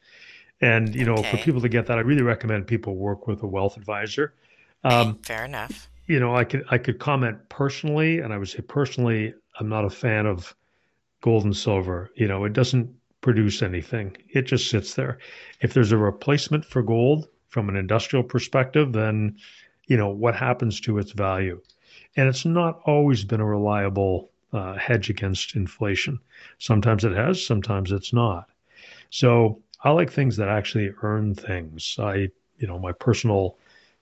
And, 0.61 0.95
you 0.95 1.05
know, 1.05 1.23
for 1.23 1.39
people 1.39 1.61
to 1.61 1.69
get 1.69 1.87
that, 1.87 1.99
I 1.99 2.01
really 2.01 2.23
recommend 2.23 2.67
people 2.67 2.97
work 2.97 3.27
with 3.27 3.43
a 3.43 3.47
wealth 3.47 3.77
advisor. 3.77 4.35
Um, 4.83 5.19
Fair 5.23 5.45
enough. 5.45 5.89
You 6.07 6.21
know, 6.21 6.35
I 6.37 6.45
could 6.45 6.64
I 6.71 6.79
could 6.79 6.99
comment 6.99 7.49
personally, 7.49 8.21
and 8.21 8.33
I 8.33 8.38
would 8.38 8.49
say 8.49 8.61
personally, 8.61 9.35
I'm 9.59 9.69
not 9.69 9.85
a 9.85 9.90
fan 9.90 10.27
of 10.27 10.55
gold 11.21 11.45
and 11.45 11.57
silver. 11.57 12.11
You 12.16 12.29
know, 12.29 12.45
it 12.45 12.53
doesn't 12.53 12.95
produce 13.21 13.62
anything. 13.62 14.16
It 14.31 14.43
just 14.43 14.70
sits 14.70 14.95
there. 14.95 15.18
If 15.61 15.74
there's 15.74 15.93
a 15.93 15.99
replacement 15.99 16.64
for 16.64 16.83
gold 16.83 17.28
from 17.49 17.68
an 17.68 17.76
industrial 17.76 18.22
perspective, 18.22 18.93
then 18.93 19.37
you 19.87 19.97
know 19.97 20.09
what 20.09 20.37
happens 20.37 20.81
to 20.83 20.99
its 20.99 21.12
value. 21.12 21.61
And 22.16 22.28
it's 22.28 22.45
not 22.45 22.81
always 22.85 23.24
been 23.24 23.41
a 23.41 23.47
reliable 23.47 24.31
uh, 24.53 24.74
hedge 24.74 25.11
against 25.11 25.57
inflation. 25.57 26.18
Sometimes 26.59 27.05
it 27.05 27.12
has, 27.12 27.45
sometimes 27.45 27.93
it's 27.93 28.12
not. 28.12 28.49
So 29.11 29.61
I 29.83 29.91
like 29.91 30.11
things 30.11 30.37
that 30.37 30.49
actually 30.49 30.91
earn 31.03 31.35
things. 31.35 31.97
I, 31.99 32.28
you 32.59 32.66
know, 32.66 32.78
my 32.78 32.93
personal 32.93 33.59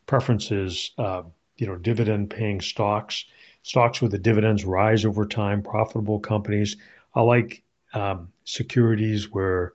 preference 0.07 0.51
is, 0.51 0.93
uh, 0.99 1.22
you 1.57 1.67
know, 1.67 1.77
dividend 1.77 2.31
paying 2.31 2.61
stocks, 2.61 3.25
stocks 3.63 4.01
where 4.01 4.09
the 4.09 4.19
dividends 4.19 4.65
rise 4.65 5.05
over 5.05 5.27
time, 5.27 5.63
profitable 5.63 6.21
companies. 6.21 6.77
I 7.15 7.23
like 7.23 7.63
um, 7.93 8.33
securities 8.45 9.31
where 9.31 9.73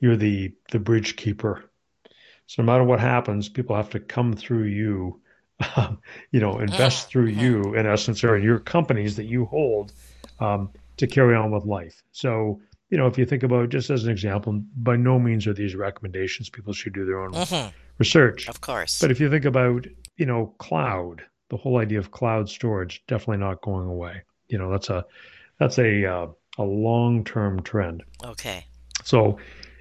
you're 0.00 0.16
the 0.16 0.52
the 0.70 0.78
bridge 0.80 1.16
keeper. 1.16 1.64
So 2.46 2.62
no 2.62 2.66
matter 2.66 2.84
what 2.84 3.00
happens, 3.00 3.48
people 3.48 3.76
have 3.76 3.90
to 3.90 4.00
come 4.00 4.32
through 4.34 4.64
you, 4.64 5.20
um, 5.76 6.00
you 6.32 6.40
know, 6.40 6.58
invest 6.58 7.06
Mm, 7.06 7.10
through 7.10 7.26
you 7.28 7.74
in 7.74 7.86
essence, 7.86 8.24
or 8.24 8.36
in 8.36 8.42
your 8.42 8.58
companies 8.58 9.16
that 9.16 9.24
you 9.26 9.44
hold 9.46 9.92
um, 10.40 10.70
to 10.96 11.06
carry 11.06 11.36
on 11.36 11.50
with 11.50 11.64
life. 11.64 12.02
So, 12.12 12.60
you 12.90 12.98
know, 12.98 13.06
if 13.06 13.18
you 13.18 13.24
think 13.24 13.42
about 13.44 13.68
just 13.68 13.90
as 13.90 14.04
an 14.04 14.10
example, 14.10 14.62
by 14.76 14.96
no 14.96 15.18
means 15.18 15.46
are 15.46 15.54
these 15.54 15.76
recommendations. 15.76 16.50
People 16.50 16.72
should 16.72 16.92
do 16.92 17.04
their 17.04 17.20
own 17.20 17.32
Mhm. 17.32 17.72
research. 17.98 18.48
Of 18.48 18.60
course. 18.60 19.00
But 19.00 19.10
if 19.10 19.20
you 19.20 19.30
think 19.30 19.44
about, 19.44 19.86
you 20.20 20.26
know, 20.26 20.54
cloud, 20.58 21.22
the 21.48 21.56
whole 21.56 21.78
idea 21.78 21.98
of 21.98 22.10
cloud 22.10 22.48
storage 22.48 23.02
definitely 23.08 23.38
not 23.38 23.62
going 23.62 23.88
away. 23.88 24.22
You 24.48 24.58
know, 24.58 24.70
that's 24.70 24.90
a 24.90 25.06
that's 25.58 25.78
a 25.78 26.04
uh, 26.04 26.26
a 26.58 26.62
long-term 26.62 27.62
trend. 27.62 28.02
Okay. 28.22 28.66
So, 29.02 29.38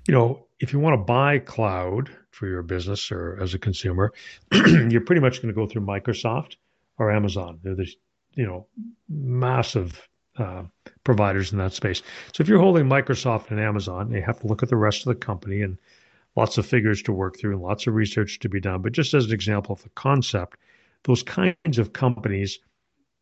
you 0.07 0.13
know, 0.13 0.47
if 0.61 0.71
you 0.71 0.79
want 0.79 0.93
to 0.93 1.03
buy 1.03 1.39
cloud 1.39 2.09
for 2.31 2.47
your 2.47 2.61
business 2.61 3.11
or 3.11 3.37
as 3.41 3.53
a 3.53 3.59
consumer, 3.59 4.13
you're 4.53 5.01
pretty 5.01 5.19
much 5.19 5.41
going 5.41 5.53
to 5.53 5.59
go 5.59 5.67
through 5.67 5.81
Microsoft 5.81 6.55
or 6.97 7.11
Amazon. 7.11 7.59
They're 7.61 7.75
the, 7.75 7.93
you 8.35 8.45
know, 8.45 8.65
massive 9.09 10.07
uh, 10.37 10.63
providers 11.03 11.51
in 11.51 11.57
that 11.57 11.73
space. 11.73 12.01
So 12.33 12.41
if 12.41 12.47
you're 12.47 12.59
holding 12.59 12.85
Microsoft 12.85 13.51
and 13.51 13.59
Amazon, 13.59 14.09
you 14.11 14.21
have 14.21 14.39
to 14.39 14.47
look 14.47 14.63
at 14.63 14.69
the 14.69 14.77
rest 14.77 15.01
of 15.01 15.05
the 15.07 15.15
company 15.15 15.63
and 15.63 15.77
lots 16.39 16.57
of 16.57 16.65
figures 16.65 17.01
to 17.03 17.11
work 17.11 17.37
through 17.37 17.53
and 17.53 17.61
lots 17.61 17.85
of 17.85 17.93
research 17.93 18.39
to 18.39 18.49
be 18.49 18.61
done. 18.61 18.81
But 18.81 18.93
just 18.93 19.13
as 19.13 19.25
an 19.25 19.33
example 19.33 19.73
of 19.73 19.83
the 19.83 19.89
concept, 19.89 20.57
those 21.03 21.21
kinds 21.21 21.77
of 21.77 21.91
companies, 21.93 22.59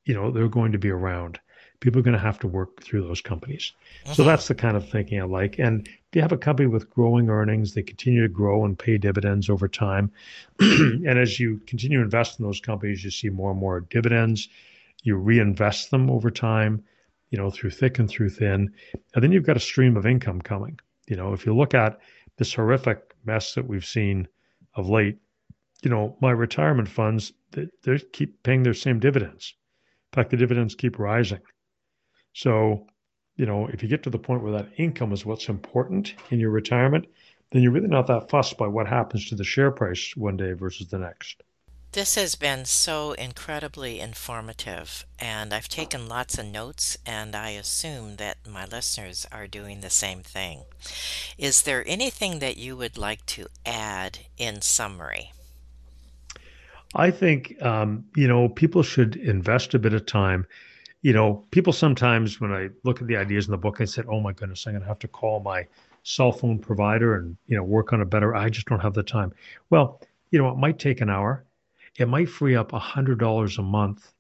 you 0.06 0.14
know, 0.14 0.30
they're 0.32 0.48
going 0.48 0.72
to 0.72 0.78
be 0.78 0.92
around. 0.92 1.40
People 1.80 2.00
are 2.00 2.04
going 2.04 2.14
to 2.18 2.20
have 2.20 2.40
to 2.40 2.48
work 2.48 2.82
through 2.84 3.04
those 3.04 3.22
companies. 3.22 3.74
So 4.06 4.24
Mhm. 4.24 4.26
that's 4.28 4.48
the 4.48 4.56
kind 4.56 4.78
of 4.78 4.88
thinking 4.88 5.20
I 5.20 5.26
like. 5.26 5.60
And 5.60 5.88
if 5.88 6.16
you 6.16 6.22
have 6.22 6.32
a 6.32 6.38
company 6.38 6.68
with 6.68 6.90
growing 6.90 7.30
earnings, 7.30 7.74
they 7.74 7.84
continue 7.84 8.22
to 8.22 8.28
grow 8.30 8.66
and 8.66 8.78
pay 8.78 8.98
dividends 8.98 9.50
over 9.50 9.68
time. 9.68 10.12
and 10.60 11.20
as 11.20 11.40
you 11.40 11.60
continue 11.68 11.98
to 12.00 12.04
invest 12.04 12.40
in 12.40 12.46
those 12.46 12.62
companies, 12.62 13.04
you 13.04 13.12
see 13.12 13.30
more 13.30 13.52
and 13.52 13.60
more 13.60 13.80
dividends. 13.82 14.50
You 15.04 15.18
reinvest 15.18 15.90
them 15.92 16.10
over 16.10 16.30
time, 16.32 16.84
you 17.32 17.38
know, 17.38 17.50
through 17.50 17.72
thick 17.72 18.00
and 18.00 18.10
through 18.10 18.30
thin. 18.30 18.72
And 19.14 19.24
then 19.24 19.32
you've 19.32 19.46
got 19.46 19.58
a 19.58 19.60
stream 19.72 19.98
of 19.98 20.06
income 20.06 20.42
coming. 20.42 20.80
You 21.08 21.16
know, 21.16 21.34
if 21.34 21.46
you 21.46 21.56
look 21.56 21.74
at 21.74 22.00
this 22.38 22.54
horrific 22.54 23.07
mess 23.28 23.54
that 23.54 23.68
we've 23.68 23.86
seen 23.86 24.28
of 24.74 24.90
late, 24.90 25.18
you 25.84 25.92
know, 25.92 26.18
my 26.22 26.32
retirement 26.32 26.90
funds, 26.90 27.34
they, 27.52 27.68
they 27.84 28.00
keep 28.14 28.42
paying 28.42 28.64
their 28.64 28.74
same 28.74 29.00
dividends. 29.00 29.54
In 30.12 30.16
fact, 30.16 30.32
the 30.32 30.38
dividends 30.38 30.74
keep 30.74 30.98
rising. 30.98 31.42
So, 32.34 32.88
you 33.36 33.46
know, 33.46 33.68
if 33.68 33.84
you 33.84 33.90
get 33.90 34.04
to 34.04 34.10
the 34.10 34.18
point 34.18 34.42
where 34.42 34.54
that 34.54 34.70
income 34.78 35.12
is 35.12 35.26
what's 35.26 35.50
important 35.50 36.16
in 36.32 36.40
your 36.40 36.50
retirement, 36.50 37.06
then 37.52 37.62
you're 37.62 37.72
really 37.72 37.88
not 37.88 38.08
that 38.08 38.30
fussed 38.30 38.58
by 38.58 38.68
what 38.68 38.88
happens 38.88 39.30
to 39.30 39.36
the 39.36 39.44
share 39.44 39.72
price 39.72 40.16
one 40.16 40.38
day 40.38 40.54
versus 40.54 40.88
the 40.88 40.98
next. 40.98 41.44
This 41.98 42.14
has 42.14 42.36
been 42.36 42.66
so 42.66 43.14
incredibly 43.14 44.00
informative, 44.00 45.04
and 45.18 45.52
I've 45.52 45.68
taken 45.68 46.08
lots 46.08 46.38
of 46.38 46.46
notes, 46.46 46.96
and 47.08 47.36
I 47.36 47.50
assume 47.50 48.18
that 48.18 48.38
my 48.48 48.66
listeners 48.66 49.26
are 49.32 49.48
doing 49.48 49.82
the 49.82 49.90
same 49.90 50.20
thing. 50.20 50.66
Is 51.40 51.64
there 51.64 51.84
anything 51.88 52.38
that 52.38 52.56
you 52.56 52.78
would 52.78 53.00
like 53.00 53.26
to 53.26 53.48
add 53.66 54.20
in 54.38 54.62
summary? 54.62 55.32
I 56.94 57.10
think, 57.10 57.60
um, 57.64 58.06
you 58.16 58.28
know, 58.28 58.48
people 58.48 58.84
should 58.84 59.16
invest 59.16 59.74
a 59.74 59.80
bit 59.80 59.96
of 59.96 60.06
time. 60.06 60.46
You 61.02 61.14
know, 61.14 61.46
people 61.50 61.74
sometimes, 61.74 62.40
when 62.40 62.52
I 62.52 62.70
look 62.84 63.02
at 63.02 63.08
the 63.08 63.18
ideas 63.18 63.48
in 63.48 63.52
the 63.52 63.58
book, 63.58 63.82
I 63.82 63.86
said, 63.86 64.06
oh 64.08 64.20
my 64.20 64.34
goodness, 64.34 64.68
I'm 64.68 64.74
going 64.74 64.84
to 64.84 64.88
have 64.88 65.00
to 65.00 65.08
call 65.08 65.40
my 65.40 65.66
cell 66.04 66.32
phone 66.32 66.60
provider 66.60 67.16
and, 67.16 67.36
you 67.48 67.58
know, 67.58 67.64
work 67.64 67.92
on 67.92 68.02
a 68.02 68.06
better, 68.06 68.36
I 68.36 68.50
just 68.50 68.68
don't 68.68 68.82
have 68.82 68.94
the 68.94 69.02
time. 69.02 69.34
Well, 69.72 70.00
you 70.30 70.38
know, 70.38 70.48
it 70.50 70.58
might 70.58 70.78
take 70.78 71.02
an 71.02 71.10
hour. 71.10 71.44
It 71.98 72.08
might 72.08 72.30
free 72.30 72.56
up 72.56 72.74
a 72.74 72.80
hundred 72.80 73.20
dollars 73.20 73.58
a 73.58 73.64
month, 73.64 74.14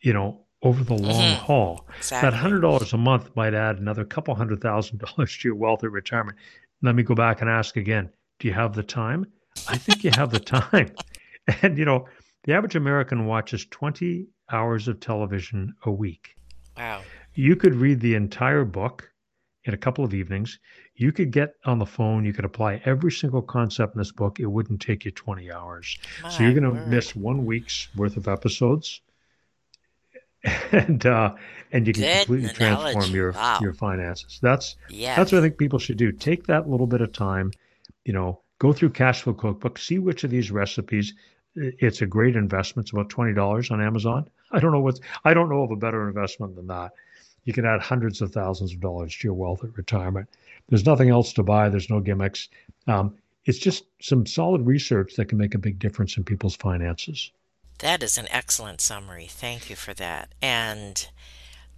you 0.00 0.12
know, 0.12 0.44
over 0.62 0.84
the 0.84 0.94
long 0.94 1.36
hmm 1.36 1.44
haul. 1.44 1.86
That 2.10 2.34
hundred 2.34 2.60
dollars 2.60 2.92
a 2.92 2.98
month 2.98 3.34
might 3.34 3.54
add 3.54 3.78
another 3.78 4.04
couple 4.04 4.34
hundred 4.34 4.60
thousand 4.60 4.98
dollars 5.16 5.36
to 5.38 5.48
your 5.48 5.54
wealth 5.54 5.84
at 5.84 5.90
retirement. 5.90 6.38
Let 6.82 6.94
me 6.94 7.02
go 7.02 7.14
back 7.14 7.40
and 7.40 7.50
ask 7.50 7.76
again, 7.76 8.10
do 8.38 8.48
you 8.48 8.54
have 8.54 8.74
the 8.74 8.82
time? 8.82 9.26
I 9.68 9.78
think 9.78 10.04
you 10.04 10.10
have 10.10 10.30
the 10.30 10.40
time. 10.60 10.90
And 11.62 11.78
you 11.78 11.84
know, 11.84 12.06
the 12.44 12.52
average 12.52 12.76
American 12.76 13.26
watches 13.26 13.66
20 13.66 14.26
hours 14.50 14.88
of 14.88 15.00
television 15.00 15.74
a 15.84 15.90
week. 15.90 16.36
Wow. 16.76 17.02
You 17.34 17.56
could 17.56 17.74
read 17.74 18.00
the 18.00 18.14
entire 18.14 18.64
book 18.64 19.10
in 19.64 19.74
a 19.74 19.78
couple 19.78 20.04
of 20.04 20.14
evenings. 20.14 20.58
You 21.00 21.12
could 21.12 21.30
get 21.30 21.54
on 21.64 21.78
the 21.78 21.86
phone, 21.86 22.26
you 22.26 22.34
could 22.34 22.44
apply 22.44 22.82
every 22.84 23.10
single 23.10 23.40
concept 23.40 23.94
in 23.94 23.98
this 24.00 24.12
book. 24.12 24.38
It 24.38 24.44
wouldn't 24.44 24.82
take 24.82 25.06
you 25.06 25.10
20 25.10 25.50
hours. 25.50 25.98
So 26.28 26.42
you're 26.42 26.52
going 26.52 26.64
to 26.64 26.86
miss 26.86 27.16
one 27.16 27.46
week's 27.46 27.88
worth 27.96 28.18
of 28.18 28.28
episodes 28.28 29.00
and 30.72 31.04
uh 31.06 31.34
and 31.72 31.86
you 31.86 31.94
can 31.94 32.02
Good 32.02 32.26
completely 32.26 32.50
transform 32.50 33.14
your 33.14 33.32
Wow. 33.32 33.58
your 33.62 33.72
finances. 33.72 34.38
That's 34.42 34.76
that's 35.16 35.32
what 35.32 35.38
I 35.38 35.42
think 35.42 35.56
people 35.56 35.78
should 35.78 35.96
do. 35.96 36.12
Take 36.12 36.46
that 36.48 36.68
little 36.68 36.86
bit 36.86 37.00
of 37.00 37.12
time, 37.12 37.52
you 38.04 38.12
know, 38.12 38.42
go 38.58 38.74
through 38.74 38.90
cash 38.90 39.22
flow 39.22 39.32
cookbook, 39.32 39.78
see 39.78 39.98
which 39.98 40.22
of 40.24 40.30
these 40.30 40.50
recipes 40.50 41.14
it's 41.54 42.02
a 42.02 42.06
great 42.06 42.36
investment. 42.36 42.84
It's 42.84 42.92
about 42.92 43.08
twenty 43.08 43.32
dollars 43.32 43.70
on 43.70 43.80
Amazon. 43.80 44.28
I 44.52 44.60
don't 44.60 44.72
know 44.72 44.80
what's 44.80 45.00
I 45.24 45.32
don't 45.32 45.48
know 45.48 45.62
of 45.62 45.70
a 45.70 45.76
better 45.76 46.08
investment 46.08 46.56
than 46.56 46.66
that. 46.66 46.92
You 47.44 47.52
can 47.52 47.64
add 47.64 47.80
hundreds 47.80 48.20
of 48.20 48.32
thousands 48.32 48.72
of 48.72 48.80
dollars 48.80 49.16
to 49.16 49.28
your 49.28 49.34
wealth 49.34 49.64
at 49.64 49.76
retirement. 49.76 50.28
There's 50.68 50.86
nothing 50.86 51.10
else 51.10 51.32
to 51.34 51.42
buy. 51.42 51.68
There's 51.68 51.90
no 51.90 52.00
gimmicks. 52.00 52.48
Um, 52.86 53.14
it's 53.46 53.58
just 53.58 53.84
some 54.00 54.26
solid 54.26 54.66
research 54.66 55.14
that 55.16 55.26
can 55.26 55.38
make 55.38 55.54
a 55.54 55.58
big 55.58 55.78
difference 55.78 56.16
in 56.16 56.24
people's 56.24 56.56
finances. 56.56 57.32
That 57.78 58.02
is 58.02 58.18
an 58.18 58.28
excellent 58.30 58.80
summary. 58.80 59.26
Thank 59.28 59.70
you 59.70 59.76
for 59.76 59.94
that. 59.94 60.34
And 60.42 61.08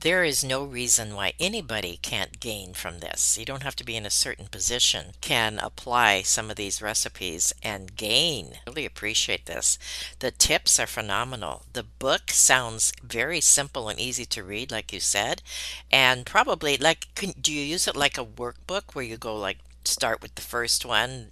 there 0.02 0.24
is 0.24 0.44
no 0.44 0.64
reason 0.64 1.14
why 1.14 1.32
anybody 1.40 1.98
can't 2.02 2.40
gain 2.40 2.74
from 2.74 2.98
this. 3.00 3.38
You 3.38 3.44
don't 3.44 3.62
have 3.62 3.76
to 3.76 3.84
be 3.84 3.96
in 3.96 4.04
a 4.06 4.10
certain 4.10 4.46
position, 4.48 5.12
can 5.20 5.58
apply 5.60 6.22
some 6.22 6.50
of 6.50 6.56
these 6.56 6.82
recipes 6.82 7.52
and 7.62 7.96
gain. 7.96 8.58
Really 8.66 8.84
appreciate 8.84 9.46
this. 9.46 9.78
The 10.18 10.30
tips 10.32 10.78
are 10.80 10.86
phenomenal. 10.86 11.64
The 11.72 11.84
book 11.84 12.30
sounds 12.32 12.92
very 13.02 13.40
simple 13.40 13.88
and 13.88 13.98
easy 14.00 14.24
to 14.26 14.42
read, 14.44 14.70
like 14.72 14.92
you 14.92 15.00
said. 15.00 15.42
And 15.90 16.26
probably 16.26 16.76
like, 16.76 17.08
can, 17.14 17.32
do 17.40 17.52
you 17.52 17.62
use 17.62 17.86
it 17.88 17.96
like 17.96 18.18
a 18.18 18.24
workbook 18.24 18.94
where 18.94 19.04
you 19.04 19.16
go 19.16 19.36
like 19.36 19.58
start 19.84 20.20
with 20.22 20.34
the 20.34 20.42
first 20.42 20.84
one, 20.84 21.28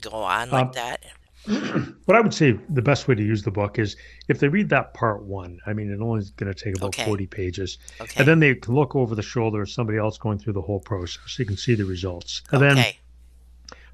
go 0.00 0.10
on 0.12 0.50
like 0.50 0.68
Um, 0.68 0.72
that? 0.74 1.04
what 2.04 2.16
I 2.16 2.20
would 2.20 2.34
say 2.34 2.52
the 2.68 2.82
best 2.82 3.08
way 3.08 3.14
to 3.14 3.22
use 3.22 3.42
the 3.42 3.50
book 3.50 3.78
is 3.78 3.96
if 4.28 4.38
they 4.40 4.48
read 4.48 4.68
that 4.70 4.94
part 4.94 5.24
one. 5.24 5.58
I 5.66 5.72
mean, 5.72 5.90
it 5.90 6.00
only 6.00 6.20
is 6.20 6.30
going 6.30 6.52
to 6.52 6.64
take 6.64 6.74
about 6.76 6.88
Okay. 6.88 7.04
40 7.04 7.26
pages. 7.26 7.78
Okay. 8.00 8.14
And 8.18 8.28
then 8.28 8.40
they 8.40 8.54
can 8.54 8.74
look 8.74 8.94
over 8.94 9.14
the 9.14 9.22
shoulder 9.22 9.62
of 9.62 9.70
somebody 9.70 9.98
else 9.98 10.18
going 10.18 10.38
through 10.38 10.52
the 10.54 10.62
whole 10.62 10.80
process. 10.80 11.38
You 11.38 11.46
can 11.46 11.56
see 11.56 11.74
the 11.74 11.84
results. 11.84 12.42
And 12.52 12.62
then 12.62 12.94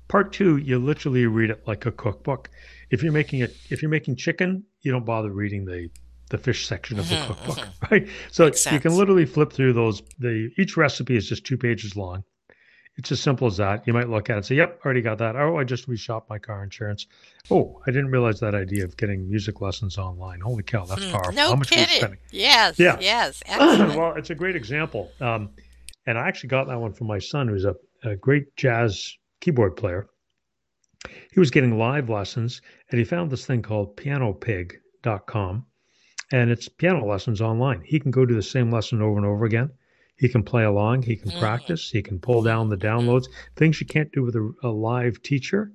part 0.09 0.33
two, 0.33 0.57
you 0.59 0.79
literally 0.79 1.27
read 1.27 1.51
it 1.51 1.63
like 1.67 1.87
a 1.87 1.93
cookbook. 1.93 2.51
If 2.91 3.03
you're 3.03 3.13
making 3.13 3.41
it, 3.41 3.57
if 3.71 3.83
you're 3.83 3.91
making 3.91 4.17
chicken, 4.17 4.65
you 4.83 4.93
don't 4.93 5.05
bother 5.05 5.31
reading 5.33 5.65
the 5.65 5.89
the 6.31 6.39
fish 6.39 6.67
section 6.67 6.99
of 6.99 7.09
the 7.09 7.15
Mhm, 7.15 7.27
cookbook, 7.29 7.59
mhm. 7.59 7.73
right? 7.91 8.09
So 8.33 8.45
Makes 8.47 8.67
you 8.73 8.81
can 8.81 8.97
literally 8.97 9.27
flip 9.27 9.53
through 9.53 9.73
those. 9.75 10.03
The 10.19 10.51
each 10.59 10.77
recipe 10.77 11.17
is 11.17 11.29
just 11.29 11.45
two 11.45 11.57
pages 11.57 11.95
long. 11.97 12.25
It's 12.99 13.13
as 13.13 13.21
simple 13.21 13.47
as 13.47 13.59
that. 13.59 13.87
You 13.87 13.93
might 13.93 14.09
look 14.09 14.31
at 14.31 14.35
it 14.35 14.37
and 14.39 14.47
say, 14.47 14.55
"Yep, 14.55 14.81
already 14.85 15.03
got 15.03 15.19
that." 15.19 15.37
Oh, 15.37 15.59
I 15.59 15.65
just 15.65 15.87
reshopped 15.89 16.31
my 16.31 16.39
car 16.39 16.65
insurance. 16.65 17.07
Oh, 17.51 17.83
I 17.87 17.91
didn't 17.91 18.11
realize 18.11 18.41
that 18.41 18.55
idea 18.55 18.85
of 18.85 18.97
getting 18.97 19.29
music 19.29 19.61
lessons 19.61 19.99
online. 19.99 20.41
Holy 20.41 20.63
cow, 20.63 20.87
that's 20.87 21.05
Hmm, 21.05 21.11
powerful! 21.11 21.35
No 21.35 21.49
How 21.51 21.57
much 21.57 21.73
are 21.73 21.75
kidding. 21.75 21.97
spending? 21.97 22.19
Yes, 22.31 22.79
Yeah. 22.79 22.97
yes, 22.99 23.43
well, 23.49 24.15
it's 24.17 24.31
a 24.31 24.35
great 24.35 24.57
example. 24.57 25.11
Um, 25.21 25.51
and 26.07 26.17
I 26.17 26.27
actually 26.27 26.49
got 26.49 26.69
that 26.69 26.81
one 26.81 26.95
from 26.95 27.07
my 27.09 27.19
son, 27.19 27.49
who's 27.49 27.67
a, 27.67 27.77
a 28.03 28.17
great 28.17 28.57
jazz 28.57 29.15
keyboard 29.41 29.77
player. 29.77 30.09
He 31.33 31.39
was 31.39 31.51
getting 31.51 31.77
live 31.77 32.09
lessons, 32.09 32.63
and 32.91 32.99
he 32.99 33.05
found 33.05 33.31
this 33.31 33.45
thing 33.45 33.61
called 33.61 33.97
pianopig.com, 33.99 35.67
and 36.33 36.51
it's 36.51 36.69
piano 36.69 37.05
lessons 37.07 37.41
online. 37.43 37.83
He 37.85 38.01
can 38.01 38.11
go 38.11 38.25
do 38.25 38.35
the 38.35 38.43
same 38.43 38.71
lesson 38.71 39.03
over 39.03 39.19
and 39.19 39.27
over 39.27 39.45
again. 39.45 39.71
He 40.19 40.29
can 40.29 40.43
play 40.43 40.65
along. 40.65 41.03
He 41.03 41.17
can 41.17 41.31
Mhm. 41.31 41.39
practice. 41.39 41.91
He 41.91 42.03
can 42.03 42.19
pull 42.19 42.43
down 42.43 42.69
the 42.69 42.77
downloads, 42.77 43.27
things 43.57 43.81
you 43.81 43.87
can't 43.87 44.11
do 44.13 44.23
with 44.23 44.35
a, 44.37 44.53
a 44.63 44.69
live 44.69 45.23
teacher. 45.23 45.71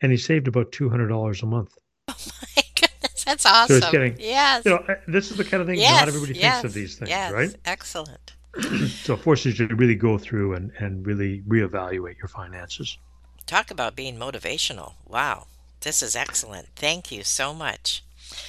And 0.00 0.10
he 0.12 0.18
saved 0.18 0.48
about 0.48 0.72
$200 0.72 1.42
a 1.42 1.46
month. 1.46 1.74
Oh 2.08 2.14
my 2.56 2.62
goodness, 2.74 3.24
that's 3.24 3.42
So 3.44 3.50
awesome. 3.50 3.76
it's 3.76 3.90
getting, 3.90 4.16
yes. 4.18 4.64
you 4.64 4.72
know, 4.72 4.84
this 5.08 5.30
is 5.30 5.36
the 5.36 5.44
kind 5.44 5.60
of 5.60 5.66
thing 5.66 5.78
yes, 5.78 6.00
not 6.00 6.08
everybody 6.08 6.34
yes, 6.34 6.60
thinks 6.60 6.64
of 6.64 6.74
these 6.74 6.96
things, 6.96 7.08
yes, 7.08 7.32
right? 7.32 7.54
Excellent. 7.64 8.32
so 8.88 9.14
it 9.14 9.20
forces 9.20 9.58
you 9.58 9.66
to 9.68 9.74
really 9.76 9.94
go 9.94 10.18
through 10.18 10.54
and, 10.54 10.70
and 10.78 11.06
really 11.06 11.42
reevaluate 11.48 12.18
your 12.18 12.28
finances. 12.28 12.98
Talk 13.46 13.70
about 13.70 13.96
being 13.96 14.16
motivational. 14.16 14.94
Wow. 15.06 15.46
This 15.80 16.02
is 16.02 16.14
excellent. 16.14 16.68
Thank 16.76 17.10
you 17.10 17.24
so 17.24 17.52
much. 17.52 18.04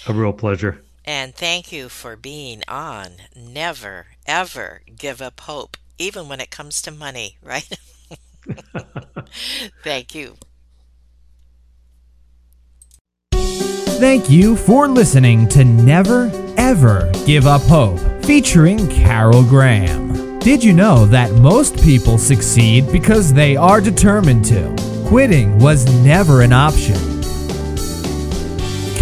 A 0.07 0.13
real 0.13 0.33
pleasure. 0.33 0.83
And 1.05 1.35
thank 1.35 1.71
you 1.71 1.89
for 1.89 2.15
being 2.15 2.63
on. 2.67 3.13
Never, 3.35 4.07
ever 4.25 4.81
give 4.97 5.21
up 5.21 5.41
hope, 5.41 5.77
even 5.97 6.29
when 6.29 6.39
it 6.39 6.51
comes 6.51 6.81
to 6.83 6.91
money, 6.91 7.37
right? 7.43 7.69
thank 9.83 10.15
you. 10.15 10.35
Thank 13.33 14.29
you 14.29 14.55
for 14.57 14.87
listening 14.87 15.47
to 15.49 15.63
Never 15.63 16.29
Ever 16.57 17.09
Give 17.25 17.47
Up 17.47 17.61
Hope, 17.61 17.99
featuring 18.25 18.89
Carol 18.89 19.43
Graham. 19.43 20.39
Did 20.39 20.61
you 20.61 20.73
know 20.73 21.05
that 21.05 21.31
most 21.31 21.81
people 21.81 22.17
succeed 22.17 22.91
because 22.91 23.31
they 23.31 23.55
are 23.55 23.79
determined 23.79 24.43
to? 24.45 24.75
Quitting 25.07 25.57
was 25.57 25.85
never 26.03 26.41
an 26.41 26.51
option. 26.51 27.22